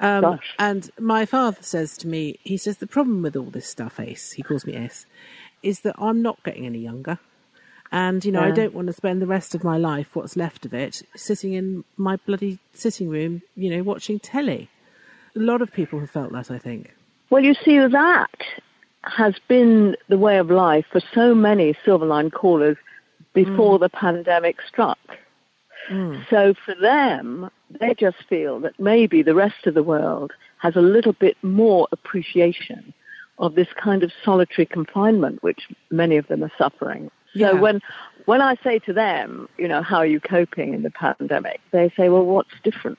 Um, 0.00 0.38
and 0.58 0.90
my 0.98 1.26
father 1.26 1.58
says 1.60 1.96
to 1.98 2.06
me, 2.08 2.38
he 2.44 2.56
says 2.56 2.78
the 2.78 2.86
problem 2.86 3.20
with 3.20 3.36
all 3.36 3.50
this 3.50 3.66
stuff, 3.66 3.98
Ace, 3.98 4.32
he 4.32 4.42
calls 4.44 4.64
me 4.64 4.76
Ace, 4.76 5.06
is 5.62 5.80
that 5.80 5.96
I'm 5.98 6.22
not 6.22 6.42
getting 6.44 6.66
any 6.66 6.78
younger. 6.78 7.18
And, 7.90 8.24
you 8.24 8.32
know, 8.32 8.42
I 8.42 8.50
don't 8.50 8.74
want 8.74 8.88
to 8.88 8.92
spend 8.92 9.22
the 9.22 9.26
rest 9.26 9.54
of 9.54 9.64
my 9.64 9.78
life, 9.78 10.14
what's 10.14 10.36
left 10.36 10.66
of 10.66 10.74
it, 10.74 11.02
sitting 11.16 11.54
in 11.54 11.84
my 11.96 12.16
bloody 12.16 12.58
sitting 12.74 13.08
room, 13.08 13.42
you 13.56 13.70
know, 13.70 13.82
watching 13.82 14.18
telly. 14.18 14.68
A 15.34 15.38
lot 15.38 15.62
of 15.62 15.72
people 15.72 15.98
have 16.00 16.10
felt 16.10 16.32
that, 16.32 16.50
I 16.50 16.58
think. 16.58 16.94
Well, 17.30 17.42
you 17.42 17.54
see, 17.64 17.78
that 17.78 18.30
has 19.02 19.34
been 19.48 19.96
the 20.08 20.18
way 20.18 20.38
of 20.38 20.50
life 20.50 20.86
for 20.90 21.00
so 21.14 21.34
many 21.34 21.74
Silverline 21.86 22.32
callers 22.32 22.76
before 23.32 23.78
mm. 23.78 23.80
the 23.80 23.88
pandemic 23.88 24.56
struck. 24.66 24.98
Mm. 25.90 26.28
So 26.28 26.54
for 26.64 26.74
them, 26.74 27.50
they 27.80 27.94
just 27.94 28.18
feel 28.28 28.60
that 28.60 28.78
maybe 28.78 29.22
the 29.22 29.34
rest 29.34 29.66
of 29.66 29.74
the 29.74 29.82
world 29.82 30.32
has 30.58 30.76
a 30.76 30.82
little 30.82 31.12
bit 31.12 31.36
more 31.42 31.88
appreciation 31.92 32.92
of 33.38 33.54
this 33.54 33.68
kind 33.82 34.02
of 34.02 34.10
solitary 34.24 34.66
confinement, 34.66 35.42
which 35.42 35.68
many 35.90 36.16
of 36.16 36.26
them 36.26 36.42
are 36.42 36.52
suffering. 36.58 37.10
Yeah. 37.34 37.50
So 37.52 37.56
when 37.56 37.80
when 38.26 38.40
I 38.42 38.56
say 38.62 38.78
to 38.80 38.92
them, 38.92 39.48
you 39.56 39.68
know, 39.68 39.82
how 39.82 39.98
are 39.98 40.06
you 40.06 40.20
coping 40.20 40.74
in 40.74 40.82
the 40.82 40.90
pandemic? 40.90 41.60
They 41.70 41.90
say, 41.96 42.08
well, 42.08 42.24
what's 42.24 42.50
different? 42.62 42.98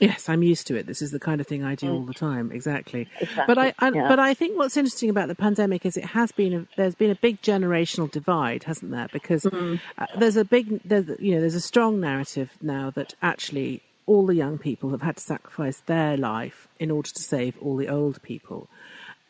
Yes, 0.00 0.28
I'm 0.28 0.44
used 0.44 0.68
to 0.68 0.76
it. 0.76 0.86
This 0.86 1.02
is 1.02 1.10
the 1.10 1.18
kind 1.18 1.40
of 1.40 1.48
thing 1.48 1.64
I 1.64 1.74
do 1.74 1.92
all 1.92 2.04
the 2.04 2.14
time. 2.14 2.52
Exactly. 2.52 3.08
Exactly, 3.20 3.44
But 3.52 3.58
I, 3.58 3.74
I 3.80 3.90
yeah. 3.90 4.06
but 4.08 4.20
I 4.20 4.32
think 4.32 4.56
what's 4.56 4.76
interesting 4.76 5.10
about 5.10 5.26
the 5.26 5.34
pandemic 5.34 5.84
is 5.84 5.96
it 5.96 6.04
has 6.04 6.30
been 6.30 6.52
a, 6.54 6.66
there's 6.76 6.94
been 6.94 7.10
a 7.10 7.16
big 7.16 7.42
generational 7.42 8.08
divide, 8.08 8.62
hasn't 8.64 8.92
there? 8.92 9.08
Because 9.12 9.42
Mm-hmm. 9.42 9.76
uh, 10.00 10.06
there's 10.16 10.36
a 10.36 10.44
big 10.44 10.80
there's, 10.84 11.08
you 11.18 11.34
know 11.34 11.40
there's 11.40 11.56
a 11.56 11.60
strong 11.60 11.98
narrative 12.00 12.52
now 12.62 12.90
that 12.90 13.14
actually 13.22 13.82
all 14.06 14.24
the 14.24 14.34
young 14.36 14.56
people 14.56 14.90
have 14.90 15.02
had 15.02 15.16
to 15.16 15.22
sacrifice 15.22 15.82
their 15.86 16.16
life 16.16 16.68
in 16.78 16.90
order 16.92 17.10
to 17.10 17.22
save 17.22 17.58
all 17.60 17.76
the 17.76 17.88
old 17.88 18.22
people. 18.22 18.68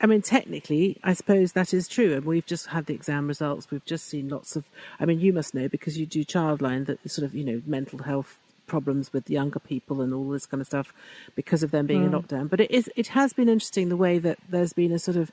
I 0.01 0.07
mean, 0.07 0.23
technically, 0.23 0.99
I 1.03 1.13
suppose 1.13 1.53
that 1.53 1.75
is 1.75 1.89
true. 1.89 2.15
And 2.15 2.25
we've 2.25 2.47
just 2.47 2.69
had 2.69 2.87
the 2.87 2.95
exam 2.95 3.27
results. 3.27 3.71
We've 3.71 3.85
just 3.85 4.07
seen 4.07 4.29
lots 4.29 4.55
of, 4.55 4.65
I 5.01 5.05
mean, 5.07 5.19
you 5.19 5.33
must 5.33 5.55
know 5.55 5.69
because 5.69 5.99
you 5.99 6.07
do 6.07 6.25
childline 6.25 6.87
that 6.87 7.11
sort 7.11 7.25
of, 7.25 7.35
you 7.35 7.45
know, 7.45 7.63
mental 7.67 8.01
health 8.01 8.39
problems 8.67 9.13
with 9.13 9.29
younger 9.29 9.59
people 9.59 10.01
and 10.01 10.15
all 10.15 10.29
this 10.29 10.47
kind 10.47 10.61
of 10.61 10.67
stuff 10.67 10.93
because 11.35 11.63
of 11.63 11.71
them 11.71 11.87
being 11.87 12.05
in 12.05 12.11
hmm. 12.11 12.17
lockdown. 12.17 12.49
But 12.49 12.61
it 12.61 12.71
is, 12.71 12.89
it 12.95 13.09
has 13.09 13.33
been 13.33 13.49
interesting 13.49 13.89
the 13.89 13.97
way 13.97 14.19
that 14.19 14.39
there's 14.49 14.73
been 14.73 14.93
a 14.93 14.99
sort 14.99 15.17
of, 15.17 15.33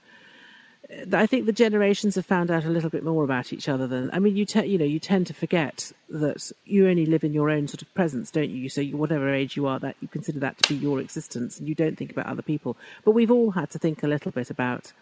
I 1.14 1.26
think 1.26 1.46
the 1.46 1.52
generations 1.52 2.16
have 2.16 2.26
found 2.26 2.52
out 2.52 2.64
a 2.64 2.70
little 2.70 2.92
bit 2.92 3.04
more 3.04 3.24
about 3.24 3.52
each 3.52 3.68
other 3.68 3.88
than 3.88 4.10
I 4.14 4.20
mean 4.20 4.36
you 4.36 4.46
te- 4.46 4.68
you 4.68 4.78
know 4.78 4.86
you 4.86 5.00
tend 5.00 5.28
to 5.28 5.34
forget 5.34 5.92
that 6.10 6.52
you 6.64 6.88
only 6.88 7.06
live 7.06 7.24
in 7.24 7.34
your 7.34 7.50
own 7.50 7.68
sort 7.68 7.82
of 7.82 7.94
presence 7.96 8.30
don't 8.30 8.52
you 8.52 8.70
so 8.70 8.82
you, 8.82 8.96
whatever 8.96 9.34
age 9.34 9.58
you 9.58 9.66
are 9.66 9.80
that 9.80 9.96
you 10.00 10.08
consider 10.08 10.40
that 10.40 10.58
to 10.60 10.64
be 10.68 10.76
your 10.76 11.00
existence 11.00 11.58
and 11.58 11.68
you 11.68 11.74
don't 11.74 11.98
think 11.98 12.12
about 12.12 12.28
other 12.28 12.44
people 12.44 12.78
but 13.04 13.12
we've 13.12 13.32
all 13.32 13.52
had 13.52 13.70
to 13.72 13.80
think 13.80 14.04
a 14.04 14.08
little 14.08 14.32
bit 14.32 14.52
about 14.52 14.94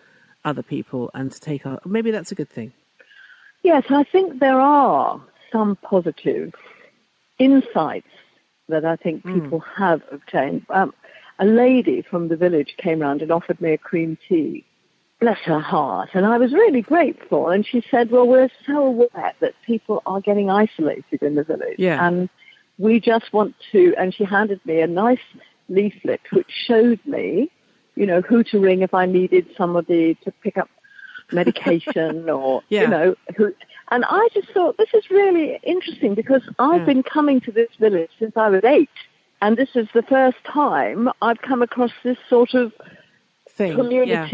other 0.46 0.64
people 0.64 1.12
and 1.14 1.34
to 1.34 1.40
take 1.40 1.66
our 1.66 1.80
maybe 1.86 2.12
that's 2.12 2.32
a 2.32 2.36
good 2.36 2.50
thing 2.50 2.72
Yes, 3.64 3.86
I 3.90 4.04
think 4.04 4.40
there 4.40 4.60
are 4.60 5.22
some 5.52 5.78
positive 5.78 6.54
insights 7.40 8.08
that 8.68 8.84
I 8.84 8.98
think 8.98 9.26
people 9.26 9.62
have 9.62 10.02
obtained. 10.12 10.66
Um, 10.70 10.94
a 11.40 11.46
lady 11.46 12.02
from 12.02 12.28
the 12.28 12.36
village 12.36 12.76
came 12.78 13.00
round 13.00 13.22
and 13.22 13.32
offered 13.32 13.62
me 13.62 13.72
a 13.72 13.78
cream 13.78 14.18
tea. 14.28 14.66
Bless 15.24 15.40
her 15.46 15.62
heart. 15.62 16.10
And 16.16 16.26
I 16.26 16.38
was 16.38 16.52
really 16.52 16.82
grateful. 16.82 17.48
And 17.48 17.66
she 17.66 17.82
said, 17.90 18.12
Well, 18.12 18.28
we're 18.28 18.50
so 18.68 18.86
aware 18.88 19.34
that 19.40 19.54
people 19.66 20.04
are 20.06 20.20
getting 20.20 20.50
isolated 20.50 21.24
in 21.24 21.36
the 21.36 21.46
village. 21.46 21.78
Yeah. 21.78 22.06
And 22.06 22.28
we 22.78 23.00
just 23.00 23.32
want 23.32 23.56
to. 23.72 23.96
And 23.98 24.14
she 24.14 24.26
handed 24.26 24.60
me 24.66 24.82
a 24.82 24.88
nice 24.88 25.26
leaflet 25.70 26.20
which 26.34 26.52
showed 26.68 27.00
me, 27.06 27.50
you 27.96 28.06
know, 28.06 28.20
who 28.20 28.44
to 28.44 28.60
ring 28.60 28.82
if 28.82 28.94
I 28.94 29.06
needed 29.06 29.48
somebody 29.58 30.16
to 30.26 30.32
pick 30.44 30.58
up 30.58 30.70
medication 31.32 32.30
or, 32.38 32.62
Yeah. 32.68 32.82
you 32.82 32.88
know, 32.90 33.16
who. 33.38 33.54
And 33.92 34.04
I 34.04 34.28
just 34.34 34.50
thought 34.50 34.76
this 34.78 34.94
is 34.94 35.10
really 35.10 35.58
interesting 35.64 36.16
because 36.16 36.42
I've 36.60 36.82
Yeah. 36.82 36.86
been 36.86 37.04
coming 37.04 37.40
to 37.42 37.52
this 37.54 37.70
village 37.80 38.12
since 38.20 38.36
I 38.36 38.50
was 38.50 38.66
eight. 38.66 38.90
And 39.42 39.56
this 39.56 39.70
is 39.76 39.88
the 39.94 40.04
first 40.04 40.44
time 40.44 41.08
I've 41.22 41.42
come 41.42 41.62
across 41.62 41.92
this 42.04 42.18
sort 42.28 42.54
of 42.56 42.74
thing 43.48 43.78
yeah. 44.06 44.28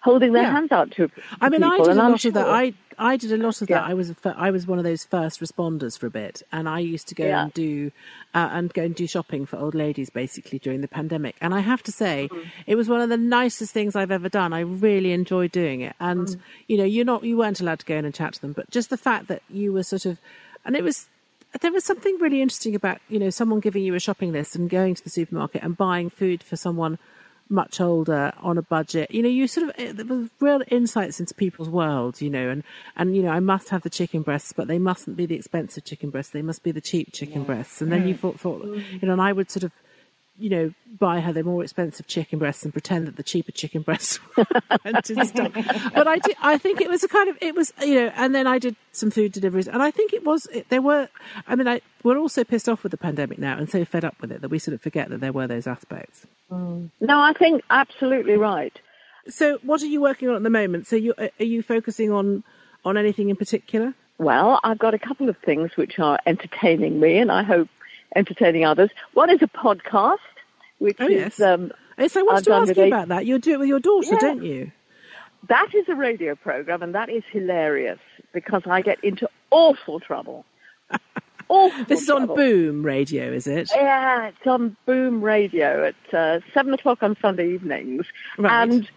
Holding 0.00 0.32
their 0.32 0.42
Yeah. 0.44 0.52
hands 0.52 0.72
out 0.72 0.90
to 0.92 1.10
I 1.40 1.48
mean, 1.48 1.62
I 1.62 1.76
did 1.78 1.88
a 1.88 1.94
lot 1.94 2.24
of 2.24 2.34
that. 2.34 2.46
I 2.48 2.74
I 3.02 3.16
did 3.16 3.32
a 3.32 3.36
lot 3.38 3.62
of 3.62 3.70
Yeah. 3.70 3.80
that. 3.80 3.88
I 3.90 3.94
was 3.94 4.10
a 4.10 4.14
I 4.36 4.50
was 4.50 4.66
one 4.66 4.78
of 4.78 4.84
those 4.84 5.04
first 5.04 5.40
responders 5.40 5.98
for 5.98 6.06
a 6.06 6.10
bit, 6.10 6.42
and 6.52 6.68
I 6.68 6.80
used 6.80 7.08
to 7.08 7.14
go 7.14 7.24
Yeah. 7.26 7.44
and 7.44 7.54
do 7.54 7.92
uh, 8.34 8.48
and 8.52 8.72
go 8.72 8.82
and 8.82 8.94
do 8.94 9.06
shopping 9.06 9.46
for 9.46 9.56
old 9.58 9.74
ladies 9.74 10.10
basically 10.10 10.58
during 10.58 10.80
the 10.82 10.88
pandemic. 10.88 11.36
And 11.40 11.54
I 11.54 11.60
have 11.60 11.82
to 11.84 11.92
say, 11.92 12.28
Mm-hmm. 12.30 12.48
it 12.66 12.74
was 12.76 12.88
one 12.88 13.00
of 13.00 13.08
the 13.08 13.16
nicest 13.16 13.72
things 13.72 13.96
I've 13.96 14.10
ever 14.10 14.28
done. 14.28 14.52
I 14.52 14.60
really 14.60 15.12
enjoyed 15.12 15.52
doing 15.52 15.80
it. 15.80 15.94
And 16.00 16.26
Mm. 16.28 16.40
you 16.68 16.76
know, 16.78 16.84
you're 16.84 17.04
not 17.06 17.24
you 17.24 17.36
weren't 17.38 17.60
allowed 17.60 17.78
to 17.80 17.86
go 17.86 17.96
in 17.96 18.04
and 18.04 18.14
chat 18.14 18.34
to 18.34 18.40
them, 18.40 18.52
but 18.52 18.68
just 18.70 18.90
the 18.90 18.96
fact 18.98 19.28
that 19.28 19.42
you 19.48 19.72
were 19.72 19.82
sort 19.82 20.04
of, 20.06 20.18
and 20.64 20.76
it 20.76 20.84
was. 20.84 21.08
There 21.62 21.72
was 21.72 21.82
something 21.84 22.16
really 22.20 22.40
interesting 22.42 22.76
about 22.76 22.98
you 23.08 23.18
know 23.18 23.30
someone 23.30 23.58
giving 23.58 23.82
you 23.82 23.94
a 23.96 23.98
shopping 23.98 24.30
list 24.30 24.54
and 24.54 24.70
going 24.70 24.94
to 24.94 25.02
the 25.02 25.10
supermarket 25.10 25.64
and 25.64 25.76
buying 25.76 26.08
food 26.08 26.44
for 26.44 26.54
someone 26.56 26.96
much 27.50 27.80
older 27.80 28.32
on 28.38 28.56
a 28.56 28.62
budget. 28.62 29.10
You 29.10 29.22
know, 29.22 29.28
you 29.28 29.46
sort 29.46 29.68
of 29.68 29.96
there 29.96 30.06
was 30.06 30.28
real 30.40 30.62
insights 30.68 31.20
into 31.20 31.34
people's 31.34 31.68
worlds. 31.68 32.22
You 32.22 32.30
know, 32.30 32.48
and 32.48 32.62
and 32.96 33.16
you 33.16 33.22
know, 33.22 33.30
I 33.30 33.40
must 33.40 33.68
have 33.70 33.82
the 33.82 33.90
chicken 33.90 34.22
breasts, 34.22 34.52
but 34.52 34.68
they 34.68 34.78
mustn't 34.78 35.16
be 35.16 35.26
the 35.26 35.34
expensive 35.34 35.84
chicken 35.84 36.10
breasts. 36.10 36.32
They 36.32 36.42
must 36.42 36.62
be 36.62 36.72
the 36.72 36.80
cheap 36.80 37.12
chicken 37.12 37.44
breasts. 37.44 37.82
And 37.82 37.90
then 37.92 38.06
you 38.06 38.14
thought, 38.14 38.40
thought, 38.40 38.62
mm. 38.62 39.02
you 39.02 39.06
know, 39.06 39.12
and 39.12 39.22
I 39.22 39.32
would 39.32 39.50
sort 39.50 39.64
of. 39.64 39.72
You 40.40 40.50
know, 40.50 40.74
buy 40.98 41.20
her 41.20 41.32
the 41.32 41.44
more 41.44 41.62
expensive 41.62 42.06
chicken 42.06 42.38
breasts 42.38 42.64
and 42.64 42.72
pretend 42.72 43.06
that 43.06 43.16
the 43.16 43.22
cheaper 43.22 43.52
chicken 43.52 43.82
breasts 43.82 44.18
went 44.84 45.10
in 45.10 45.24
stock. 45.26 45.52
But 45.94 46.08
I, 46.08 46.18
did, 46.18 46.36
I 46.40 46.58
think 46.58 46.80
it 46.80 46.88
was 46.88 47.04
a 47.04 47.08
kind 47.08 47.28
of, 47.28 47.36
it 47.40 47.54
was, 47.54 47.72
you 47.80 47.94
know, 47.94 48.12
and 48.16 48.34
then 48.34 48.46
I 48.46 48.58
did 48.58 48.74
some 48.92 49.10
food 49.10 49.32
deliveries, 49.32 49.68
and 49.68 49.82
I 49.82 49.90
think 49.90 50.12
it 50.12 50.24
was, 50.24 50.46
it, 50.46 50.68
there 50.70 50.82
were, 50.82 51.08
I 51.46 51.56
mean, 51.56 51.68
I, 51.68 51.80
we're 52.02 52.16
all 52.16 52.28
so 52.28 52.42
pissed 52.42 52.68
off 52.68 52.82
with 52.82 52.90
the 52.90 52.98
pandemic 52.98 53.38
now 53.38 53.56
and 53.56 53.70
so 53.70 53.84
fed 53.84 54.04
up 54.04 54.20
with 54.20 54.32
it 54.32 54.40
that 54.40 54.48
we 54.48 54.58
sort 54.58 54.74
of 54.74 54.80
forget 54.80 55.10
that 55.10 55.20
there 55.20 55.32
were 55.32 55.46
those 55.46 55.66
aspects. 55.66 56.26
Mm. 56.50 56.90
No, 57.00 57.20
I 57.20 57.34
think 57.34 57.62
absolutely 57.70 58.36
right. 58.36 58.78
So, 59.28 59.58
what 59.62 59.82
are 59.82 59.86
you 59.86 60.00
working 60.00 60.28
on 60.28 60.36
at 60.36 60.42
the 60.42 60.50
moment? 60.50 60.86
So, 60.86 60.96
you 60.96 61.14
are 61.18 61.44
you 61.44 61.62
focusing 61.62 62.10
on 62.10 62.42
on 62.84 62.96
anything 62.96 63.28
in 63.28 63.36
particular? 63.36 63.94
Well, 64.18 64.60
I've 64.64 64.78
got 64.78 64.94
a 64.94 64.98
couple 64.98 65.28
of 65.28 65.36
things 65.38 65.76
which 65.76 65.98
are 65.98 66.18
entertaining 66.26 67.00
me, 67.00 67.18
and 67.18 67.30
I 67.30 67.42
hope 67.42 67.68
entertaining 68.16 68.64
others. 68.64 68.90
One 69.14 69.30
is 69.30 69.40
a 69.42 69.46
podcast, 69.46 70.18
which 70.80 70.96
Oh, 71.00 71.06
is 71.06 71.38
yes. 71.38 71.40
um, 71.40 71.72
Yes, 71.98 72.16
I 72.16 72.22
wanted 72.22 72.44
to 72.44 72.52
ask 72.54 72.76
you 72.76 72.84
about 72.84 73.08
that. 73.08 73.26
You 73.26 73.38
do 73.38 73.52
it 73.54 73.58
with 73.60 73.68
your 73.68 73.80
daughter, 73.80 74.08
Yeah. 74.12 74.18
don't 74.20 74.42
you? 74.42 74.72
that 75.48 75.74
is 75.74 75.88
a 75.88 75.94
radio 75.94 76.34
program, 76.34 76.82
and 76.82 76.94
that 76.94 77.08
is 77.08 77.22
hilarious 77.30 77.98
because 78.34 78.62
I 78.66 78.82
get 78.82 79.02
into 79.04 79.28
awful 79.50 79.98
trouble. 80.00 80.44
awful. 81.48 81.84
This 81.86 82.02
is 82.02 82.10
on. 82.10 82.26
Boom 82.26 82.82
Radio, 82.82 83.32
is 83.32 83.46
it? 83.46 83.70
Yeah, 83.74 84.28
it's 84.28 84.46
on 84.46 84.76
Boom 84.86 85.22
Radio 85.22 85.84
at 85.86 86.14
uh, 86.14 86.40
seven 86.54 86.74
o'clock 86.74 87.02
on 87.02 87.16
Sunday 87.22 87.52
evenings. 87.54 88.06
Right. 88.38 88.52
And 88.68 88.88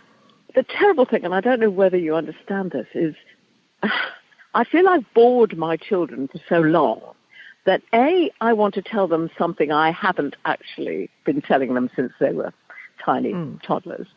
the 0.55 0.63
terrible 0.63 1.05
thing, 1.05 1.23
and 1.25 1.33
I 1.35 1.41
don't 1.41 1.59
know 1.59 1.69
whether 1.69 1.97
you 1.97 2.15
understand 2.15 2.71
this, 2.71 2.87
is 2.93 3.15
I 4.53 4.63
feel 4.65 4.87
I've 4.87 5.11
bored 5.13 5.57
my 5.57 5.77
children 5.77 6.27
for 6.27 6.39
so 6.49 6.59
long 6.61 7.01
that 7.65 7.81
A, 7.93 8.31
I 8.41 8.53
want 8.53 8.73
to 8.75 8.81
tell 8.81 9.07
them 9.07 9.29
something 9.37 9.71
I 9.71 9.91
haven't 9.91 10.35
actually 10.45 11.09
been 11.25 11.41
telling 11.41 11.73
them 11.73 11.89
since 11.95 12.11
they 12.19 12.33
were 12.33 12.53
tiny 13.03 13.31
hmm. 13.31 13.57
toddlers. 13.65 14.07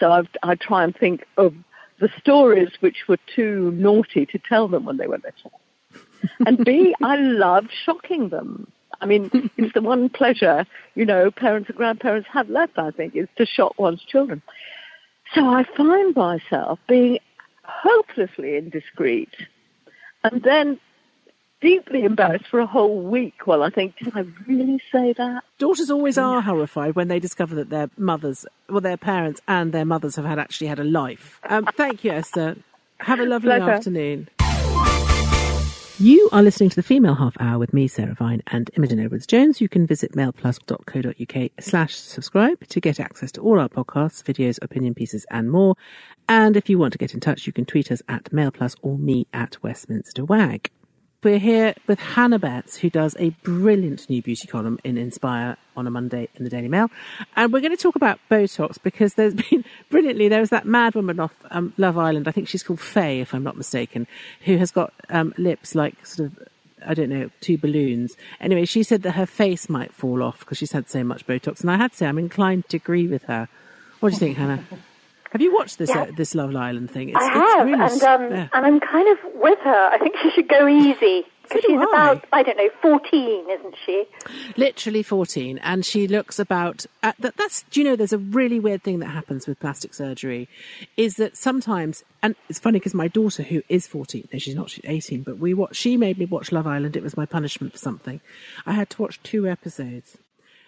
So 0.00 0.10
I've, 0.10 0.28
I 0.42 0.54
try 0.56 0.84
and 0.84 0.94
think 0.94 1.26
of 1.36 1.54
the 2.00 2.10
stories 2.18 2.70
which 2.80 3.08
were 3.08 3.18
too 3.34 3.70
naughty 3.72 4.26
to 4.26 4.38
tell 4.38 4.68
them 4.68 4.84
when 4.84 4.96
they 4.96 5.06
were 5.06 5.18
little. 5.18 5.60
and 6.46 6.64
B, 6.64 6.94
I 7.02 7.16
love 7.16 7.66
shocking 7.84 8.28
them. 8.28 8.70
I 9.00 9.06
mean, 9.06 9.30
it's 9.56 9.72
the 9.72 9.82
one 9.82 10.08
pleasure, 10.08 10.66
you 10.94 11.04
know, 11.04 11.30
parents 11.30 11.68
and 11.68 11.76
grandparents 11.76 12.28
have 12.32 12.50
left, 12.50 12.78
I 12.78 12.90
think, 12.90 13.16
is 13.16 13.28
to 13.36 13.46
shock 13.46 13.78
one's 13.78 14.02
children. 14.02 14.42
So 15.34 15.46
I 15.46 15.64
find 15.76 16.14
myself 16.14 16.78
being 16.86 17.18
hopelessly 17.64 18.56
indiscreet 18.56 19.30
and 20.22 20.42
then 20.42 20.80
deeply 21.66 22.04
embarrassed 22.04 22.46
for 22.48 22.60
a 22.60 22.66
whole 22.66 23.00
week 23.00 23.44
while 23.44 23.64
I 23.64 23.70
think, 23.70 23.96
did 23.96 24.16
I 24.16 24.20
really 24.46 24.80
say 24.92 25.12
that? 25.14 25.42
Daughters 25.58 25.90
always 25.90 26.16
are 26.16 26.40
horrified 26.40 26.94
when 26.94 27.08
they 27.08 27.18
discover 27.18 27.56
that 27.56 27.70
their 27.70 27.90
mothers, 27.96 28.46
well, 28.68 28.80
their 28.80 28.96
parents 28.96 29.40
and 29.48 29.72
their 29.72 29.84
mothers 29.84 30.14
have 30.14 30.24
had 30.24 30.38
actually 30.38 30.68
had 30.68 30.78
a 30.78 30.84
life. 30.84 31.40
Um, 31.48 31.66
thank 31.76 32.04
you, 32.04 32.12
Esther. 32.12 32.56
Have 32.98 33.18
a 33.18 33.26
lovely 33.26 33.48
Pleasure. 33.48 33.70
afternoon. 33.70 34.28
You 35.98 36.28
are 36.30 36.42
listening 36.42 36.70
to 36.70 36.76
the 36.76 36.84
Female 36.84 37.16
Half 37.16 37.36
Hour 37.40 37.58
with 37.58 37.74
me, 37.74 37.88
Sarah 37.88 38.14
Vine, 38.14 38.42
and 38.46 38.70
Imogen 38.76 39.00
Edwards 39.00 39.26
Jones. 39.26 39.60
You 39.60 39.68
can 39.68 39.88
visit 39.88 40.12
mailplus.co.uk 40.12 41.50
slash 41.58 41.96
subscribe 41.96 42.68
to 42.68 42.80
get 42.80 43.00
access 43.00 43.32
to 43.32 43.40
all 43.40 43.58
our 43.58 43.68
podcasts, 43.68 44.22
videos, 44.22 44.58
opinion 44.62 44.94
pieces, 44.94 45.26
and 45.30 45.50
more. 45.50 45.74
And 46.28 46.56
if 46.56 46.68
you 46.68 46.78
want 46.78 46.92
to 46.92 46.98
get 46.98 47.14
in 47.14 47.20
touch, 47.20 47.46
you 47.46 47.52
can 47.52 47.64
tweet 47.64 47.90
us 47.90 48.02
at 48.08 48.24
mailplus 48.24 48.76
or 48.82 48.98
me 48.98 49.26
at 49.32 49.56
Westminster 49.64 50.24
Wag. 50.24 50.70
We're 51.26 51.40
here 51.40 51.74
with 51.88 51.98
Hannah 51.98 52.38
Betts, 52.38 52.76
who 52.76 52.88
does 52.88 53.16
a 53.18 53.30
brilliant 53.42 54.08
new 54.08 54.22
beauty 54.22 54.46
column 54.46 54.78
in 54.84 54.96
Inspire 54.96 55.56
on 55.76 55.88
a 55.88 55.90
Monday 55.90 56.28
in 56.36 56.44
the 56.44 56.50
Daily 56.50 56.68
Mail. 56.68 56.88
And 57.34 57.52
we're 57.52 57.58
going 57.58 57.76
to 57.76 57.82
talk 57.82 57.96
about 57.96 58.20
Botox 58.30 58.80
because 58.80 59.14
there's 59.14 59.34
been 59.50 59.64
brilliantly, 59.90 60.28
there 60.28 60.38
was 60.38 60.50
that 60.50 60.66
mad 60.66 60.94
woman 60.94 61.18
off 61.18 61.32
um, 61.50 61.72
Love 61.78 61.98
Island, 61.98 62.28
I 62.28 62.30
think 62.30 62.46
she's 62.46 62.62
called 62.62 62.78
Faye, 62.78 63.18
if 63.20 63.34
I'm 63.34 63.42
not 63.42 63.56
mistaken, 63.56 64.06
who 64.42 64.56
has 64.58 64.70
got 64.70 64.94
um, 65.08 65.34
lips 65.36 65.74
like 65.74 66.06
sort 66.06 66.30
of, 66.30 66.48
I 66.86 66.94
don't 66.94 67.10
know, 67.10 67.28
two 67.40 67.58
balloons. 67.58 68.16
Anyway, 68.40 68.64
she 68.64 68.84
said 68.84 69.02
that 69.02 69.16
her 69.16 69.26
face 69.26 69.68
might 69.68 69.92
fall 69.92 70.22
off 70.22 70.38
because 70.38 70.58
she's 70.58 70.70
had 70.70 70.88
so 70.88 71.02
much 71.02 71.26
Botox. 71.26 71.60
And 71.60 71.72
I 71.72 71.76
had 71.76 71.90
to 71.90 71.98
say, 71.98 72.06
I'm 72.06 72.18
inclined 72.18 72.68
to 72.68 72.76
agree 72.76 73.08
with 73.08 73.24
her. 73.24 73.48
What 73.98 74.10
do 74.10 74.14
you 74.14 74.20
think, 74.20 74.36
Hannah? 74.36 74.62
Have 75.36 75.42
you 75.42 75.52
watched 75.54 75.76
this 75.78 75.90
Yeah. 75.90 76.02
uh, 76.02 76.06
this 76.16 76.34
Love 76.34 76.54
Island 76.56 76.90
thing? 76.90 77.10
It's, 77.10 77.18
I 77.18 77.26
it's 77.26 77.34
have, 77.36 77.66
really, 77.66 77.84
and 77.84 78.02
um, 78.02 78.22
yeah. 78.32 78.48
and 78.54 78.62
I'm 78.66 78.80
kind 78.80 79.08
of 79.12 79.18
with 79.34 79.58
her. 79.60 79.90
I 79.92 79.98
think 79.98 80.14
she 80.22 80.30
should 80.30 80.48
go 80.48 80.66
easy 80.66 81.24
because 81.42 81.62
So 81.62 81.68
she's 81.68 81.78
I. 81.80 81.84
about 81.84 82.24
I 82.32 82.42
don't 82.42 82.56
know 82.56 82.70
14, 82.82 83.50
isn't 83.50 83.74
she? 83.84 84.04
literally 84.56 85.02
14 85.02 85.58
and 85.58 85.84
she 85.84 86.08
looks 86.08 86.38
about 86.38 86.86
uh, 87.02 87.12
that 87.20 87.36
that's 87.36 87.62
do 87.70 87.80
you 87.80 87.84
know 87.86 87.94
there's 87.96 88.12
a 88.12 88.18
really 88.18 88.58
weird 88.58 88.82
thing 88.82 88.98
that 89.00 89.08
happens 89.08 89.46
with 89.46 89.60
plastic 89.60 89.92
surgery 89.94 90.48
is 90.96 91.14
that 91.16 91.36
sometimes 91.36 92.02
and 92.22 92.34
it's 92.48 92.58
funny 92.58 92.78
because 92.78 92.94
my 92.94 93.06
daughter 93.08 93.42
who 93.42 93.62
is 93.68 93.86
14 93.86 94.28
no 94.32 94.38
she's 94.38 94.54
not 94.56 94.70
she's 94.70 94.84
18 94.84 95.22
but 95.22 95.38
we 95.38 95.54
watch 95.54 95.76
she 95.76 95.96
made 95.96 96.18
me 96.18 96.24
watch 96.24 96.50
love 96.52 96.66
island 96.66 96.96
it 96.96 97.02
was 97.02 97.16
my 97.16 97.26
punishment 97.26 97.72
for 97.74 97.78
something 97.78 98.20
i 98.64 98.72
had 98.72 98.88
to 98.90 99.00
watch 99.02 99.22
two 99.22 99.46
episodes 99.46 100.18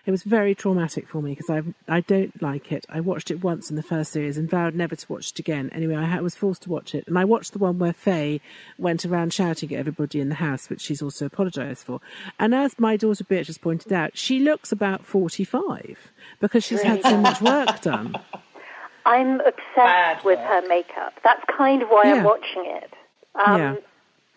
It 0.08 0.10
was 0.10 0.22
very 0.22 0.54
traumatic 0.54 1.06
for 1.06 1.20
me 1.20 1.32
because 1.34 1.50
I 1.50 1.62
I 1.86 2.00
don't 2.00 2.40
like 2.40 2.72
it. 2.72 2.86
I 2.88 2.98
watched 3.00 3.30
it 3.30 3.44
once 3.44 3.68
in 3.68 3.76
the 3.76 3.82
first 3.82 4.10
series 4.10 4.38
and 4.38 4.48
vowed 4.48 4.74
never 4.74 4.96
to 4.96 5.12
watch 5.12 5.32
it 5.32 5.38
again. 5.38 5.68
Anyway, 5.70 5.96
I 5.96 6.18
was 6.22 6.34
forced 6.34 6.62
to 6.62 6.70
watch 6.70 6.94
it, 6.94 7.06
and 7.06 7.18
I 7.18 7.26
watched 7.26 7.52
the 7.52 7.58
one 7.58 7.78
where 7.78 7.92
Faye 7.92 8.40
went 8.78 9.04
around 9.04 9.34
shouting 9.34 9.70
at 9.74 9.78
everybody 9.78 10.18
in 10.18 10.30
the 10.30 10.36
house, 10.36 10.70
which 10.70 10.80
she's 10.80 11.02
also 11.02 11.26
apologised 11.26 11.84
for. 11.84 12.00
And 12.38 12.54
as 12.54 12.78
my 12.78 12.96
daughter 12.96 13.22
Beatrice 13.22 13.58
pointed 13.58 13.92
out, 13.92 14.16
she 14.16 14.38
looks 14.40 14.72
about 14.72 15.04
forty-five 15.04 15.98
because 16.40 16.64
she's 16.64 16.80
had 16.82 17.02
so 17.02 17.18
much 17.18 17.42
work 17.42 17.82
done. 17.82 18.16
I'm 19.04 19.40
obsessed 19.40 19.76
Bad 19.76 20.24
with 20.24 20.38
work. 20.38 20.48
her 20.48 20.68
makeup. 20.68 21.14
That's 21.22 21.42
kind 21.54 21.82
of 21.82 21.88
why 21.90 22.04
Yeah. 22.06 22.14
I'm 22.14 22.24
watching 22.24 22.64
it. 22.64 22.92
Um, 23.34 23.60
Yeah. 23.60 23.74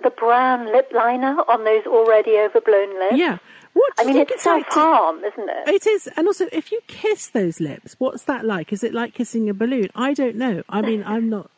The 0.04 0.10
brown 0.10 0.66
lip 0.66 0.92
liner 0.94 1.38
on 1.48 1.64
those 1.64 1.86
already 1.86 2.32
overblown 2.40 3.00
lips. 3.00 3.16
Yeah. 3.18 3.38
What 3.74 3.94
I 4.00 4.04
mean, 4.06 4.14
think 4.16 4.32
it's 4.32 4.46
like 4.46 4.66
to- 4.68 4.74
self-harm, 4.74 5.24
isn't 5.24 5.50
it? 5.50 5.68
It 5.70 5.88
is, 5.88 6.08
and 6.18 6.28
also 6.28 6.48
if 6.52 6.72
you 6.72 6.82
kiss 6.88 7.28
those 7.30 7.60
lips, 7.60 7.96
what's 8.00 8.24
that 8.24 8.46
like? 8.46 8.74
Is 8.74 8.84
it 8.84 8.94
like 8.94 9.14
kissing 9.14 9.50
a 9.50 9.54
balloon? 9.54 9.90
I 9.96 10.14
don't 10.14 10.36
know. 10.36 10.64
I 10.70 10.82
mean, 10.82 11.04
I'm 11.08 11.30
not. 11.30 11.50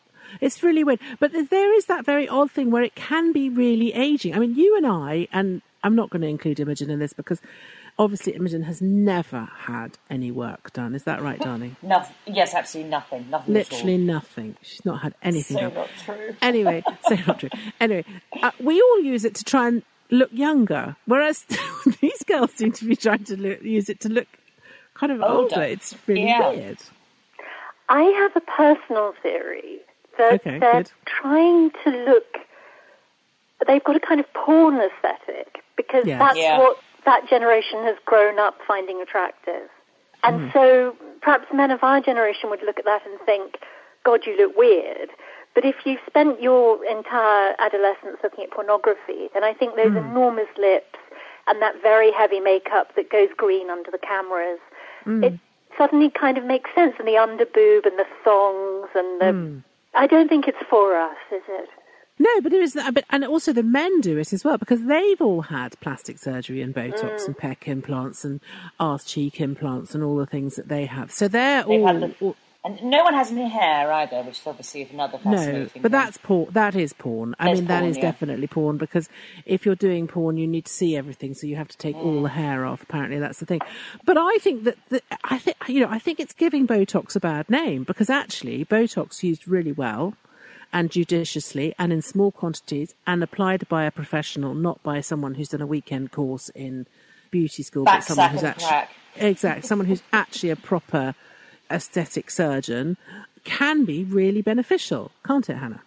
It's 0.42 0.64
really 0.64 0.84
weird, 0.84 1.00
but 1.20 1.32
there 1.50 1.74
is 1.76 1.86
that 1.86 2.06
very 2.06 2.28
odd 2.28 2.50
thing 2.52 2.72
where 2.72 2.82
it 2.84 2.96
can 2.96 3.34
be 3.34 3.50
really 3.50 3.94
aging. 3.94 4.34
I 4.36 4.40
mean, 4.40 4.56
you 4.56 4.76
and 4.78 4.86
I, 4.88 5.28
and 5.32 5.62
I'm 5.84 5.96
not 5.96 6.10
going 6.10 6.22
to 6.24 6.28
include 6.28 6.60
Imogen 6.60 6.90
in 6.90 6.98
this 7.00 7.14
because 7.14 7.40
obviously 8.00 8.34
Imogen 8.34 8.64
has 8.64 8.82
never 8.82 9.48
had 9.56 9.98
any 10.10 10.32
work 10.32 10.74
done. 10.74 10.96
Is 10.96 11.04
that 11.04 11.22
right, 11.22 11.40
darling? 11.48 11.76
Nothing. 11.84 12.16
Yes, 12.26 12.56
absolutely 12.56 12.90
nothing. 12.90 13.28
Nothing. 13.30 13.56
at 13.58 13.72
all. 13.72 13.78
Literally 13.78 13.98
nothing. 13.98 14.58
She's 14.64 14.84
not 14.86 15.02
had 15.02 15.14
anything 15.22 15.58
So 15.58 15.62
done. 15.70 15.74
not 15.76 15.90
true. 16.04 16.36
Anyway, 16.42 16.84
so 17.08 17.16
not 17.28 17.40
true. 17.40 17.50
Anyway, 17.80 18.06
uh, 18.42 18.52
we 18.60 18.82
all 18.82 19.00
use 19.02 19.26
it 19.26 19.36
to 19.36 19.44
try 19.44 19.68
and 19.68 19.84
look 20.14 20.32
younger, 20.32 20.96
whereas 21.06 21.46
these 22.02 22.24
girls 22.24 22.52
seem 22.54 22.72
to 22.74 22.86
be 22.86 22.96
trying 22.96 23.24
to 23.26 23.36
look, 23.38 23.62
use 23.62 23.90
it 23.90 24.00
to 24.02 24.10
look 24.10 24.28
kind 24.94 25.12
of 25.12 25.22
older. 25.22 25.56
Older. 25.56 25.62
It's 25.64 25.96
really 26.08 26.26
Yeah. 26.28 26.50
weird. 26.52 26.78
I 27.90 28.04
have 28.04 28.36
a 28.36 28.42
personal 28.42 29.14
theory 29.22 29.80
that 30.18 30.34
Okay, 30.36 30.60
they're 30.60 30.84
good. 30.84 30.92
trying 31.06 31.72
to 31.84 31.90
look. 31.90 32.38
They've 33.68 33.84
got 33.84 33.96
a 33.96 34.00
kind 34.00 34.20
of 34.20 34.32
porn 34.34 34.76
aesthetic 34.80 35.64
because 35.76 36.06
Yes. 36.06 36.20
that's 36.20 36.38
Yeah. 36.38 36.60
what 36.60 36.78
that 37.06 37.28
generation 37.30 37.84
has 37.84 37.98
grown 38.06 38.40
up 38.40 38.62
finding 38.68 39.02
attractive. 39.02 39.70
And 40.24 40.40
Mm. 40.40 40.54
so 40.54 40.98
perhaps 41.22 41.52
men 41.54 41.72
of 41.72 41.84
our 41.84 42.00
generation 42.00 42.50
would 42.50 42.62
look 42.64 42.80
at 42.80 42.86
that 42.86 43.06
and 43.06 43.20
think, 43.22 43.58
God, 44.04 44.26
you 44.26 44.36
look 44.38 44.56
weird. 44.58 45.10
But 45.56 45.66
if 45.66 45.76
you've 45.86 46.00
spent 46.08 46.42
your 46.42 46.84
entire 46.86 47.56
adolescence 47.60 48.18
looking 48.24 48.44
at 48.46 48.52
pornography, 48.52 49.30
then 49.34 49.44
I 49.44 49.54
think 49.54 49.76
those 49.76 49.92
Mm. 49.92 50.10
enormous 50.12 50.48
lips 50.58 50.98
and 51.48 51.62
that 51.62 51.82
very 51.82 52.12
heavy 52.12 52.40
makeup 52.40 52.96
that 52.96 53.10
goes 53.10 53.30
green 53.38 53.70
under 53.70 53.92
the 53.92 53.98
cameras, 54.00 54.60
Mm. 55.06 55.24
it 55.26 55.34
suddenly 55.78 56.10
kind 56.10 56.38
of 56.38 56.44
makes 56.46 56.74
sense. 56.74 56.96
And 56.98 57.08
the 57.08 57.14
underboob 57.16 57.86
and 57.86 58.00
the 58.00 58.08
thongs 58.24 58.90
and 58.96 59.22
the. 59.22 59.26
Mm. 59.26 59.64
I 59.94 60.08
don't 60.08 60.28
think 60.28 60.48
it's 60.48 60.64
for 60.70 60.96
us, 60.96 61.18
is 61.32 61.44
it? 61.48 61.70
No, 62.20 62.30
but 62.42 62.52
there 62.52 62.62
is 62.62 62.74
that. 62.74 62.94
But 62.94 63.06
and 63.10 63.26
also 63.26 63.52
the 63.54 63.64
men 63.64 64.00
do 64.02 64.18
it 64.20 64.34
as 64.34 64.44
well 64.44 64.58
because 64.58 64.86
they've 64.86 65.20
all 65.22 65.42
had 65.42 65.80
plastic 65.82 66.20
surgery 66.20 66.62
and 66.62 66.74
Botox 66.74 67.26
and 67.26 67.36
pec 67.38 67.68
implants 67.68 68.24
and 68.24 68.40
arse 68.80 69.04
cheek 69.04 69.42
implants 69.42 69.94
and 69.96 70.04
all 70.04 70.16
the 70.16 70.26
things 70.28 70.56
that 70.56 70.68
they 70.68 70.86
have. 70.86 71.12
So 71.12 71.28
they're 71.28 71.64
They've 71.64 71.82
all, 71.82 72.12
all- 72.22 72.36
And 72.66 72.82
no 72.82 73.04
one 73.04 73.14
has 73.14 73.30
any 73.30 73.50
hair 73.50 73.92
either, 73.92 74.22
which 74.22 74.40
is 74.40 74.48
obviously 74.48 74.84
another 74.84 75.20
no. 75.26 75.64
But 75.64 75.72
thing. 75.72 75.82
that's 75.92 76.18
porn. 76.18 76.48
That 76.54 76.76
is 76.76 76.94
porn. 76.94 77.36
I 77.38 77.48
There's 77.48 77.60
mean, 77.60 77.68
that 77.68 77.80
porn, 77.80 77.90
is 77.92 77.98
yeah. 77.98 78.04
definitely 78.04 78.48
porn 78.48 78.78
because 78.78 79.10
if 79.46 79.66
you're 79.66 79.76
doing 79.76 80.08
porn, 80.08 80.38
you 80.38 80.48
need 80.48 80.64
to 80.66 80.72
see 80.72 80.96
everything, 80.96 81.34
so 81.34 81.46
you 81.46 81.58
have 81.58 81.68
to 81.68 81.78
take 81.78 81.98
all 81.98 82.20
Mm. 82.22 82.24
the 82.24 82.30
hair 82.30 82.66
off. 82.66 82.82
Apparently, 82.82 83.20
that's 83.20 83.40
the 83.40 83.46
thing. 83.46 83.60
But 84.06 84.18
I 84.18 84.38
think 84.40 84.64
that 84.64 84.78
the, 84.88 85.02
I 85.26 85.38
think 85.40 85.58
you 85.68 85.82
know 85.82 85.90
I 85.90 86.00
think 86.00 86.22
it's 86.22 86.34
giving 86.34 86.66
Botox 86.66 87.18
a 87.18 87.20
bad 87.20 87.50
name 87.50 87.84
because 87.84 88.10
actually 88.10 88.64
Botox 88.64 89.24
used 89.24 89.46
really 89.46 89.74
well 89.74 90.14
and 90.72 90.90
judiciously 90.90 91.76
and 91.78 91.92
in 91.92 92.02
small 92.02 92.32
quantities 92.32 92.96
and 93.06 93.22
applied 93.22 93.68
by 93.68 93.84
a 93.84 93.92
professional, 93.92 94.54
not 94.54 94.82
by 94.84 95.02
someone 95.02 95.34
who's 95.36 95.50
done 95.50 95.62
a 95.62 95.68
weekend 95.68 96.12
course 96.14 96.48
in 96.56 96.88
beauty 97.30 97.62
school, 97.62 97.84
but 97.84 98.04
someone 98.06 98.30
who's 98.30 98.44
actually 98.44 98.68
crack. 98.68 98.92
exactly 99.18 99.68
someone 99.68 99.86
who's 99.88 100.02
actually 100.14 100.50
a 100.50 100.56
proper 100.56 101.14
aesthetic 101.74 102.30
surgeon 102.32 102.98
can 103.44 103.84
be 103.86 104.04
really 104.06 104.42
beneficial, 104.42 105.12
can't 105.26 105.50
it, 105.50 105.58
Hannah? 105.58 105.82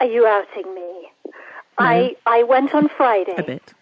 Are 0.00 0.06
you 0.06 0.26
outing 0.26 0.74
me? 0.74 1.08
I 1.78 2.16
I 2.26 2.42
went 2.42 2.74
on 2.74 2.88
Friday. 2.88 3.34
A 3.36 3.42
bit. 3.42 3.74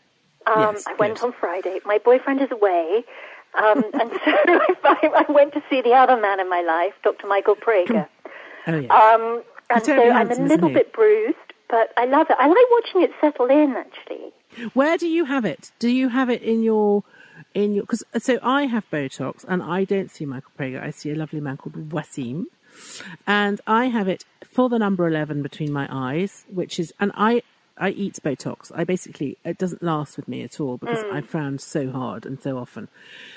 Um, 0.46 0.74
Yes, 0.74 0.85
I 0.87 0.94
went 0.94 1.14
good. 1.20 1.26
on 1.26 1.32
Friday. 1.32 1.80
My 1.85 1.98
boyfriend 1.98 2.40
is 2.42 2.50
away, 2.50 3.04
um, 3.54 3.85
and 4.00 4.11
so 4.11 4.18
I, 4.85 5.24
I 5.28 5.32
went 5.32 5.54
to 5.54 5.62
see 5.70 5.80
the 5.82 5.92
other 5.92 6.20
man 6.20 6.40
in 6.40 6.48
my 6.50 6.61
life, 6.62 6.94
Dr. 7.02 7.26
Michael 7.26 7.56
Prager. 7.56 8.06
Oh 8.66 8.78
yeah. 8.78 8.92
Um, 8.94 9.42
and 9.70 9.85
so 9.85 9.92
I'm 9.94 10.11
a 10.11 10.12
handsome, 10.14 10.48
little 10.48 10.68
bit 10.68 10.92
bruised, 10.92 11.37
but 11.68 11.92
I 11.96 12.04
love 12.06 12.26
it. 12.30 12.37
I 12.38 12.46
like 12.48 12.66
watching 12.70 13.02
it 13.02 13.11
settle 13.20 13.46
in, 13.46 13.74
actually. 13.76 14.32
Where 14.74 14.96
do 14.96 15.09
you 15.09 15.24
have 15.24 15.44
it? 15.44 15.72
Do 15.78 15.88
you 15.88 16.09
have 16.09 16.30
it 16.30 16.42
in 16.42 16.62
your 16.62 17.02
in 17.55 17.75
your? 17.75 17.85
Because 17.85 18.05
so 18.18 18.38
I 18.42 18.64
have 18.66 18.85
Botox, 18.90 19.44
and 19.49 19.62
I 19.62 19.85
don't 19.85 20.11
see 20.11 20.25
Michael 20.27 20.53
Prager. 20.59 20.83
I 20.83 20.90
see 20.90 21.11
a 21.11 21.14
lovely 21.14 21.40
man 21.40 21.57
called 21.57 21.90
Wasim, 21.90 22.46
and 23.27 23.61
I 23.66 23.87
have 23.87 24.09
it 24.09 24.25
for 24.44 24.68
the 24.68 24.79
number 24.79 25.07
eleven 25.07 25.42
between 25.42 25.72
my 25.72 25.88
eyes, 25.90 26.44
which 26.49 26.79
is 26.79 26.92
and 27.01 27.12
I. 27.14 27.42
I 27.79 27.90
eat 27.90 28.14
Botox. 28.25 28.72
I 28.75 28.85
basically 28.85 29.37
it 29.44 29.59
doesn't 29.59 29.83
last 29.83 30.16
with 30.16 30.29
me 30.29 30.42
at 30.42 30.59
all 30.61 30.79
because 30.79 31.01
Mm. 31.05 31.12
I 31.12 31.20
frown 31.20 31.59
so 31.59 31.90
hard 31.90 32.25
and 32.25 32.40
so 32.42 32.57
often. 32.57 32.88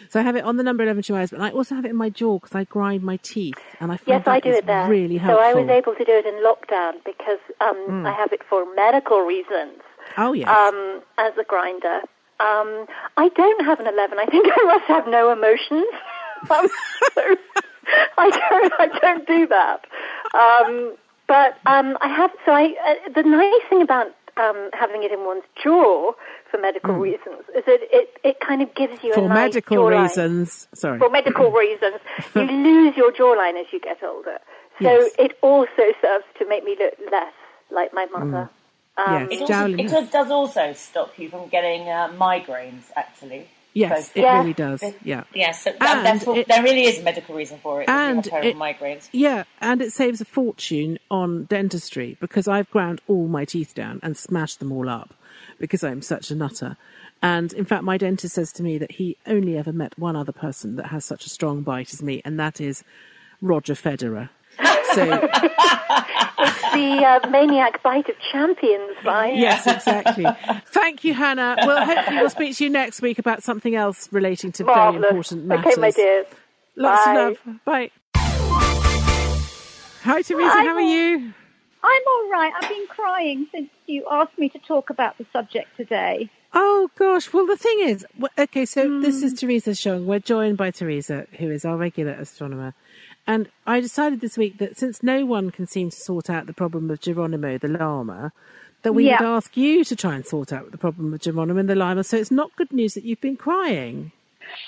So 0.09 0.17
I 0.17 0.23
have 0.23 0.37
it 0.37 0.45
on 0.45 0.55
the 0.55 0.63
number 0.63 0.81
eleven 0.81 1.01
between 1.01 1.17
my 1.17 1.23
eyes, 1.23 1.31
but 1.31 1.41
I 1.41 1.49
also 1.49 1.75
have 1.75 1.83
it 1.83 1.89
in 1.89 1.97
my 1.97 2.09
jaw 2.09 2.39
because 2.39 2.55
I 2.55 2.63
grind 2.63 3.03
my 3.03 3.17
teeth, 3.17 3.59
and 3.81 3.91
I 3.91 3.97
find 3.97 4.07
Yes, 4.07 4.23
that 4.23 4.31
I 4.31 4.39
do 4.39 4.49
is 4.51 4.57
it 4.59 4.65
there. 4.65 4.87
really 4.87 5.19
so. 5.19 5.37
I 5.39 5.53
was 5.53 5.67
able 5.67 5.93
to 5.93 6.05
do 6.05 6.13
it 6.13 6.25
in 6.25 6.35
lockdown 6.35 7.03
because 7.03 7.39
um, 7.59 7.75
Mm. 7.89 8.07
I 8.07 8.13
have 8.13 8.31
it 8.31 8.41
for 8.49 8.63
medical 8.75 9.19
reasons 9.25 9.81
oh 10.17 10.31
yes, 10.31 10.47
um, 10.47 11.01
as 11.17 11.33
a 11.37 11.43
grinder. 11.43 11.99
Um, 12.39 12.85
I 13.17 13.29
don't 13.35 13.65
have 13.65 13.79
an 13.79 13.87
11. 13.87 14.17
I 14.19 14.25
think 14.25 14.47
I 14.55 14.63
must 14.65 14.85
have 14.85 15.07
no 15.07 15.31
emotions. 15.31 15.85
um, 16.49 16.67
so 17.15 17.35
I 18.17 18.29
don't. 18.29 18.73
I 18.79 18.99
don't 19.01 19.27
do 19.27 19.47
that. 19.47 19.85
Um, 20.33 20.95
but 21.27 21.57
um, 21.65 21.97
I 22.01 22.07
have. 22.07 22.31
So 22.45 22.51
I. 22.53 22.75
Uh, 22.87 23.11
the 23.13 23.23
nice 23.23 23.69
thing 23.69 23.81
about 23.81 24.07
um, 24.37 24.69
having 24.73 25.03
it 25.03 25.11
in 25.11 25.25
one's 25.25 25.43
jaw 25.61 26.13
for 26.49 26.57
medical 26.59 26.93
reasons 26.93 27.43
is 27.55 27.65
that 27.65 27.79
it, 27.91 28.17
it 28.23 28.39
kind 28.39 28.61
of 28.61 28.73
gives 28.73 29.03
you 29.03 29.11
a 29.11 29.15
for 29.15 29.27
nice 29.27 29.53
medical 29.53 29.77
jawline 29.77 30.03
reasons. 30.03 30.67
Sorry. 30.73 30.97
for 30.97 31.09
medical 31.09 31.51
reasons, 31.65 31.99
you 32.35 32.43
lose 32.43 32.95
your 32.95 33.11
jawline 33.11 33.59
as 33.59 33.67
you 33.71 33.79
get 33.79 34.01
older. 34.03 34.39
So 34.81 34.89
Yes. 34.89 35.11
it 35.19 35.37
also 35.41 35.93
serves 36.01 36.23
to 36.39 36.47
make 36.47 36.63
me 36.63 36.77
look 36.79 36.93
less 37.11 37.33
like 37.69 37.93
my 37.93 38.05
mother. 38.05 38.49
Um, 39.07 39.13
Yes. 39.13 39.31
It, 39.31 39.41
also, 39.41 39.65
it 39.73 39.87
does- 39.89 40.09
does 40.09 40.31
also 40.31 40.73
stop 40.73 41.17
you 41.19 41.29
from 41.29 41.47
getting 41.49 41.87
uh, 41.87 42.09
migraines, 42.17 42.83
actually. 42.95 43.47
Yes, 43.73 44.07
Both. 44.07 44.17
it 44.17 44.21
Yeah. 44.21 44.39
really 44.39 44.53
does. 44.53 44.83
Yeah. 45.03 45.23
Yeah, 45.33 45.51
so 45.51 45.71
And 45.79 46.05
therefore, 46.05 46.37
it- 46.37 46.47
there 46.47 46.63
really 46.63 46.85
is 46.85 46.99
a 46.99 47.03
medical 47.03 47.35
reason 47.35 47.59
for 47.61 47.81
it. 47.83 47.89
And 47.89 48.25
it- 48.27 48.57
migraines. 48.57 49.07
Yeah, 49.11 49.43
and 49.61 49.81
it 49.81 49.91
saves 49.93 50.19
a 50.21 50.25
fortune 50.25 50.97
on 51.11 51.43
dentistry 51.45 52.17
because 52.19 52.47
I've 52.47 52.69
ground 52.71 52.99
all 53.07 53.27
my 53.27 53.45
teeth 53.45 53.75
down 53.75 53.99
and 54.01 54.17
smashed 54.17 54.59
them 54.59 54.71
all 54.71 54.89
up 54.89 55.13
because 55.59 55.83
I'm 55.83 56.01
such 56.01 56.31
a 56.31 56.35
nutter. 56.35 56.77
And 57.21 57.53
in 57.53 57.65
fact, 57.65 57.83
my 57.83 57.97
dentist 57.97 58.33
says 58.35 58.51
to 58.53 58.63
me 58.63 58.77
that 58.79 58.93
he 58.93 59.17
only 59.27 59.55
ever 59.57 59.71
met 59.71 59.97
one 59.99 60.15
other 60.15 60.31
person 60.31 60.75
that 60.77 60.87
has 60.87 61.05
such 61.05 61.25
a 61.25 61.29
strong 61.29 61.61
bite 61.61 61.93
as 61.93 62.01
me, 62.01 62.21
and 62.25 62.39
that 62.39 62.59
is 62.59 62.83
Roger 63.41 63.75
Federer. 63.75 64.29
So, 64.93 65.03
it's 65.03 66.61
the 66.73 67.05
uh, 67.05 67.29
maniac 67.29 67.83
bite 67.83 68.09
of 68.09 68.15
champions, 68.31 68.95
right? 69.05 69.35
yes, 69.35 69.67
exactly. 69.67 70.25
Thank 70.67 71.03
you, 71.03 71.13
Hannah. 71.13 71.57
Well, 71.63 71.85
hopefully 71.85 72.17
we'll 72.17 72.29
speak 72.31 72.57
to 72.57 72.63
you 72.63 72.69
next 72.71 73.01
week 73.01 73.19
about 73.19 73.43
something 73.43 73.75
else 73.75 74.09
relating 74.11 74.51
to 74.53 74.63
very 74.63 74.95
important 74.95 75.45
matters. 75.45 75.73
Okay, 75.73 75.79
my 75.81 75.91
dears. 75.91 76.25
Lots 76.75 77.05
Bye. 77.05 77.11
of 77.13 77.37
love. 77.45 77.65
Bye. 77.65 77.91
Hi, 80.03 80.21
Teresa. 80.23 80.49
Hi, 80.49 80.63
How 80.63 80.75
are 80.75 80.81
you? 80.81 81.33
I'm 81.83 82.01
all 82.07 82.29
right. 82.31 82.51
I've 82.59 82.69
been 82.69 82.87
crying 82.87 83.47
since 83.51 83.69
you 83.85 84.05
asked 84.09 84.37
me 84.37 84.49
to 84.49 84.59
talk 84.59 84.89
about 84.89 85.17
the 85.17 85.25
subject 85.31 85.75
today. 85.77 86.29
Oh 86.53 86.89
gosh. 86.97 87.31
Well, 87.31 87.45
the 87.45 87.57
thing 87.57 87.79
is, 87.81 88.05
okay. 88.37 88.65
So 88.65 88.99
this 88.99 89.21
is 89.23 89.33
Teresa 89.39 89.71
Cheung. 89.71 90.05
We're 90.05 90.19
joined 90.19 90.57
by 90.57 90.71
Teresa, 90.71 91.27
who 91.37 91.49
is 91.51 91.63
our 91.63 91.77
regular 91.77 92.13
astronomer. 92.13 92.73
And 93.29 93.47
I 93.67 93.79
decided 93.79 94.21
this 94.21 94.39
week 94.39 94.57
that 94.57 94.77
since 94.79 95.03
no 95.03 95.23
one 95.23 95.51
can 95.51 95.67
seem 95.67 95.91
to 95.91 95.95
sort 95.95 96.31
out 96.31 96.47
the 96.47 96.53
problem 96.53 96.89
of 96.89 96.99
Geronimo 96.99 97.59
the 97.59 97.67
llama, 97.67 98.33
that 98.81 98.93
we 98.93 99.05
Yeah. 99.05 99.19
would 99.21 99.27
ask 99.37 99.55
you 99.55 99.83
to 99.83 99.95
try 99.95 100.15
and 100.15 100.25
sort 100.25 100.51
out 100.51 100.71
the 100.71 100.79
problem 100.79 101.13
of 101.13 101.21
Geronimo 101.21 101.59
and 101.59 101.69
the 101.69 101.75
llama. 101.75 102.03
So 102.03 102.17
it's 102.17 102.31
not 102.31 102.55
good 102.55 102.73
news 102.73 102.95
that 102.95 103.03
you've 103.03 103.21
been 103.21 103.37
crying. 103.37 104.11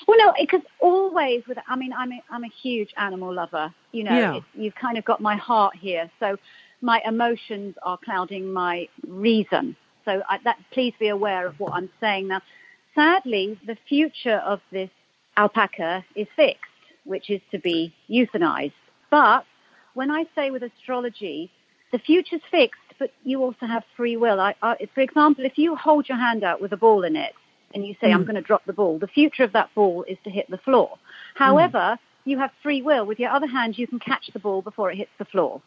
Well, 0.08 0.17
no, 0.19 0.32
because 0.39 0.62
always 0.80 1.47
with, 1.47 1.58
I 1.67 1.76
mean, 1.76 1.91
I'm 1.91 2.12
a, 2.12 2.21
I'm 2.30 2.43
a 2.43 2.50
huge 2.50 2.93
animal 2.97 3.34
lover. 3.34 3.74
You 3.93 4.04
know, 4.04 4.15
Yeah. 4.19 4.36
it, 4.36 4.44
you've 4.54 4.75
kind 4.75 4.98
of 5.00 5.06
got 5.06 5.21
my 5.21 5.35
heart 5.38 5.75
here. 5.75 6.12
So 6.19 6.38
my 6.81 7.02
emotions 7.04 7.75
are 7.81 7.98
clouding 7.98 8.54
my 8.54 8.88
reason. 9.08 9.75
So 10.06 10.21
I, 10.29 10.38
that, 10.44 10.58
please 10.69 10.94
be 11.00 11.08
aware 11.08 11.48
of 11.48 11.60
what 11.60 11.73
I'm 11.73 11.90
saying. 12.00 12.27
Now, 12.27 12.42
sadly, 12.94 13.60
the 13.65 13.77
future 13.90 14.38
of 14.46 14.62
this 14.71 14.92
alpaca 15.35 16.06
is 16.15 16.27
fixed, 16.35 16.71
which 17.04 17.29
is 17.29 17.41
to 17.52 17.60
be 17.60 17.93
euthanized. 18.10 18.73
But 19.10 19.45
when 19.93 20.12
I 20.12 20.25
say 20.35 20.52
with 20.52 20.63
astrology, 20.63 21.52
the 21.91 21.99
future's 21.99 22.41
fixed, 22.49 22.79
but 22.99 23.12
you 23.23 23.41
also 23.41 23.65
have 23.65 23.83
free 23.97 24.15
will. 24.15 24.39
I, 24.39 24.56
I, 24.62 24.87
for 24.93 25.02
example, 25.02 25.45
if 25.45 25.58
you 25.58 25.75
hold 25.75 26.08
your 26.08 26.17
hand 26.17 26.43
out 26.43 26.62
with 26.62 26.71
a 26.71 26.77
ball 26.77 27.04
in 27.04 27.15
it 27.15 27.33
and 27.73 27.85
you 27.85 27.95
say, 27.99 28.08
mm. 28.08 28.13
I'm 28.13 28.23
going 28.23 28.35
to 28.35 28.41
drop 28.41 28.65
the 28.65 28.73
ball, 28.73 28.99
the 28.99 29.08
future 29.08 29.43
of 29.43 29.54
that 29.54 29.73
ball 29.75 30.04
is 30.08 30.17
to 30.23 30.29
hit 30.29 30.49
the 30.49 30.58
floor. 30.58 30.97
However, 31.35 31.77
mm. 31.77 31.99
you 32.25 32.37
have 32.37 32.52
free 32.62 32.81
will. 32.81 33.06
With 33.06 33.19
your 33.19 33.31
other 33.31 33.47
hand, 33.47 33.77
you 33.77 33.87
can 33.87 33.99
catch 33.99 34.29
the 34.31 34.39
ball 34.39 34.62
before 34.62 34.91
it 34.91 34.97
hits 34.97 35.12
the 35.17 35.25
floor. 35.25 35.62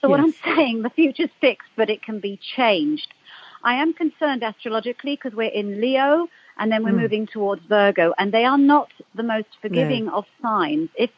So 0.00 0.08
yes. 0.08 0.10
what 0.10 0.20
I'm 0.20 0.32
saying, 0.56 0.82
the 0.82 0.90
future's 0.90 1.30
fixed, 1.40 1.70
but 1.76 1.90
it 1.90 2.02
can 2.02 2.20
be 2.20 2.38
changed. 2.56 3.12
I 3.62 3.74
am 3.74 3.92
concerned 3.92 4.42
astrologically 4.42 5.16
because 5.16 5.34
we're 5.34 5.50
in 5.50 5.80
Leo 5.80 6.28
and 6.58 6.70
then 6.70 6.84
we're 6.84 6.90
mm. 6.90 7.02
moving 7.02 7.26
towards 7.26 7.62
Virgo, 7.68 8.14
and 8.18 8.32
they 8.32 8.44
are 8.44 8.58
not 8.58 8.90
the 9.14 9.22
most 9.22 9.48
forgiving 9.60 10.06
no. 10.06 10.18
of 10.18 10.24
signs. 10.42 10.88
If 10.96 11.10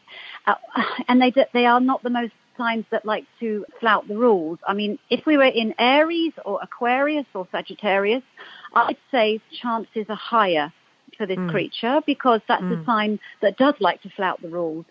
uh, 0.45 0.55
and 1.07 1.21
they 1.21 1.33
they 1.53 1.65
are 1.65 1.79
not 1.79 2.03
the 2.03 2.09
most 2.09 2.33
signs 2.57 2.85
that 2.91 3.05
like 3.05 3.25
to 3.39 3.65
flout 3.79 4.07
the 4.07 4.17
rules. 4.17 4.59
I 4.67 4.73
mean, 4.73 4.99
if 5.09 5.25
we 5.25 5.37
were 5.37 5.45
in 5.45 5.73
Aries 5.79 6.33
or 6.45 6.59
Aquarius 6.61 7.25
or 7.33 7.47
Sagittarius, 7.51 8.23
I'd 8.73 8.97
say 9.11 9.39
chances 9.61 10.05
are 10.09 10.15
higher 10.15 10.73
for 11.17 11.25
this 11.25 11.37
mm. 11.37 11.49
creature 11.49 12.01
because 12.05 12.41
that's 12.47 12.63
mm. 12.63 12.81
a 12.81 12.85
sign 12.85 13.19
that 13.41 13.57
does 13.57 13.75
like 13.79 14.01
to 14.03 14.09
flout 14.09 14.41
the 14.41 14.49
rules. 14.49 14.85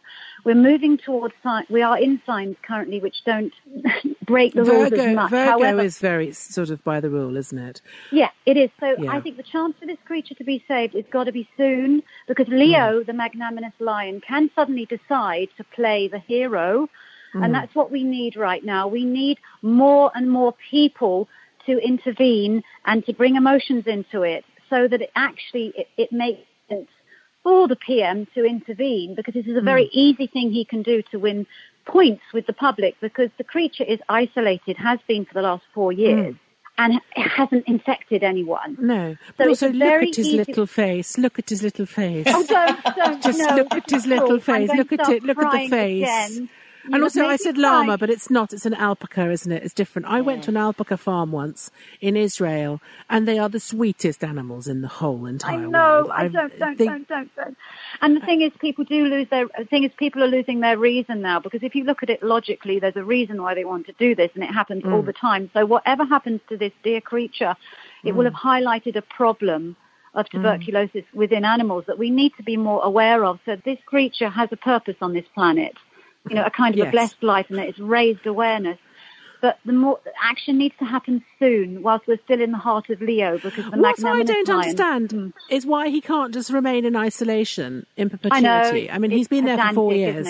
We're 0.44 0.54
moving 0.54 0.98
towards 0.98 1.34
signs, 1.42 1.68
we 1.68 1.82
are 1.82 1.98
in 1.98 2.20
signs 2.24 2.56
currently 2.62 3.00
which 3.00 3.24
don't 3.24 3.52
break 4.26 4.54
the 4.54 4.64
Virgo, 4.64 4.78
rules 4.78 4.92
as 4.92 5.14
much. 5.14 5.30
Virgo 5.30 5.50
However, 5.50 5.80
is 5.80 5.98
very 5.98 6.32
sort 6.32 6.70
of 6.70 6.82
by 6.84 7.00
the 7.00 7.10
rule, 7.10 7.36
isn't 7.36 7.58
it? 7.58 7.82
Yeah, 8.12 8.30
it 8.46 8.56
is. 8.56 8.70
So 8.80 8.94
Yeah. 8.98 9.12
I 9.12 9.20
think 9.20 9.36
the 9.36 9.42
chance 9.42 9.74
for 9.78 9.86
this 9.86 9.98
creature 10.04 10.34
to 10.34 10.44
be 10.44 10.64
saved 10.68 10.94
has 10.94 11.04
got 11.10 11.24
to 11.24 11.32
be 11.32 11.48
soon 11.56 12.02
because 12.26 12.48
Leo, 12.48 13.00
hmm. 13.00 13.06
the 13.06 13.12
magnanimous 13.12 13.74
lion, 13.78 14.20
can 14.20 14.50
suddenly 14.54 14.86
decide 14.86 15.48
to 15.56 15.64
play 15.64 16.08
the 16.08 16.18
hero. 16.18 16.88
And 17.34 17.46
hmm. 17.46 17.52
that's 17.52 17.74
what 17.74 17.90
we 17.90 18.04
need 18.04 18.36
right 18.36 18.64
now. 18.64 18.88
We 18.88 19.04
need 19.04 19.38
more 19.60 20.10
and 20.14 20.30
more 20.30 20.54
people 20.70 21.28
to 21.66 21.78
intervene 21.78 22.62
and 22.86 23.04
to 23.04 23.12
bring 23.12 23.36
emotions 23.36 23.86
into 23.86 24.22
it 24.22 24.44
so 24.70 24.88
that 24.88 25.02
it 25.02 25.10
actually 25.14 25.72
it, 25.76 25.88
it 25.96 26.12
makes 26.12 26.40
for 27.42 27.68
the 27.68 27.76
PM 27.76 28.26
to 28.34 28.44
intervene 28.44 29.14
because 29.14 29.34
this 29.34 29.46
is 29.46 29.56
a 29.56 29.60
very 29.60 29.84
hmm. 29.84 29.98
easy 29.98 30.26
thing 30.26 30.50
he 30.50 30.64
can 30.64 30.82
do 30.82 31.02
to 31.10 31.18
win 31.18 31.46
points 31.86 32.22
with 32.32 32.46
the 32.46 32.52
public 32.52 32.94
because 33.00 33.30
the 33.38 33.44
creature 33.44 33.84
is 33.84 33.98
isolated, 34.08 34.76
has 34.76 34.98
been 35.08 35.24
for 35.24 35.34
the 35.34 35.42
last 35.42 35.64
four 35.74 35.92
years. 35.92 36.34
Hmm. 36.34 36.40
And 36.80 37.00
it 37.16 37.28
hasn't 37.28 37.66
infected 37.66 38.22
anyone. 38.22 38.76
No. 38.80 39.16
But 39.36 39.44
So 39.44 39.48
also 39.48 39.72
look 39.72 40.00
at 40.00 40.14
his 40.14 40.32
little 40.32 40.66
face. 40.66 41.18
Look 41.18 41.40
at 41.40 41.48
his 41.48 41.60
little 41.60 41.86
face. 41.86 42.26
Oh, 42.28 42.44
don't, 42.46 42.84
don't. 42.94 43.22
Just 43.28 43.40
no, 43.40 43.56
look 43.56 43.74
at 43.74 43.90
his 43.90 44.06
little 44.06 44.38
face. 44.38 44.70
Look 44.72 44.92
at 44.92 45.08
it. 45.08 45.24
Look 45.24 45.38
at 45.38 45.50
the 45.50 45.68
face. 45.68 46.02
again. 46.04 46.48
You 46.88 46.94
And 46.94 47.02
also, 47.04 47.26
I 47.26 47.36
said 47.36 47.58
llama, 47.58 47.98
but 47.98 48.08
it's 48.08 48.30
not. 48.30 48.52
It's 48.52 48.64
an 48.64 48.74
alpaca, 48.74 49.30
isn't 49.30 49.52
it? 49.52 49.62
It's 49.62 49.74
different. 49.74 50.08
I 50.08 50.20
went 50.22 50.44
to 50.44 50.50
an 50.50 50.56
alpaca 50.56 50.96
farm 50.96 51.32
once 51.32 51.70
in 52.00 52.16
Israel, 52.16 52.80
and 53.10 53.28
they 53.28 53.38
are 53.38 53.48
the 53.48 53.60
sweetest 53.60 54.24
animals 54.24 54.66
in 54.68 54.80
the 54.80 54.88
whole 54.88 55.26
I 55.26 55.30
entire 55.30 55.58
know. 55.58 55.70
world. 55.70 56.10
I 56.10 56.24
I've- 56.24 56.32
don't, 56.32 56.58
don't, 56.58 56.78
they- 56.78 56.86
don't, 56.86 57.08
don't, 57.08 57.36
don't. 57.36 57.56
And 58.00 58.16
the 58.16 58.20
thing 58.20 58.40
is, 58.40 58.52
people 58.58 58.84
do 58.84 59.04
lose 59.04 59.28
their. 59.28 59.46
The 59.58 59.66
thing 59.66 59.84
is, 59.84 59.90
people 59.98 60.22
are 60.24 60.28
losing 60.28 60.60
their 60.60 60.78
reason 60.78 61.20
now 61.20 61.40
because 61.40 61.62
if 61.62 61.74
you 61.74 61.84
look 61.84 62.02
at 62.02 62.10
it 62.10 62.22
logically, 62.22 62.78
there's 62.78 62.96
a 62.96 63.04
reason 63.04 63.42
why 63.42 63.54
they 63.54 63.64
want 63.64 63.86
to 63.86 63.92
do 63.98 64.14
this, 64.14 64.30
and 64.34 64.42
it 64.42 64.52
happens 64.52 64.84
all 64.84 65.02
mm. 65.02 65.06
the 65.06 65.12
time. 65.12 65.50
So 65.52 65.66
whatever 65.66 66.04
happens 66.04 66.40
to 66.48 66.56
this 66.56 66.72
dear 66.82 67.00
creature, 67.00 67.54
it 68.04 68.12
will 68.12 68.24
mm. 68.24 68.32
have 68.32 68.40
highlighted 68.40 68.96
a 68.96 69.02
problem 69.02 69.76
of 70.14 70.26
mm. 70.26 70.30
tuberculosis 70.30 71.04
within 71.14 71.44
animals 71.44 71.84
that 71.86 71.98
we 71.98 72.10
need 72.10 72.32
to 72.36 72.42
be 72.42 72.56
more 72.56 72.82
aware 72.82 73.24
of. 73.24 73.38
So 73.44 73.56
this 73.64 73.78
creature 73.86 74.28
has 74.28 74.48
a 74.52 74.56
purpose 74.56 74.96
on 75.00 75.12
this 75.12 75.26
planet, 75.34 75.74
you 76.30 76.36
know, 76.36 76.44
a 76.44 76.50
kind 76.50 76.74
of 76.74 76.78
Yes. 76.78 76.88
a 76.88 76.90
blessed 76.90 77.22
life, 77.22 77.46
and 77.48 77.58
that 77.58 77.68
it's 77.68 77.78
raised 77.78 78.26
awareness. 78.26 78.78
But 79.40 79.58
the 79.64 79.72
more 79.72 80.00
action 80.20 80.58
needs 80.58 80.74
to 80.80 80.84
happen 80.84 81.22
soon, 81.38 81.82
whilst 81.82 82.08
we're 82.08 82.18
still 82.24 82.40
in 82.40 82.50
the 82.50 82.58
heart 82.58 82.90
of 82.90 83.00
Leo, 83.00 83.38
because 83.38 83.70
the 83.70 83.78
What 83.78 84.04
I 84.04 84.24
don't 84.24 84.48
understand 84.50 85.10
Mm. 85.10 85.32
is 85.48 85.64
why 85.64 85.90
he 85.90 86.00
can't 86.00 86.34
just 86.34 86.50
remain 86.50 86.84
in 86.84 86.96
isolation 86.96 87.86
in 87.96 88.10
perpetuity. 88.10 88.46
I 88.48 88.86
know. 88.88 88.94
I, 88.94 88.98
mean, 88.98 89.12
he's 89.12 89.28
been 89.28 89.44
there 89.44 89.56
for 89.58 89.74
four 89.74 89.92
years. 89.92 90.26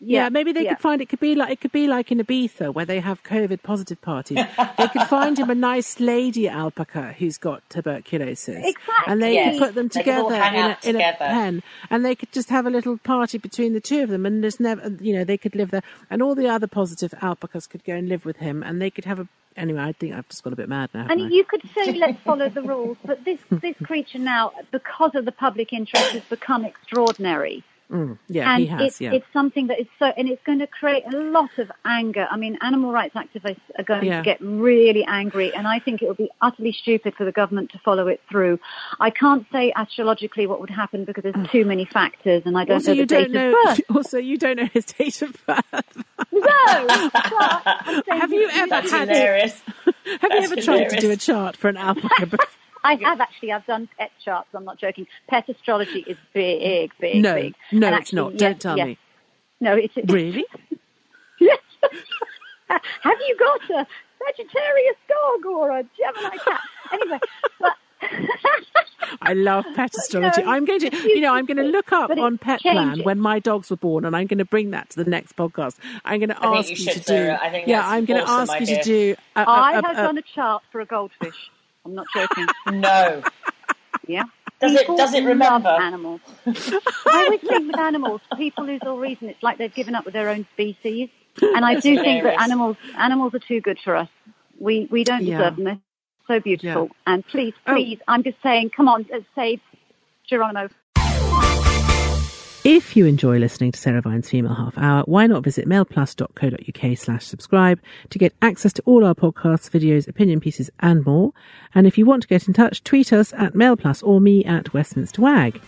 Isn't? 0.00 0.10
Yeah, 0.10 0.28
maybe 0.28 0.52
they 0.52 0.64
yeah. 0.64 0.74
could 0.74 0.82
find 0.82 1.00
it 1.00 1.08
could 1.08 1.20
be 1.20 1.34
like 1.34 1.50
it 1.50 1.60
could 1.60 1.72
be 1.72 1.86
like 1.86 2.12
in 2.12 2.18
Ibiza 2.18 2.72
where 2.74 2.84
they 2.84 3.00
have 3.00 3.22
COVID 3.22 3.62
positive 3.62 4.00
parties. 4.02 4.38
they 4.78 4.88
could 4.88 5.02
find 5.08 5.38
him 5.38 5.50
a 5.50 5.54
nice 5.54 5.98
lady 6.00 6.48
alpaca 6.48 7.14
who's 7.18 7.38
got 7.38 7.62
tuberculosis, 7.70 8.56
Exactly. 8.56 8.94
and 9.06 9.22
they 9.22 9.34
Yes. 9.34 9.58
could 9.58 9.66
put 9.66 9.74
them 9.74 9.88
They 9.88 10.02
could 10.02 10.14
all 10.14 10.30
together 10.30 10.56
in, 10.84 10.94
a, 10.96 11.00
in 11.00 11.10
a 11.10 11.16
pen, 11.16 11.62
and 11.90 12.04
they 12.04 12.14
could 12.14 12.32
just 12.32 12.50
have 12.50 12.66
a 12.66 12.70
little 12.70 12.98
party 12.98 13.38
between 13.38 13.72
the 13.72 13.80
two 13.80 14.02
of 14.02 14.10
them, 14.10 14.26
and 14.26 14.42
there's 14.42 14.60
never, 14.60 14.88
you 15.00 15.14
know, 15.14 15.24
they 15.24 15.38
could 15.38 15.54
live 15.56 15.70
there, 15.70 15.82
and 16.10 16.22
all 16.22 16.34
the 16.34 16.48
other 16.48 16.66
positive 16.66 17.14
alpacas 17.22 17.66
could 17.66 17.84
go 17.84 17.94
and 17.94 18.08
live 18.08 18.24
with 18.24 18.36
him, 18.38 18.62
and 18.62 18.80
they 18.82 18.90
could 18.90 19.04
have 19.04 19.18
a. 19.20 19.28
Anyway, 19.56 19.80
I 19.80 19.92
think 19.92 20.12
I've 20.12 20.28
just 20.28 20.44
got 20.44 20.52
a 20.52 20.56
bit 20.56 20.68
mad 20.68 20.90
now. 20.92 21.04
haven't 21.04 21.18
I? 21.18 21.24
And 21.24 21.32
you 21.32 21.42
could 21.44 21.62
say, 21.74 21.92
let's 21.94 22.20
follow 22.20 22.50
the 22.50 22.60
rules, 22.60 22.98
but 23.02 23.24
this, 23.24 23.38
this 23.50 23.74
creature 23.82 24.18
now, 24.18 24.52
because 24.70 25.12
of 25.14 25.24
the 25.24 25.32
public 25.32 25.72
interest, 25.72 26.10
has 26.10 26.22
become 26.24 26.66
extraordinary. 26.66 27.64
Mm, 27.90 28.18
yeah, 28.28 28.50
and 28.54 28.60
he 28.62 28.66
has. 28.66 28.80
it's, 28.82 29.00
yeah. 29.00 29.12
it's 29.12 29.26
something 29.32 29.68
that 29.68 29.78
is 29.78 29.86
so, 30.00 30.06
and 30.06 30.28
it's 30.28 30.42
going 30.44 30.58
to 30.58 30.66
create 30.66 31.04
a 31.06 31.16
lot 31.16 31.50
of 31.58 31.70
anger. 31.84 32.26
I 32.28 32.36
mean, 32.36 32.58
animal 32.60 32.90
rights 32.90 33.14
activists 33.14 33.60
are 33.78 33.84
going 33.84 34.04
Yeah. 34.06 34.18
to 34.18 34.24
get 34.24 34.38
really 34.40 35.04
angry, 35.04 35.54
and 35.54 35.68
I 35.68 35.78
think 35.78 36.02
it 36.02 36.08
would 36.08 36.16
be 36.16 36.28
utterly 36.42 36.72
stupid 36.72 37.14
for 37.14 37.24
the 37.24 37.30
government 37.30 37.70
to 37.72 37.78
follow 37.84 38.08
it 38.08 38.20
through. 38.28 38.58
I 38.98 39.10
can't 39.10 39.46
say 39.52 39.72
astrologically 39.76 40.48
what 40.48 40.58
would 40.60 40.70
happen 40.70 41.04
because 41.04 41.22
there's 41.22 41.48
too 41.52 41.64
many 41.64 41.84
factors, 41.84 42.42
and 42.44 42.58
I 42.58 42.64
don't 42.64 42.74
also, 42.78 42.92
know 42.92 43.02
the 43.02 43.06
date 43.06 43.30
know. 43.30 43.50
of 43.50 43.54
birth. 43.64 43.80
Also, 43.96 44.18
you 44.18 44.36
don't 44.36 44.56
know 44.56 44.68
his 44.72 44.84
date 44.84 45.22
of 45.22 45.36
birth. 45.46 46.04
No, 46.32 47.10
but 47.12 48.04
Have 48.08 48.32
you 48.32 48.48
ever 48.52 48.68
That's 48.68 48.90
had- 48.90 49.08
hilarious. 49.08 49.62
Have 49.86 49.94
you 50.04 50.18
That's 50.20 50.52
ever 50.52 50.60
tried 50.60 50.88
to 50.90 50.96
do 50.96 51.10
a 51.12 51.16
chart 51.16 51.56
for 51.56 51.68
an 51.68 51.76
alpaca? 51.76 52.36
Before? 52.94 53.06
I 53.06 53.10
have 53.10 53.20
actually. 53.20 53.52
I've 53.52 53.66
done 53.66 53.88
pet 53.98 54.10
charts. 54.24 54.48
I'm 54.54 54.64
not 54.64 54.78
joking. 54.78 55.06
Pet 55.28 55.48
astrology 55.48 56.04
is 56.06 56.16
big, 56.32 56.90
big, 57.00 57.22
no, 57.22 57.34
big. 57.34 57.54
no, 57.72 57.86
And 57.88 57.96
it's 57.96 58.12
not. 58.12 58.32
yes, 58.32 58.40
Don't 58.40 58.60
tell 58.60 58.76
yes. 58.76 58.86
me. 58.86 58.98
No, 59.60 59.74
it's 59.76 59.94
Really? 60.10 60.44
Yes. 61.40 61.58
have 62.68 63.18
you 63.28 63.36
got 63.38 63.60
a 63.80 63.86
Sagittarius 64.26 64.96
dog 65.08 65.46
or 65.46 65.70
a 65.78 65.84
Gemini 65.98 66.36
cat? 66.38 66.60
Anyway, 66.92 67.18
but 67.60 67.72
I 69.22 69.34
love 69.34 69.64
pet 69.74 69.90
astrology. 69.96 70.42
No, 70.42 70.50
I'm 70.50 70.64
going 70.64 70.80
to, 70.80 70.96
you 70.96 71.20
know, 71.20 71.34
I'm 71.34 71.44
going 71.46 71.58
to 71.58 71.62
look 71.62 71.92
up 71.92 72.10
on 72.10 72.38
Pet 72.38 72.60
Plan 72.60 73.00
when 73.02 73.18
my 73.20 73.38
dogs 73.38 73.70
were 73.70 73.76
born, 73.76 74.04
and 74.04 74.16
I'm 74.16 74.26
going 74.26 74.38
to 74.38 74.44
bring 74.44 74.70
that 74.70 74.90
to 74.90 75.04
the 75.04 75.08
next 75.10 75.36
podcast. 75.36 75.76
I'm 76.04 76.20
going 76.20 76.30
to 76.30 76.42
I 76.42 76.58
ask 76.58 76.70
you 76.70 76.76
you, 76.76 76.92
should, 76.92 77.04
to 77.06 77.26
do. 77.26 77.36
I 77.40 77.50
think 77.50 77.68
yeah, 77.68 77.86
I'm 77.86 78.04
going 78.06 78.20
to 78.20 78.26
awesome 78.26 78.56
ask 78.56 78.60
you 78.70 78.76
to 78.76 78.82
do. 78.82 79.14
A, 79.36 79.40
a, 79.40 79.44
I 79.44 79.70
a- 79.78 79.86
have 79.86 79.96
done 79.96 80.18
a 80.18 80.22
chart 80.22 80.62
for 80.72 80.80
a 80.80 80.86
goldfish. 80.86 81.36
I'm 81.86 81.94
not 81.94 82.06
joking. 82.12 82.46
No. 82.80 83.22
Yeah. 84.08 84.24
Does 84.60 84.72
it- 84.74 84.86
does 84.86 85.14
it 85.14 85.24
remember? 85.24 85.68
animals? 85.68 86.20
I 86.46 87.24
always 87.24 87.40
think 87.40 87.66
with 87.68 87.78
animals, 87.78 88.20
people 88.36 88.64
lose 88.64 88.80
all 88.84 88.98
reason. 88.98 89.28
It's 89.28 89.42
like 89.42 89.58
they've 89.58 89.72
given 89.74 89.94
up 89.94 90.04
with 90.04 90.14
their 90.14 90.28
own 90.28 90.46
species. 90.52 91.08
And 91.40 91.64
I 91.64 91.74
That's 91.74 91.84
do 91.84 91.96
think 92.00 92.24
that 92.24 92.40
animals 92.40 92.76
animals 92.98 93.34
are 93.34 93.38
too 93.38 93.60
good 93.60 93.78
for 93.84 93.94
us. 93.94 94.08
We 94.58 94.88
we 94.90 95.04
don't 95.04 95.22
Yeah. 95.24 95.38
deserve 95.38 95.56
them. 95.56 95.64
They're 95.64 95.78
so 96.26 96.40
beautiful. 96.40 96.90
And 97.06 97.26
please, 97.26 97.54
Oh. 97.66 97.74
please, 97.74 97.98
I'm 98.08 98.22
just 98.22 98.38
saying, 98.42 98.70
come 98.70 98.88
on, 98.88 99.06
let's 99.12 99.24
save 99.34 99.60
Geronimo. 100.28 100.68
If 102.68 102.96
you 102.96 103.06
enjoy 103.06 103.38
listening 103.38 103.70
to 103.70 103.78
Sarah 103.78 104.00
Vine's 104.02 104.28
Female 104.28 104.56
Half 104.56 104.76
Hour, 104.76 105.04
why 105.04 105.28
not 105.28 105.44
visit 105.44 105.68
mailplus.co.uk 105.68 106.98
slash 106.98 107.24
subscribe 107.24 107.80
to 108.10 108.18
get 108.18 108.34
access 108.42 108.72
to 108.72 108.82
all 108.86 109.04
our 109.04 109.14
podcasts, 109.14 109.70
videos, 109.70 110.08
opinion 110.08 110.40
pieces, 110.40 110.68
and 110.80 111.06
more. 111.06 111.30
And 111.76 111.86
if 111.86 111.96
you 111.96 112.04
want 112.04 112.22
to 112.22 112.28
get 112.28 112.48
in 112.48 112.54
touch, 112.54 112.82
tweet 112.82 113.12
us 113.12 113.32
at 113.34 113.54
mailplus 113.54 114.02
or 114.04 114.20
me 114.20 114.44
at 114.46 114.74
Westminster 114.74 115.22
Wag. 115.22 115.62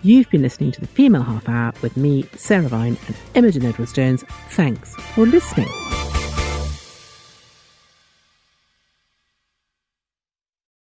You've 0.00 0.30
been 0.30 0.40
listening 0.40 0.72
to 0.72 0.80
the 0.80 0.86
Female 0.86 1.20
Half 1.20 1.50
Hour 1.50 1.74
with 1.82 1.98
me, 1.98 2.22
Sarah 2.34 2.68
Vine, 2.68 2.96
and 3.08 3.16
Imogen 3.34 3.66
Edwards 3.66 3.92
Jones. 3.92 4.24
Thanks 4.48 4.94
for 4.94 5.26
listening. 5.26 5.68